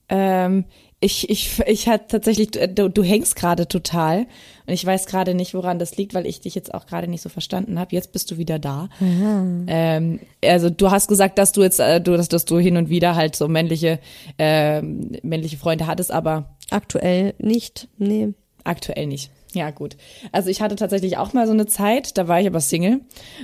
Ähm, 0.08 0.64
ich, 1.00 1.28
ich, 1.28 1.60
ich 1.66 1.86
hatte 1.86 2.06
tatsächlich, 2.08 2.50
du, 2.50 2.88
du 2.88 3.02
hängst 3.02 3.36
gerade 3.36 3.68
total 3.68 4.26
und 4.66 4.72
ich 4.72 4.84
weiß 4.84 5.06
gerade 5.06 5.34
nicht, 5.34 5.52
woran 5.54 5.78
das 5.78 5.96
liegt, 5.96 6.14
weil 6.14 6.26
ich 6.26 6.40
dich 6.40 6.54
jetzt 6.54 6.72
auch 6.72 6.86
gerade 6.86 7.08
nicht 7.08 7.20
so 7.20 7.28
verstanden 7.28 7.78
habe. 7.78 7.94
Jetzt 7.94 8.12
bist 8.12 8.30
du 8.30 8.38
wieder 8.38 8.58
da. 8.58 8.88
Ähm, 9.00 10.20
also 10.42 10.70
du 10.70 10.90
hast 10.90 11.08
gesagt, 11.08 11.38
dass 11.38 11.52
du 11.52 11.62
jetzt, 11.62 11.78
äh, 11.78 12.00
du, 12.00 12.16
dass, 12.16 12.28
dass 12.28 12.46
du 12.46 12.58
hin 12.58 12.78
und 12.78 12.88
wieder 12.88 13.14
halt 13.16 13.36
so 13.36 13.48
männliche, 13.48 14.00
ähm, 14.38 15.12
männliche 15.22 15.58
Freunde 15.58 15.86
hattest, 15.86 16.10
aber 16.10 16.56
Aktuell 16.70 17.34
nicht. 17.38 17.88
Nee. 17.96 18.34
Aktuell 18.64 19.06
nicht. 19.06 19.30
Ja, 19.52 19.70
gut. 19.70 19.96
Also 20.32 20.50
ich 20.50 20.60
hatte 20.60 20.76
tatsächlich 20.76 21.16
auch 21.16 21.32
mal 21.32 21.46
so 21.46 21.52
eine 21.52 21.66
Zeit, 21.66 22.18
da 22.18 22.28
war 22.28 22.40
ich 22.40 22.46
aber 22.46 22.60
Single 22.60 23.00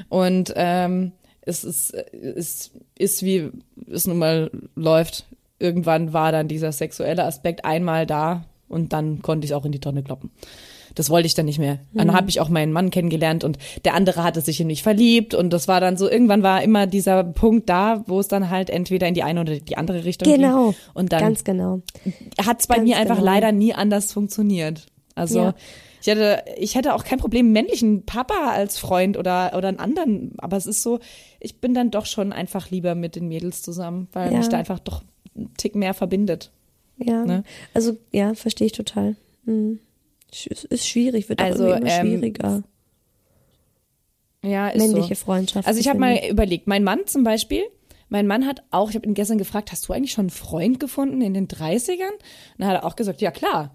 und 0.08 0.52
ähm, 0.56 1.12
es 1.42 1.64
ist, 1.64 1.94
es 1.94 2.70
ist 2.98 3.22
wie 3.22 3.50
es 3.90 4.06
nun 4.06 4.18
mal 4.18 4.50
läuft. 4.74 5.26
Irgendwann 5.58 6.12
war 6.12 6.32
dann 6.32 6.48
dieser 6.48 6.72
sexuelle 6.72 7.24
Aspekt 7.24 7.64
einmal 7.64 8.06
da 8.06 8.44
und 8.68 8.92
dann 8.92 9.22
konnte 9.22 9.46
ich 9.46 9.54
auch 9.54 9.64
in 9.64 9.72
die 9.72 9.80
Tonne 9.80 10.02
kloppen. 10.02 10.30
Das 10.94 11.10
wollte 11.10 11.26
ich 11.26 11.34
dann 11.34 11.46
nicht 11.46 11.58
mehr. 11.58 11.80
Dann 11.92 12.12
habe 12.12 12.28
ich 12.30 12.40
auch 12.40 12.48
meinen 12.48 12.72
Mann 12.72 12.90
kennengelernt 12.90 13.42
und 13.42 13.58
der 13.84 13.94
andere 13.94 14.22
hatte 14.22 14.40
sich 14.40 14.60
in 14.60 14.68
mich 14.68 14.82
verliebt 14.84 15.34
und 15.34 15.52
das 15.52 15.66
war 15.66 15.80
dann 15.80 15.96
so, 15.96 16.08
irgendwann 16.08 16.42
war 16.44 16.62
immer 16.62 16.86
dieser 16.86 17.24
Punkt 17.24 17.68
da, 17.68 18.04
wo 18.06 18.20
es 18.20 18.28
dann 18.28 18.48
halt 18.48 18.70
entweder 18.70 19.08
in 19.08 19.14
die 19.14 19.24
eine 19.24 19.40
oder 19.40 19.58
die 19.58 19.76
andere 19.76 20.04
Richtung 20.04 20.32
Genau. 20.32 20.66
ging. 20.70 20.76
Und 20.94 21.12
dann 21.12 21.20
Ganz 21.20 21.42
genau. 21.42 21.80
hat 22.44 22.60
es 22.60 22.68
bei 22.68 22.76
Ganz 22.76 22.88
mir 22.88 22.96
einfach 22.98 23.16
genau. 23.16 23.26
leider 23.26 23.50
nie 23.50 23.74
anders 23.74 24.12
funktioniert. 24.12 24.86
Also 25.16 25.38
Ja. 25.40 25.54
Ich 26.04 26.08
hätte, 26.08 26.44
ich 26.58 26.74
hätte 26.74 26.94
auch 26.94 27.02
kein 27.04 27.18
Problem, 27.18 27.46
einen 27.46 27.52
männlichen 27.52 28.04
Papa 28.04 28.50
als 28.52 28.76
Freund 28.78 29.16
oder, 29.16 29.54
oder 29.56 29.68
einen 29.68 29.78
anderen, 29.78 30.34
aber 30.36 30.58
es 30.58 30.66
ist 30.66 30.82
so, 30.82 31.00
ich 31.40 31.60
bin 31.60 31.72
dann 31.72 31.90
doch 31.90 32.04
schon 32.04 32.32
einfach 32.32 32.70
lieber 32.70 32.94
mit 32.94 33.16
den 33.16 33.26
Mädels 33.28 33.62
zusammen, 33.62 34.08
weil 34.12 34.30
Ja. 34.30 34.38
mich 34.38 34.48
da 34.48 34.58
einfach 34.58 34.80
doch 34.80 35.02
ein 35.34 35.50
Tick 35.56 35.74
mehr 35.74 35.94
verbindet. 35.94 36.50
Ja. 36.98 37.24
Ne? 37.24 37.42
Also, 37.72 37.96
ja, 38.12 38.34
verstehe 38.34 38.66
ich 38.66 38.72
total. 38.72 39.16
Hm. 39.46 39.78
Sch- 40.32 40.66
Ist 40.66 40.86
schwierig, 40.86 41.28
wird 41.30 41.40
Also, 41.40 41.72
auch 41.72 41.76
immer 41.78 41.86
ähm, 41.90 42.06
schwieriger. 42.06 42.62
Ja, 44.42 44.68
ist 44.68 44.78
Männliche 44.86 45.14
so. 45.14 45.24
Freundschaften. 45.24 45.66
Also 45.66 45.80
ich 45.80 45.88
habe 45.88 45.98
mal 45.98 46.20
überlegt, 46.30 46.66
mein 46.66 46.84
Mann 46.84 47.00
zum 47.06 47.24
Beispiel, 47.24 47.62
mein 48.10 48.26
Mann 48.26 48.46
hat 48.46 48.62
auch, 48.70 48.90
ich 48.90 48.96
habe 48.96 49.06
ihn 49.06 49.14
gestern 49.14 49.38
gefragt, 49.38 49.72
hast 49.72 49.88
du 49.88 49.92
eigentlich 49.94 50.12
schon 50.12 50.24
einen 50.24 50.30
Freund 50.30 50.78
gefunden 50.80 51.22
in 51.22 51.32
den 51.32 51.48
30ern? 51.48 52.10
Und 52.12 52.58
dann 52.58 52.68
hat 52.68 52.82
er 52.82 52.84
auch 52.84 52.96
gesagt, 52.96 53.22
ja 53.22 53.30
klar, 53.30 53.74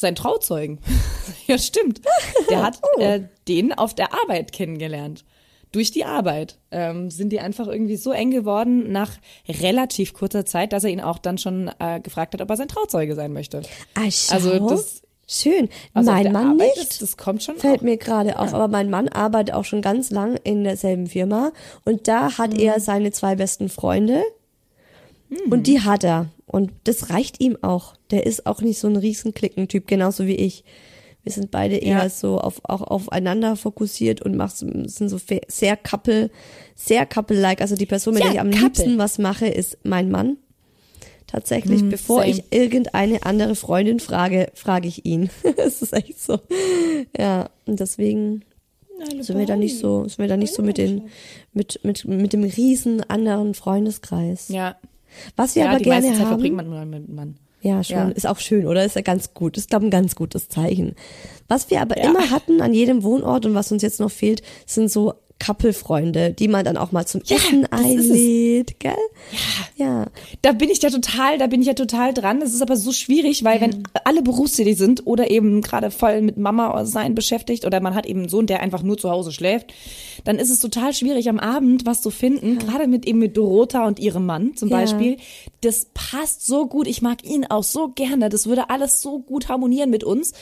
sein 0.00 0.14
Trauzeugen. 0.14 0.78
ja, 1.46 1.58
stimmt. 1.58 2.00
Der 2.48 2.62
hat 2.62 2.80
Oh. 2.96 3.00
äh, 3.00 3.22
den 3.48 3.72
auf 3.72 3.94
der 3.94 4.12
Arbeit 4.12 4.52
kennengelernt. 4.52 5.24
Durch 5.72 5.92
die 5.92 6.04
Arbeit 6.04 6.58
ähm, 6.72 7.10
sind 7.12 7.30
die 7.30 7.38
einfach 7.38 7.68
irgendwie 7.68 7.96
so 7.96 8.10
eng 8.10 8.32
geworden 8.32 8.90
nach 8.90 9.12
relativ 9.48 10.14
kurzer 10.14 10.44
Zeit, 10.44 10.72
dass 10.72 10.82
er 10.82 10.90
ihn 10.90 11.00
auch 11.00 11.18
dann 11.18 11.38
schon 11.38 11.70
äh, 11.78 12.00
gefragt 12.00 12.34
hat, 12.34 12.40
ob 12.42 12.50
er 12.50 12.56
sein 12.56 12.66
Trauzeuge 12.66 13.14
sein 13.14 13.32
möchte. 13.32 13.62
Schau. 14.10 14.34
Also 14.34 14.68
das- 14.68 15.02
Schön. 15.32 15.68
Also 15.94 16.10
mein 16.10 16.32
Mann 16.32 16.46
Arbeit, 16.54 16.76
nicht. 16.76 16.90
Das, 16.90 16.98
das 16.98 17.16
kommt 17.16 17.44
schon 17.44 17.56
Fällt 17.56 17.78
auch. 17.78 17.84
mir 17.84 17.96
gerade 17.98 18.36
auf, 18.36 18.52
aber 18.52 18.66
mein 18.66 18.90
Mann 18.90 19.08
arbeitet 19.08 19.54
auch 19.54 19.64
schon 19.64 19.80
ganz 19.80 20.10
lang 20.10 20.34
in 20.42 20.64
derselben 20.64 21.06
Firma 21.06 21.52
und 21.84 22.08
da 22.08 22.36
hat 22.36 22.54
Mhm. 22.54 22.58
er 22.58 22.80
seine 22.80 23.12
zwei 23.12 23.36
besten 23.36 23.68
Freunde 23.68 24.24
Mhm. 25.28 25.52
und 25.52 25.68
die 25.68 25.82
hat 25.82 26.02
er 26.02 26.30
und 26.50 26.72
das 26.84 27.10
reicht 27.10 27.40
ihm 27.40 27.56
auch. 27.62 27.94
Der 28.10 28.26
ist 28.26 28.46
auch 28.46 28.60
nicht 28.60 28.78
so 28.78 28.88
ein 28.88 28.96
Riesenklickentyp, 28.96 29.86
genauso 29.86 30.26
wie 30.26 30.34
ich. 30.36 30.64
Wir 31.22 31.32
sind 31.32 31.50
beide 31.50 31.76
eher 31.76 31.98
Ja. 31.98 32.08
so 32.08 32.40
auf, 32.40 32.60
auch 32.64 32.80
aufeinander 32.82 33.54
fokussiert 33.56 34.22
und 34.22 34.36
machen, 34.36 34.88
sind 34.88 35.10
so 35.10 35.18
sehr 35.48 35.76
couple, 35.76 36.30
sehr 36.74 37.04
couple-like. 37.06 37.60
Also 37.60 37.76
die 37.76 37.84
Person, 37.86 38.14
mit 38.14 38.22
Ja, 38.24 38.28
der 38.30 38.34
ich 38.34 38.40
am 38.40 38.50
couple. 38.50 38.64
liebsten 38.64 38.98
was 38.98 39.18
mache, 39.18 39.46
ist 39.46 39.76
mein 39.82 40.10
Mann. 40.10 40.38
Tatsächlich, 41.26 41.80
Hm, 41.82 41.90
bevor 41.90 42.22
same. 42.22 42.32
ich 42.32 42.44
irgendeine 42.50 43.22
andere 43.24 43.54
Freundin 43.54 44.00
frage, 44.00 44.48
frage 44.54 44.88
ich 44.88 45.04
ihn. 45.06 45.30
Es 45.58 45.82
ist 45.82 45.92
echt 45.92 46.20
so. 46.20 46.40
Ja, 47.16 47.50
und 47.66 47.78
deswegen 47.78 48.42
sind 49.20 49.38
wir 49.38 49.46
da 49.46 49.56
nicht 49.56 49.78
so, 49.78 50.04
sind 50.08 50.18
wir 50.18 50.26
da 50.28 50.36
nicht 50.36 50.52
so 50.54 50.62
mit 50.62 50.76
den, 50.78 51.02
mit, 51.52 51.80
mit, 51.84 52.04
mit 52.06 52.32
dem 52.32 52.42
riesen 52.44 53.02
anderen 53.08 53.54
Freundeskreis. 53.54 54.48
Ja. 54.48 54.76
Was 55.36 55.54
wir 55.54 55.64
ja, 55.64 55.68
aber 55.70 55.78
die 55.78 55.84
gerne 55.84 56.00
meiste 56.00 56.12
Zeit 56.14 56.22
haben. 56.26 56.28
verbringt 56.34 56.56
man 56.56 56.68
nur 56.70 56.84
mit 56.84 57.08
Mann. 57.08 57.36
Ja, 57.62 57.84
schon. 57.84 57.96
Ja. 57.96 58.08
Ist 58.08 58.26
auch 58.26 58.38
schön, 58.38 58.66
oder? 58.66 58.84
Ist 58.84 58.96
ja 58.96 59.02
ganz 59.02 59.34
gut. 59.34 59.58
Ist, 59.58 59.68
glaube 59.68 59.84
ich, 59.84 59.88
ein 59.88 59.90
ganz 59.90 60.14
gutes 60.16 60.48
Zeichen. 60.48 60.94
Was 61.46 61.68
wir 61.70 61.82
aber 61.82 61.98
Ja. 61.98 62.04
immer 62.10 62.30
hatten 62.30 62.62
an 62.62 62.72
jedem 62.72 63.02
Wohnort 63.02 63.44
und 63.44 63.54
was 63.54 63.70
uns 63.70 63.82
jetzt 63.82 64.00
noch 64.00 64.10
fehlt, 64.10 64.42
sind 64.66 64.90
so 64.90 65.14
Couple-Freunde, 65.40 66.30
die 66.32 66.46
man 66.46 66.64
dann 66.64 66.76
auch 66.76 66.92
mal 66.92 67.06
zum 67.06 67.22
Ja, 67.24 67.36
Essen 67.36 67.66
einlädt, 67.72 68.78
gell? 68.78 68.94
Ja. 69.76 70.06
Da 70.42 70.52
bin 70.52 70.70
ich 70.70 70.80
ja 70.82 70.90
total, 70.90 71.38
da 71.38 71.48
bin 71.48 71.60
ich 71.62 71.66
ja 71.66 71.74
total 71.74 72.14
dran. 72.14 72.38
Das 72.38 72.54
ist 72.54 72.62
aber 72.62 72.76
so 72.76 72.92
schwierig, 72.92 73.42
weil 73.42 73.60
wenn 73.60 73.82
alle 74.04 74.22
berufstätig 74.22 74.76
sind 74.78 75.06
oder 75.06 75.30
eben 75.30 75.62
gerade 75.62 75.90
voll 75.90 76.20
mit 76.20 76.36
Mama 76.36 76.84
sein 76.84 77.14
beschäftigt 77.14 77.64
oder 77.64 77.80
man 77.80 77.94
hat 77.94 78.06
eben 78.06 78.20
einen 78.20 78.28
Sohn, 78.28 78.46
der 78.46 78.60
einfach 78.60 78.82
nur 78.82 78.98
zu 78.98 79.10
Hause 79.10 79.32
schläft, 79.32 79.72
dann 80.24 80.38
ist 80.38 80.50
es 80.50 80.60
total 80.60 80.92
schwierig 80.94 81.28
am 81.28 81.40
Abend 81.40 81.86
was 81.86 82.02
zu 82.02 82.10
finden. 82.10 82.58
Gerade 82.58 82.86
mit 82.86 83.06
eben 83.06 83.18
mit 83.18 83.36
Dorota 83.36 83.86
und 83.86 83.98
ihrem 83.98 84.26
Mann 84.26 84.54
zum 84.56 84.68
Ja. 84.68 84.76
Beispiel. 84.76 85.16
Das 85.62 85.86
passt 85.94 86.46
so 86.46 86.66
gut. 86.66 86.86
Ich 86.86 87.02
mag 87.02 87.24
ihn 87.24 87.46
auch 87.46 87.64
so 87.64 87.88
gerne. 87.88 88.28
Das 88.28 88.46
würde 88.46 88.70
alles 88.70 89.00
so 89.00 89.18
gut 89.18 89.48
harmonieren 89.48 89.90
mit 89.90 90.04
uns. 90.04 90.32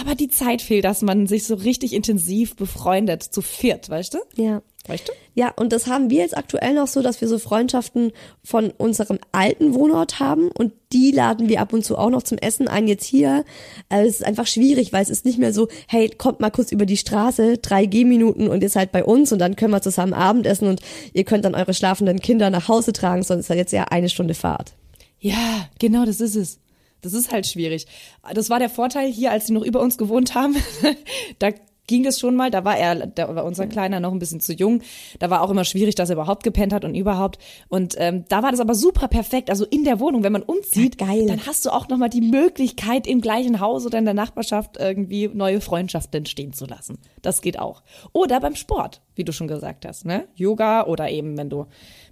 Aber 0.00 0.14
die 0.14 0.28
Zeit 0.28 0.62
fehlt, 0.62 0.84
dass 0.84 1.02
man 1.02 1.26
sich 1.26 1.46
so 1.46 1.54
richtig 1.54 1.92
intensiv 1.92 2.56
befreundet, 2.56 3.22
zu 3.22 3.42
viert, 3.42 3.90
weißt 3.90 4.14
du? 4.14 4.18
Ja. 4.36 4.62
Weißt 4.86 5.08
du? 5.08 5.12
Ja, 5.34 5.52
und 5.56 5.72
das 5.72 5.86
haben 5.86 6.10
wir 6.10 6.22
jetzt 6.22 6.36
aktuell 6.36 6.74
noch 6.74 6.88
so, 6.88 7.02
dass 7.02 7.20
wir 7.20 7.28
so 7.28 7.38
Freundschaften 7.38 8.10
von 8.42 8.70
unserem 8.70 9.18
alten 9.30 9.74
Wohnort 9.74 10.18
haben 10.18 10.50
und 10.50 10.72
die 10.92 11.12
laden 11.12 11.48
wir 11.48 11.60
ab 11.60 11.72
und 11.72 11.84
zu 11.84 11.96
auch 11.96 12.10
noch 12.10 12.24
zum 12.24 12.38
Essen 12.38 12.66
ein 12.66 12.88
jetzt 12.88 13.04
hier. 13.04 13.44
Also 13.88 14.08
es 14.08 14.16
ist 14.16 14.26
einfach 14.26 14.46
schwierig, 14.46 14.92
weil 14.92 15.02
es 15.02 15.10
ist 15.10 15.24
nicht 15.24 15.38
mehr 15.38 15.52
so, 15.52 15.68
hey, 15.86 16.08
kommt 16.10 16.40
mal 16.40 16.50
kurz 16.50 16.72
über 16.72 16.84
die 16.84 16.96
Straße, 16.96 17.58
drei 17.58 17.86
Gehminuten 17.86 18.48
und 18.48 18.62
ihr 18.62 18.70
seid 18.70 18.90
bei 18.90 19.04
uns 19.04 19.32
und 19.32 19.38
dann 19.38 19.54
können 19.54 19.72
wir 19.72 19.82
zusammen 19.82 20.14
Abendessen 20.14 20.66
und 20.66 20.80
ihr 21.12 21.24
könnt 21.24 21.44
dann 21.44 21.54
eure 21.54 21.74
schlafenden 21.74 22.20
Kinder 22.20 22.50
nach 22.50 22.66
Hause 22.66 22.92
tragen, 22.92 23.22
sondern 23.22 23.40
es 23.40 23.50
ist 23.50 23.56
jetzt 23.56 23.72
ja 23.72 23.84
eine 23.84 24.08
Stunde 24.08 24.34
Fahrt. 24.34 24.72
Ja, 25.20 25.68
genau, 25.78 26.04
das 26.04 26.20
ist 26.20 26.34
es. 26.34 26.58
Das 27.02 27.12
ist 27.12 27.30
halt 27.32 27.46
schwierig. 27.46 27.86
Das 28.34 28.48
war 28.50 28.58
der 28.58 28.70
Vorteil 28.70 29.10
hier, 29.12 29.30
als 29.32 29.46
sie 29.46 29.52
noch 29.52 29.64
über 29.64 29.80
uns 29.80 29.98
gewohnt 29.98 30.34
haben. 30.34 30.56
da 31.38 31.50
ging 31.88 32.06
es 32.06 32.20
schon 32.20 32.36
mal, 32.36 32.48
da 32.50 32.64
war 32.64 32.78
er, 32.78 32.94
da 33.08 33.34
war 33.34 33.44
unser 33.44 33.66
Kleiner 33.66 33.98
noch 33.98 34.12
ein 34.12 34.20
bisschen 34.20 34.38
zu 34.40 34.52
jung. 34.52 34.82
Da 35.18 35.28
war 35.30 35.42
auch 35.42 35.50
immer 35.50 35.64
schwierig, 35.64 35.96
dass 35.96 36.10
er 36.10 36.14
überhaupt 36.14 36.44
gepennt 36.44 36.72
hat 36.72 36.84
und 36.84 36.94
überhaupt. 36.94 37.38
Und 37.68 37.96
ähm, 37.98 38.24
da 38.28 38.42
war 38.44 38.52
das 38.52 38.60
aber 38.60 38.74
super 38.76 39.08
perfekt. 39.08 39.50
Also 39.50 39.66
in 39.66 39.82
der 39.82 39.98
Wohnung, 39.98 40.22
wenn 40.22 40.32
man 40.32 40.44
umzieht, 40.44 41.00
Ja, 41.00 41.08
geil. 41.08 41.26
dann 41.26 41.44
hast 41.44 41.66
du 41.66 41.70
auch 41.70 41.88
nochmal 41.88 42.08
die 42.08 42.20
Möglichkeit, 42.20 43.08
im 43.08 43.20
gleichen 43.20 43.58
Haus 43.58 43.84
oder 43.84 43.98
in 43.98 44.04
der 44.04 44.14
Nachbarschaft 44.14 44.76
irgendwie 44.78 45.28
neue 45.34 45.60
Freundschaften 45.60 46.18
entstehen 46.18 46.52
zu 46.52 46.66
lassen. 46.66 46.98
Das 47.20 47.42
geht 47.42 47.58
auch. 47.58 47.82
Oder 48.12 48.38
beim 48.38 48.54
Sport, 48.54 49.02
wie 49.16 49.24
du 49.24 49.32
schon 49.32 49.48
gesagt 49.48 49.84
hast, 49.84 50.04
ne? 50.06 50.28
Yoga 50.36 50.86
oder 50.86 51.10
eben, 51.10 51.36
wenn 51.36 51.50
du 51.50 51.66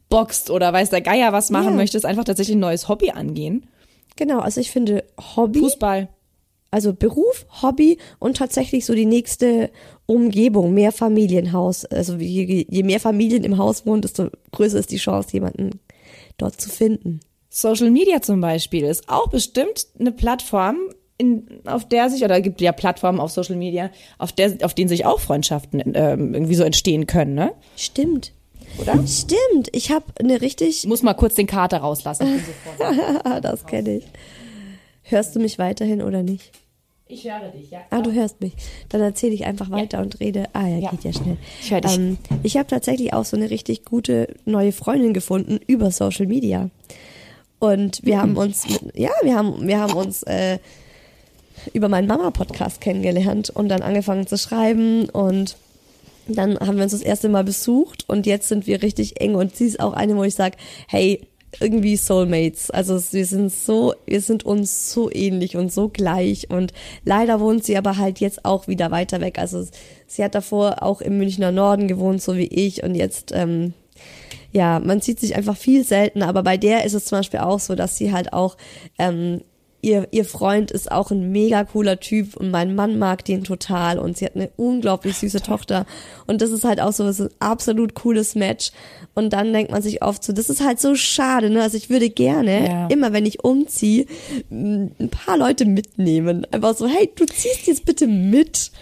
boxt 0.09 0.51
oder 0.51 0.73
weiß 0.73 0.91
der 0.91 1.01
Geier 1.01 1.33
was 1.33 1.51
machen 1.51 1.71
Ja. 1.71 1.77
möchtest, 1.77 2.05
einfach 2.05 2.25
tatsächlich 2.25 2.57
ein 2.57 2.61
neues 2.61 2.89
Hobby 2.89 3.13
angehen. 3.13 3.69
Genau, 4.21 4.41
also 4.41 4.61
ich 4.61 4.71
finde 4.71 5.05
Hobby, 5.35 5.61
Fußball. 5.61 6.11
also 6.71 6.93
Beruf, 6.93 7.47
Hobby 7.63 7.97
und 8.19 8.37
tatsächlich 8.37 8.85
so 8.85 8.95
die 8.95 9.07
nächste 9.07 9.71
Umgebung, 10.05 10.75
mehr 10.75 10.93
Familienhaus. 10.93 11.87
Also 11.87 12.17
je, 12.17 12.67
je 12.69 12.83
mehr 12.83 13.01
Familien 13.01 13.45
im 13.45 13.57
Haus 13.57 13.87
wohnen, 13.87 14.03
desto 14.03 14.29
größer 14.53 14.79
ist 14.79 14.91
die 14.91 14.99
Chance, 14.99 15.31
jemanden 15.33 15.81
dort 16.37 16.61
zu 16.61 16.69
finden. 16.69 17.21
Social 17.49 17.91
Media 17.91 18.21
zum 18.21 18.43
Beispiel 18.43 18.85
ist 18.85 19.09
auch 19.09 19.29
bestimmt 19.29 19.87
eine 19.99 20.13
Plattform, 20.13 20.77
in, 21.17 21.47
auf 21.65 21.89
der 21.89 22.11
sich, 22.11 22.23
oder 22.23 22.37
es 22.37 22.43
gibt 22.43 22.61
ja 22.61 22.73
Plattformen 22.73 23.21
auf 23.21 23.31
Social 23.31 23.57
Media, 23.57 23.91
auf, 24.19 24.33
der, 24.33 24.59
auf 24.65 24.75
denen 24.75 24.91
sich 24.91 25.07
auch 25.07 25.21
Freundschaften 25.21 25.81
ähm, 25.95 26.35
irgendwie 26.35 26.57
so 26.57 26.65
entstehen 26.65 27.07
können, 27.07 27.33
ne? 27.33 27.55
Stimmt. 27.75 28.35
Oder? 28.79 29.07
Stimmt. 29.07 29.69
Ich 29.73 29.91
habe 29.91 30.05
eine 30.19 30.41
richtig. 30.41 30.69
Ich 30.81 30.87
muss 30.87 31.03
mal 31.03 31.15
kurz 31.15 31.35
den 31.35 31.47
Kater 31.47 31.79
rauslassen. 31.79 32.43
Das 33.43 33.67
kenne 33.67 33.97
ich. 33.97 34.05
Hörst 35.03 35.35
du 35.35 35.41
mich 35.41 35.59
weiterhin 35.59 36.03
oder 36.03 36.23
nicht? 36.23 36.53
ich 37.13 37.25
höre 37.25 37.49
dich, 37.49 37.73
ja. 37.73 37.81
Ah, 37.91 38.01
du 38.03 38.13
hörst 38.13 38.41
mich. 38.41 38.53
Dann 38.89 39.01
erzähle 39.01 39.35
ich 39.35 39.45
einfach 39.45 39.69
weiter 39.71 40.01
und 40.01 40.21
rede. 40.21 40.45
Ah 40.53 40.69
ja, 40.69 40.79
Ja. 40.79 40.91
geht 40.91 41.03
ja 41.03 41.13
schnell. 41.13 41.37
Ich 41.61 41.73
höre 41.73 41.81
dich. 41.81 41.97
Ähm, 41.97 42.19
ich 42.45 42.57
habe 42.57 42.69
tatsächlich 42.69 43.13
auch 43.13 43.25
so 43.25 43.37
eine 43.37 43.51
richtig 43.51 43.85
gute 43.85 44.33
neue 44.45 44.71
Freundin 44.71 45.13
gefunden 45.13 45.59
über 45.67 45.91
Social 45.91 46.27
Media. 46.27 46.71
Und 47.59 48.01
wir 48.05 48.23
haben 48.23 48.37
uns, 48.37 48.69
mit, 48.69 48.97
ja, 48.97 49.11
wir 49.23 49.35
haben, 49.35 49.67
wir 49.67 49.81
haben 49.81 49.95
uns 49.95 50.23
äh, 50.23 50.59
über 51.73 51.89
meinen 51.89 52.07
Mama-Podcast 52.07 52.81
kennengelernt 52.81 53.51
und 53.51 53.69
dann 53.69 53.83
angefangen 53.83 54.29
zu 54.29 54.39
schreiben 54.39 55.09
und 55.11 55.57
dann 56.37 56.59
haben 56.59 56.77
wir 56.77 56.85
uns 56.85 56.93
das 56.93 57.03
erste 57.03 57.29
Mal 57.29 57.45
besucht 57.45 58.05
und 58.09 58.27
jetzt 58.27 58.49
sind 58.49 58.67
wir 58.67 58.83
richtig 58.83 59.21
eng 59.21 59.35
und 59.35 59.57
sie 59.57 59.67
ist 59.67 59.81
auch 59.81 59.93
eine, 59.93 60.17
wo 60.17 60.25
ich 60.25 60.35
sage, 60.35 60.57
hey, 60.89 61.21
irgendwie 61.59 61.97
Soulmates. 61.97 62.71
Also 62.71 63.01
wir 63.13 63.27
sind 63.27 63.53
so, 63.53 63.95
wir 64.07 64.21
sind 64.21 64.45
uns 64.45 64.93
so 64.93 65.11
ähnlich 65.11 65.57
und 65.57 65.73
so 65.73 65.89
gleich 65.89 66.49
und 66.51 66.73
leider 67.05 67.41
wohnt 67.41 67.65
sie 67.65 67.77
aber 67.77 67.97
halt 67.97 68.21
jetzt 68.21 68.45
auch 68.45 68.69
wieder 68.69 68.91
weiter 68.91 69.21
weg. 69.21 69.39
Also 69.39 69.67
sie 70.07 70.23
hat 70.23 70.35
davor 70.35 70.83
auch 70.83 71.01
im 71.01 71.19
Münchner 71.19 71.51
Norden 71.51 71.89
gewohnt, 71.89 72.23
so 72.23 72.37
wie 72.37 72.47
ich 72.47 72.85
und 72.85 72.95
jetzt 72.95 73.33
ähm, 73.35 73.75
ja, 74.53 74.81
man 74.81 75.01
sieht 75.01 75.21
sich 75.21 75.37
einfach 75.37 75.57
viel 75.57 75.85
seltener, 75.85 76.29
aber 76.29 76.43
bei 76.43 76.57
der 76.57 76.85
ist 76.85 76.95
es 76.95 77.05
zum 77.05 77.19
Beispiel 77.19 77.41
auch 77.41 77.61
so, 77.61 77.75
dass 77.75 77.97
sie 77.97 78.13
halt 78.13 78.33
auch, 78.33 78.57
ähm, 78.99 79.43
ihr, 79.83 80.09
ihr 80.11 80.25
Freund 80.25 80.71
ist 80.71 80.91
auch 80.91 81.11
ein 81.11 81.33
mega 81.33 81.65
cooler 81.65 81.99
Typ 82.01 82.37
und 82.37 82.51
mein 82.51 82.75
Mann 82.75 82.99
mag 82.99 83.25
den 83.25 83.45
total 83.45 83.99
und 83.99 84.17
sie 84.17 84.27
hat 84.27 84.37
eine 84.37 84.51
unglaublich 84.57 85.17
süße 85.17 85.41
Tochter. 85.43 85.87
Und 86.27 86.43
das 86.43 86.51
ist 86.51 86.65
halt 86.65 86.81
auch 86.81 86.93
so 86.93 87.07
ist 87.09 87.21
ein 87.21 87.31
absolut 87.39 87.95
cooles 87.95 88.35
Match. 88.35 88.73
Und 89.15 89.33
dann 89.33 89.53
denkt 89.53 89.71
man 89.73 89.83
sich 89.83 90.03
oft 90.03 90.23
so, 90.23 90.33
das 90.33 90.51
ist 90.51 90.65
halt 90.65 90.81
so 90.81 90.95
schade, 90.95 91.51
ne, 91.51 91.63
also 91.63 91.77
ich 91.77 91.91
würde 91.91 92.11
gerne, 92.11 92.67
Ja. 92.67 92.87
immer 92.89 93.13
wenn 93.13 93.27
ich 93.27 93.43
umziehe, 93.45 94.07
ein 94.51 95.11
paar 95.11 95.37
Leute 95.37 95.65
mitnehmen, 95.65 96.47
einfach 96.51 96.77
so, 96.77 96.87
hey, 96.87 97.11
du 97.15 97.27
ziehst 97.27 97.67
jetzt 97.67 97.85
bitte 97.85 98.07
mit. 98.07 98.71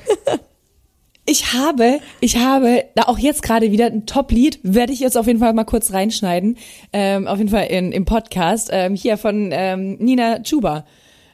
Ich 1.30 1.52
habe, 1.52 2.00
ich 2.20 2.38
habe, 2.38 2.86
da 2.94 3.02
auch 3.02 3.18
jetzt 3.18 3.42
gerade 3.42 3.70
wieder 3.70 3.84
ein 3.84 4.06
Top-Lied, 4.06 4.60
werde 4.62 4.94
ich 4.94 5.00
jetzt 5.00 5.18
auf 5.18 5.26
jeden 5.26 5.40
Fall 5.40 5.52
mal 5.52 5.64
kurz 5.64 5.92
reinschneiden, 5.92 6.56
ähm, 6.94 7.26
auf 7.26 7.36
jeden 7.36 7.50
Fall 7.50 7.66
in, 7.66 7.92
im 7.92 8.06
Podcast, 8.06 8.70
ähm, 8.72 8.94
hier 8.94 9.18
von 9.18 9.50
ähm, 9.52 9.98
Nina 9.98 10.42
Chuba. 10.42 10.86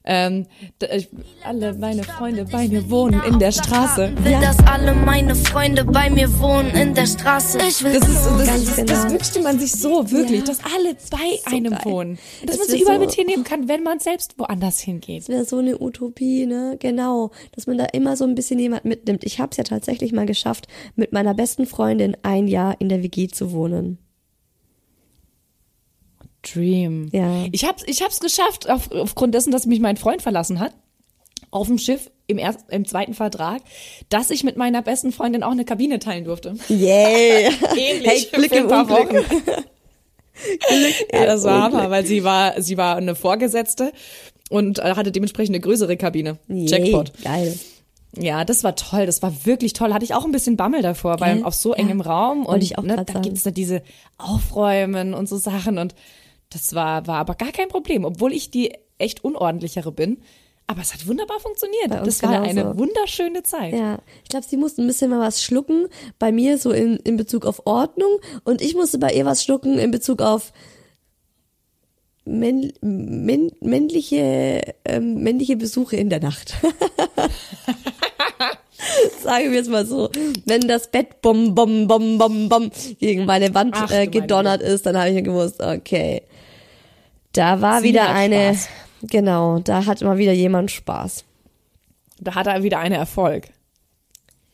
Ähm, 0.06 0.44
ich, 0.94 1.08
alle 1.44 1.72
meine 1.74 2.02
Freunde 2.04 2.44
bei 2.44 2.68
mir 2.68 2.90
wohnen 2.90 3.22
in 3.26 3.38
der 3.38 3.52
Straße. 3.52 4.12
Will, 4.22 4.38
dass 4.40 4.58
alle 4.66 4.94
meine 4.94 5.34
Freunde 5.34 5.82
bei 5.84 6.10
mir 6.10 6.28
wohnen 6.40 6.68
in 6.74 6.94
der 6.94 7.06
Straße. 7.06 7.56
Ich 7.66 7.82
will 7.82 7.98
Das, 7.98 8.06
ist, 8.08 8.26
das, 8.26 8.46
Ganz 8.46 8.64
das, 8.66 8.76
genau. 8.76 8.86
das 8.92 9.10
wünschte 9.10 9.40
man 9.40 9.58
sich 9.58 9.72
so 9.72 10.10
wirklich, 10.10 10.40
Ja. 10.40 10.44
dass 10.46 10.58
alle 10.62 10.94
bei 11.10 11.50
einem 11.56 11.72
geil. 11.72 11.80
wohnen. 11.84 12.18
Dass 12.44 12.58
Das 12.58 12.68
man 12.68 12.76
sie 12.76 12.82
überall 12.82 12.98
so- 12.98 13.04
mit 13.06 13.14
hinnehmen 13.14 13.44
kann, 13.44 13.66
wenn 13.68 13.82
man 13.82 13.98
selbst 13.98 14.38
woanders 14.38 14.78
hingeht. 14.80 15.22
Das 15.22 15.28
wäre 15.30 15.44
so 15.46 15.56
eine 15.58 15.80
Utopie, 15.80 16.44
ne? 16.44 16.76
Genau, 16.78 17.30
dass 17.52 17.66
man 17.66 17.78
da 17.78 17.86
immer 17.86 18.16
so 18.18 18.24
ein 18.24 18.34
bisschen 18.34 18.58
jemand 18.58 18.84
mitnimmt. 18.84 19.24
Ich 19.24 19.40
habe 19.40 19.52
es 19.52 19.56
ja 19.56 19.64
tatsächlich 19.64 20.12
mal 20.12 20.26
geschafft, 20.26 20.66
mit 20.96 21.12
meiner 21.12 21.32
besten 21.32 21.64
Freundin 21.64 22.14
ein 22.22 22.46
Jahr 22.46 22.78
in 22.78 22.90
der 22.90 23.02
WG 23.02 23.28
zu 23.28 23.52
wohnen. 23.52 23.96
Dream. 26.52 27.08
Ja. 27.12 27.44
Ich 27.52 27.64
hab's, 27.64 27.82
ich 27.86 28.02
hab's 28.02 28.20
geschafft, 28.20 28.68
auf, 28.68 28.90
aufgrund 28.92 29.34
dessen, 29.34 29.50
dass 29.50 29.66
mich 29.66 29.80
mein 29.80 29.96
Freund 29.96 30.22
verlassen 30.22 30.60
hat, 30.60 30.72
auf 31.50 31.66
dem 31.68 31.78
Schiff 31.78 32.10
im, 32.26 32.38
ersten, 32.38 32.70
im 32.72 32.84
zweiten 32.86 33.14
Vertrag, 33.14 33.62
dass 34.08 34.30
ich 34.30 34.44
mit 34.44 34.56
meiner 34.56 34.82
besten 34.82 35.12
Freundin 35.12 35.42
auch 35.42 35.50
eine 35.52 35.64
Kabine 35.64 35.98
teilen 35.98 36.24
durfte. 36.24 36.54
Yay! 36.68 37.46
Ähnlich 37.76 38.06
Hey, 38.06 38.28
Glück 38.32 38.48
für 38.54 38.58
ein 38.60 38.68
paar. 38.68 38.88
Wochen. 38.88 39.16
ja, 41.12 41.26
das 41.26 41.44
war. 41.44 41.62
Hammer, 41.62 41.90
weil 41.90 42.04
sie 42.06 42.24
war, 42.24 42.60
sie 42.60 42.76
war 42.76 42.96
eine 42.96 43.14
Vorgesetzte 43.14 43.92
und 44.50 44.78
äh, 44.80 44.94
hatte 44.96 45.12
dementsprechend 45.12 45.54
eine 45.54 45.60
größere 45.62 45.96
Kabine. 45.96 46.38
Jackpot. 46.48 47.12
Yay, 47.18 47.24
geil. 47.24 47.58
Ja, 48.16 48.44
das 48.44 48.62
war 48.62 48.76
toll, 48.76 49.06
das 49.06 49.22
war 49.22 49.44
wirklich 49.44 49.72
toll. 49.72 49.92
Hatte 49.92 50.04
ich 50.04 50.14
auch 50.14 50.24
ein 50.24 50.30
bisschen 50.32 50.56
Bammel 50.56 50.82
davor, 50.82 51.18
weil 51.20 51.36
Gell? 51.36 51.44
auf 51.44 51.54
so 51.54 51.72
Ja. 51.72 51.80
engem 51.80 52.00
Raum 52.00 52.38
Wollte 52.46 52.50
und 52.52 52.62
ich 52.62 52.78
auch 52.78 52.82
ne, 52.84 52.96
da 52.96 53.04
sagen. 53.12 53.22
gibt's 53.22 53.42
da 53.42 53.50
diese 53.50 53.82
Aufräumen 54.18 55.14
und 55.14 55.28
so 55.28 55.36
Sachen 55.36 55.78
und 55.78 55.94
das 56.54 56.74
war, 56.74 57.06
war 57.06 57.16
aber 57.16 57.34
gar 57.34 57.52
kein 57.52 57.68
Problem, 57.68 58.04
obwohl 58.04 58.32
ich 58.32 58.50
die 58.50 58.72
echt 58.96 59.24
unordentlichere 59.24 59.92
bin. 59.92 60.22
Aber 60.66 60.80
es 60.80 60.94
hat 60.94 61.06
wunderbar 61.06 61.40
funktioniert. 61.40 61.90
Das 61.90 62.22
war 62.22 62.40
eine 62.40 62.54
genauso. 62.54 62.78
wunderschöne 62.78 63.42
Zeit. 63.42 63.74
Ja, 63.74 63.98
ich 64.22 64.30
glaube, 64.30 64.46
sie 64.48 64.56
musste 64.56 64.82
ein 64.82 64.86
bisschen 64.86 65.10
mal 65.10 65.20
was 65.20 65.42
schlucken. 65.42 65.88
Bei 66.18 66.32
mir 66.32 66.56
so 66.56 66.70
in, 66.70 66.96
in 66.96 67.18
Bezug 67.18 67.44
auf 67.44 67.66
Ordnung 67.66 68.18
und 68.44 68.62
ich 68.62 68.74
musste 68.74 68.98
bei 68.98 69.12
ihr 69.12 69.26
was 69.26 69.44
schlucken 69.44 69.78
in 69.78 69.90
Bezug 69.90 70.22
auf 70.22 70.54
männ, 72.24 72.72
männ, 72.80 73.50
männliche, 73.60 74.74
ähm, 74.86 75.22
männliche 75.22 75.56
Besuche 75.56 75.96
in 75.96 76.08
der 76.08 76.20
Nacht. 76.20 76.54
Sagen 79.22 79.52
wir 79.52 79.60
es 79.60 79.68
mal 79.68 79.84
so. 79.84 80.08
Wenn 80.46 80.62
das 80.62 80.90
Bett 80.90 81.20
bom, 81.20 81.54
bom, 81.54 81.86
bom, 81.86 82.16
bom, 82.16 82.48
bom 82.48 82.70
gegen 83.00 83.26
meine 83.26 83.54
Wand 83.54 83.74
Ach, 83.76 83.90
äh, 83.90 84.06
gedonnert 84.06 84.62
ist, 84.62 84.86
dann 84.86 84.96
habe 84.96 85.08
ich 85.10 85.14
mir 85.14 85.22
gewusst, 85.22 85.62
okay. 85.62 86.22
Da 87.34 87.60
war 87.60 87.80
Sie 87.80 87.88
wieder 87.88 88.08
eine, 88.08 88.54
Spaß. 88.54 88.68
genau, 89.02 89.58
da 89.58 89.84
hat 89.86 90.00
mal 90.02 90.18
wieder 90.18 90.32
jemand 90.32 90.70
Spaß. 90.70 91.24
Da 92.20 92.34
hat 92.34 92.46
er 92.46 92.62
wieder 92.62 92.78
einen 92.78 92.94
Erfolg. 92.94 93.48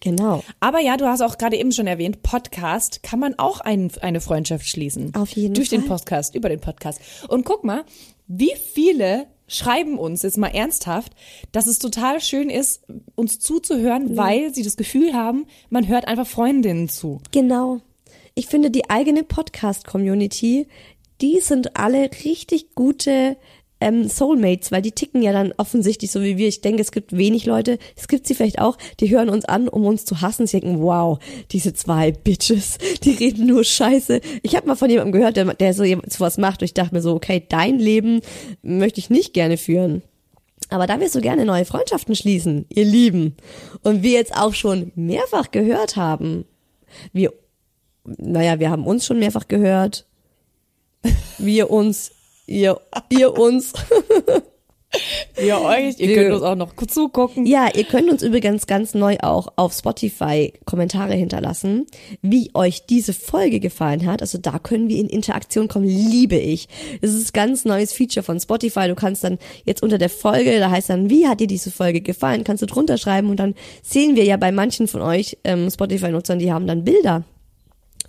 Genau. 0.01 0.43
Aber 0.61 0.81
ja, 0.81 0.97
du 0.97 1.07
hast 1.07 1.21
auch 1.21 1.37
gerade 1.37 1.57
eben 1.59 1.73
schon 1.73 1.87
erwähnt, 1.87 2.23
Podcast 2.23 3.03
kann 3.03 3.21
man 3.21 3.39
auch 3.39 3.61
ein, 3.61 3.93
eine 4.01 4.23
Freundschaft 4.23 4.67
schließen. 4.67 5.15
Auf 5.15 5.31
jeden 5.33 5.53
Durch 5.53 5.69
den 5.69 5.83
Fall. 5.83 5.99
Podcast, 5.99 6.35
über 6.35 6.49
den 6.49 6.61
Podcast. 6.61 7.01
Und 7.29 7.45
guck 7.45 7.65
mal, 7.65 7.85
wie 8.27 8.53
viele 8.73 9.27
schreiben 9.47 9.99
uns 9.99 10.23
jetzt 10.23 10.39
mal 10.39 10.49
ernsthaft, 10.49 11.13
dass 11.53 11.67
es 11.67 11.79
total 11.81 12.21
schön 12.23 12.49
ist, 12.49 12.83
uns 13.15 13.41
zuzuhören, 13.41 14.17
weil 14.17 14.55
sie 14.55 14.63
das 14.63 14.79
Gefühl 14.79 15.13
haben, 15.13 15.47
man 15.69 15.87
hört 15.87 16.09
einfach 16.09 16.27
Freundinnen 16.27 16.89
zu. 16.89 17.21
Genau. 17.31 17.81
Ich 18.35 18.47
finde 18.47 18.71
die 18.71 18.89
eigene 18.89 19.23
Podcast-Community, 19.23 20.67
die 21.21 21.41
sind 21.41 21.77
alle 21.77 22.11
richtig 22.25 22.75
gute 22.75 23.37
ähm, 23.81 24.09
Soulmates, 24.09 24.71
weil 24.73 24.83
die 24.83 24.93
ticken 24.93 25.23
ja 25.23 25.33
dann 25.33 25.53
offensichtlich 25.57 26.11
so 26.11 26.23
wie 26.23 26.37
wir. 26.37 26.49
Ich 26.49 26.61
denke, 26.61 26.83
es 26.83 26.93
gibt 26.93 27.17
wenig 27.17 27.47
Leute, 27.47 27.79
es 27.97 28.09
gibt 28.09 28.27
sie 28.27 28.35
vielleicht 28.35 28.61
auch, 28.61 28.77
die 29.01 29.11
hören 29.11 29.31
uns 29.31 29.47
an, 29.47 29.69
um 29.69 29.87
uns 29.87 30.05
zu 30.05 30.21
hassen. 30.21 30.47
Sie 30.47 30.61
denken, 30.61 30.83
wow, 30.83 31.19
diese 31.51 31.73
zwei 31.73 32.13
Bitches, 32.13 32.79
die 33.05 33.13
reden 33.13 33.47
nur 33.47 33.65
Scheiße. 33.65 34.21
Ich 34.43 34.55
habe 34.55 34.67
mal 34.67 34.77
von 34.77 34.91
jemandem 34.91 35.13
gehört, 35.13 35.37
der, 35.37 35.55
der 35.55 35.75
so 35.75 35.85
sowas 36.09 36.39
macht 36.39 36.61
und 36.61 36.67
ich 36.67 36.75
dachte 36.75 36.95
mir 36.95 37.03
so, 37.03 37.15
okay, 37.15 37.45
dein 37.49 37.79
Leben 37.79 38.21
möchte 38.63 39.01
ich 39.01 39.11
nicht 39.11 39.33
gerne 39.33 39.57
führen. 39.57 40.03
Aber 40.69 40.87
da 40.87 41.01
wirst 41.01 41.15
du 41.15 41.21
gerne 41.21 41.45
neue 41.45 41.65
Freundschaften 41.65 42.15
schließen, 42.15 42.67
ihr 42.69 42.85
Lieben. 42.85 43.35
Und 43.83 44.03
wir 44.03 44.13
jetzt 44.13 44.37
auch 44.37 44.55
schon 44.55 44.93
mehrfach 44.95 45.51
gehört 45.51 45.97
haben, 45.97 46.45
wir, 47.13 47.33
naja, 48.05 48.61
wir 48.61 48.71
haben 48.71 48.87
uns 48.87 49.07
schon 49.07 49.19
mehrfach 49.19 49.49
gehört, 49.49 50.07
wir 51.39 51.71
uns, 51.71 52.11
ihr, 52.47 52.81
ihr 53.11 53.37
uns. 53.39 53.73
Ihr 55.41 55.61
euch, 55.61 56.01
ihr 56.01 56.09
Wir- 56.09 56.15
könnt 56.17 56.35
uns 56.35 56.43
auch 56.43 56.57
noch 56.57 56.75
zugucken. 56.89 57.47
Ja, 57.47 57.69
ihr 57.73 57.85
könnt 57.85 58.11
uns 58.11 58.25
übrigens 58.25 58.67
ganz 58.67 58.93
neu 58.93 59.19
auch 59.23 59.47
auf 59.55 59.73
Spotify 59.73 60.53
Kommentare 60.65 61.15
hinterlassen, 61.15 61.87
wie 62.23 62.51
euch 62.55 62.87
diese 62.87 63.13
Folge 63.13 63.61
gefallen 63.61 64.05
hat. 64.05 64.21
Also 64.21 64.37
da 64.39 64.59
können 64.59 64.89
wir 64.89 64.97
in 64.99 65.07
Interaktion 65.09 65.69
kommen, 65.69 65.87
liebe 65.87 66.35
ich. 66.35 66.67
Das 67.03 67.13
ist 67.13 67.29
ein 67.29 67.33
ganz 67.35 67.65
neues 67.65 67.93
Feature 67.93 68.25
von 68.25 68.41
Spotify. 68.41 68.89
Du 68.89 68.97
kannst 68.97 69.23
dann 69.23 69.39
jetzt 69.65 69.81
unter 69.85 69.97
der 69.97 70.11
Folge, 70.11 70.59
da 70.59 70.73
heißt 70.73 70.91
dann, 70.91 71.09
wie 71.09 71.29
hat 71.29 71.39
dir 71.39 71.47
diese 71.47 71.71
Folge 71.71 72.01
gefallen, 72.01 72.43
kannst 72.43 72.63
du 72.63 72.67
drunter 72.67 72.99
schreiben 72.99 73.31
und 73.31 73.39
dann 73.39 73.55
sehen 73.85 74.17
wir 74.17 74.25
ja 74.25 74.37
bei 74.39 74.51
manchen 74.51 74.89
von 74.89 75.03
euch 75.03 75.39
ähm, 75.45 75.71
Spotify-Nutzern, 75.71 76.41
die 76.41 76.53
haben 76.53 76.67
dann 76.67 76.83
Bilder 76.83 77.23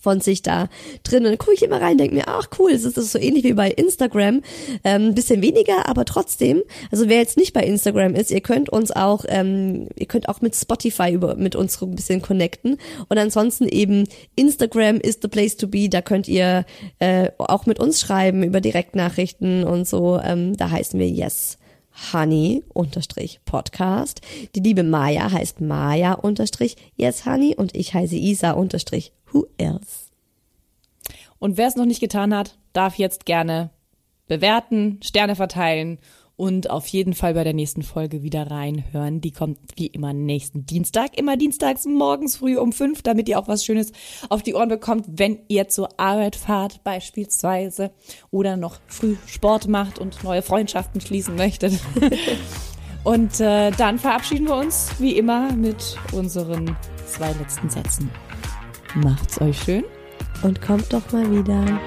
von 0.02 0.20
sich 0.20 0.42
da 0.42 0.68
drin. 1.04 1.20
Und 1.20 1.32
dann 1.32 1.38
gucke 1.38 1.54
ich 1.54 1.64
immer 1.64 1.82
rein, 1.82 1.98
denke 1.98 2.16
mir, 2.16 2.28
ach 2.28 2.48
cool, 2.60 2.72
es 2.72 2.84
ist 2.84 2.96
so 2.96 3.20
ähnlich 3.20 3.44
wie 3.44 3.54
bei 3.54 3.70
Instagram. 3.70 4.42
Ähm, 4.84 5.16
bisschen 5.16 5.42
weniger, 5.42 5.88
aber 5.88 6.06
trotzdem. 6.06 6.64
Also 6.92 7.08
wer 7.08 7.18
jetzt 7.18 7.38
nicht 7.38 7.54
bei 7.54 7.64
Instagram 7.64 8.16
ist, 8.16 8.32
ihr 8.32 8.42
könnt 8.42 8.70
uns 8.70 8.92
auch, 8.92 9.24
ähm, 9.28 9.88
ihr 9.96 10.08
könnt 10.08 10.28
auch 10.28 10.42
mit 10.42 10.56
Spotify 10.56 11.12
über, 11.12 11.36
mit 11.36 11.56
uns 11.56 11.82
ein 11.82 11.96
bisschen 11.96 12.22
connecten. 12.22 12.78
Und 13.08 13.18
ansonsten 13.18 13.68
eben 13.68 14.08
Instagram 14.36 14.98
is 14.98 15.20
the 15.22 15.28
place 15.28 15.56
to 15.56 15.68
be. 15.68 15.88
Da 15.88 16.02
könnt 16.02 16.28
ihr 16.28 16.66
äh, 17.00 17.30
auch 17.38 17.66
mit 17.66 17.80
uns 17.80 18.02
schreiben 18.02 18.44
über 18.44 18.62
Direktnachrichten 18.62 19.64
und 19.64 19.88
so. 19.88 20.20
Ähm, 20.24 20.58
da 20.58 20.70
heißen 20.70 21.00
wir 21.00 21.08
Yes. 21.08 21.58
Honey 22.14 22.64
unterstrich 22.70 23.42
Podcast. 23.46 24.22
Die 24.56 24.60
liebe 24.60 24.84
Maya 24.84 25.32
heißt 25.32 25.62
Maya 25.62 26.14
unterstrich 26.14 26.76
Yes 26.96 27.26
Honey 27.26 27.56
und 27.56 27.76
ich 27.76 27.94
heiße 27.94 28.16
Isa 28.16 28.52
unterstrich 28.52 29.14
Who 29.32 29.46
else? 29.58 30.10
Und 31.40 31.58
wer 31.58 31.68
es 31.68 31.76
noch 31.76 31.86
nicht 31.86 32.02
getan 32.02 32.36
hat, 32.36 32.58
darf 32.74 32.96
jetzt 32.96 33.26
gerne 33.26 33.72
bewerten, 34.28 35.00
Sterne 35.04 35.36
verteilen 35.36 36.00
und 36.42 36.72
auf 36.72 36.88
jeden 36.88 37.14
Fall 37.14 37.36
bei 37.36 37.44
der 37.44 37.54
nächsten 37.54 37.84
Folge 37.84 38.24
wieder 38.24 38.50
reinhören. 38.50 39.22
Die 39.22 39.30
kommt 39.30 39.60
wie 39.76 39.86
immer 39.86 40.12
nächsten 40.12 40.66
Dienstag, 40.66 41.16
immer 41.16 41.38
dienstags 41.38 41.86
morgens 41.86 42.38
früh 42.38 42.58
um 42.58 42.74
fünf, 42.74 43.04
damit 43.04 43.30
ihr 43.30 43.38
auch 43.38 43.48
was 43.48 43.64
Schönes 43.64 43.92
auf 44.28 44.42
die 44.42 44.56
Ohren 44.56 44.68
bekommt, 44.68 45.06
wenn 45.08 45.38
ihr 45.50 45.68
zur 45.68 46.00
Arbeit 46.00 46.36
fahrt 46.36 46.84
beispielsweise 46.84 47.92
oder 48.32 48.58
noch 48.58 48.80
früh 48.88 49.18
Sport 49.28 49.68
macht 49.68 50.00
und 50.00 50.24
neue 50.24 50.42
Freundschaften 50.42 51.00
schließen 51.00 51.36
möchtet. 51.36 51.74
Und 53.04 53.40
äh, 53.40 53.72
dann 53.72 53.98
verabschieden 53.98 54.46
wir 54.46 54.58
uns 54.58 54.92
wie 55.00 55.18
immer 55.18 55.52
mit 55.54 55.98
unseren 56.12 56.78
zwei 57.08 57.32
letzten 57.34 57.68
Sätzen. 57.68 58.12
Macht's 58.94 59.42
euch 59.42 59.58
schön. 59.58 59.84
Und 60.44 60.62
kommt 60.62 60.94
doch 60.94 61.12
mal 61.12 61.32
wieder. 61.32 61.80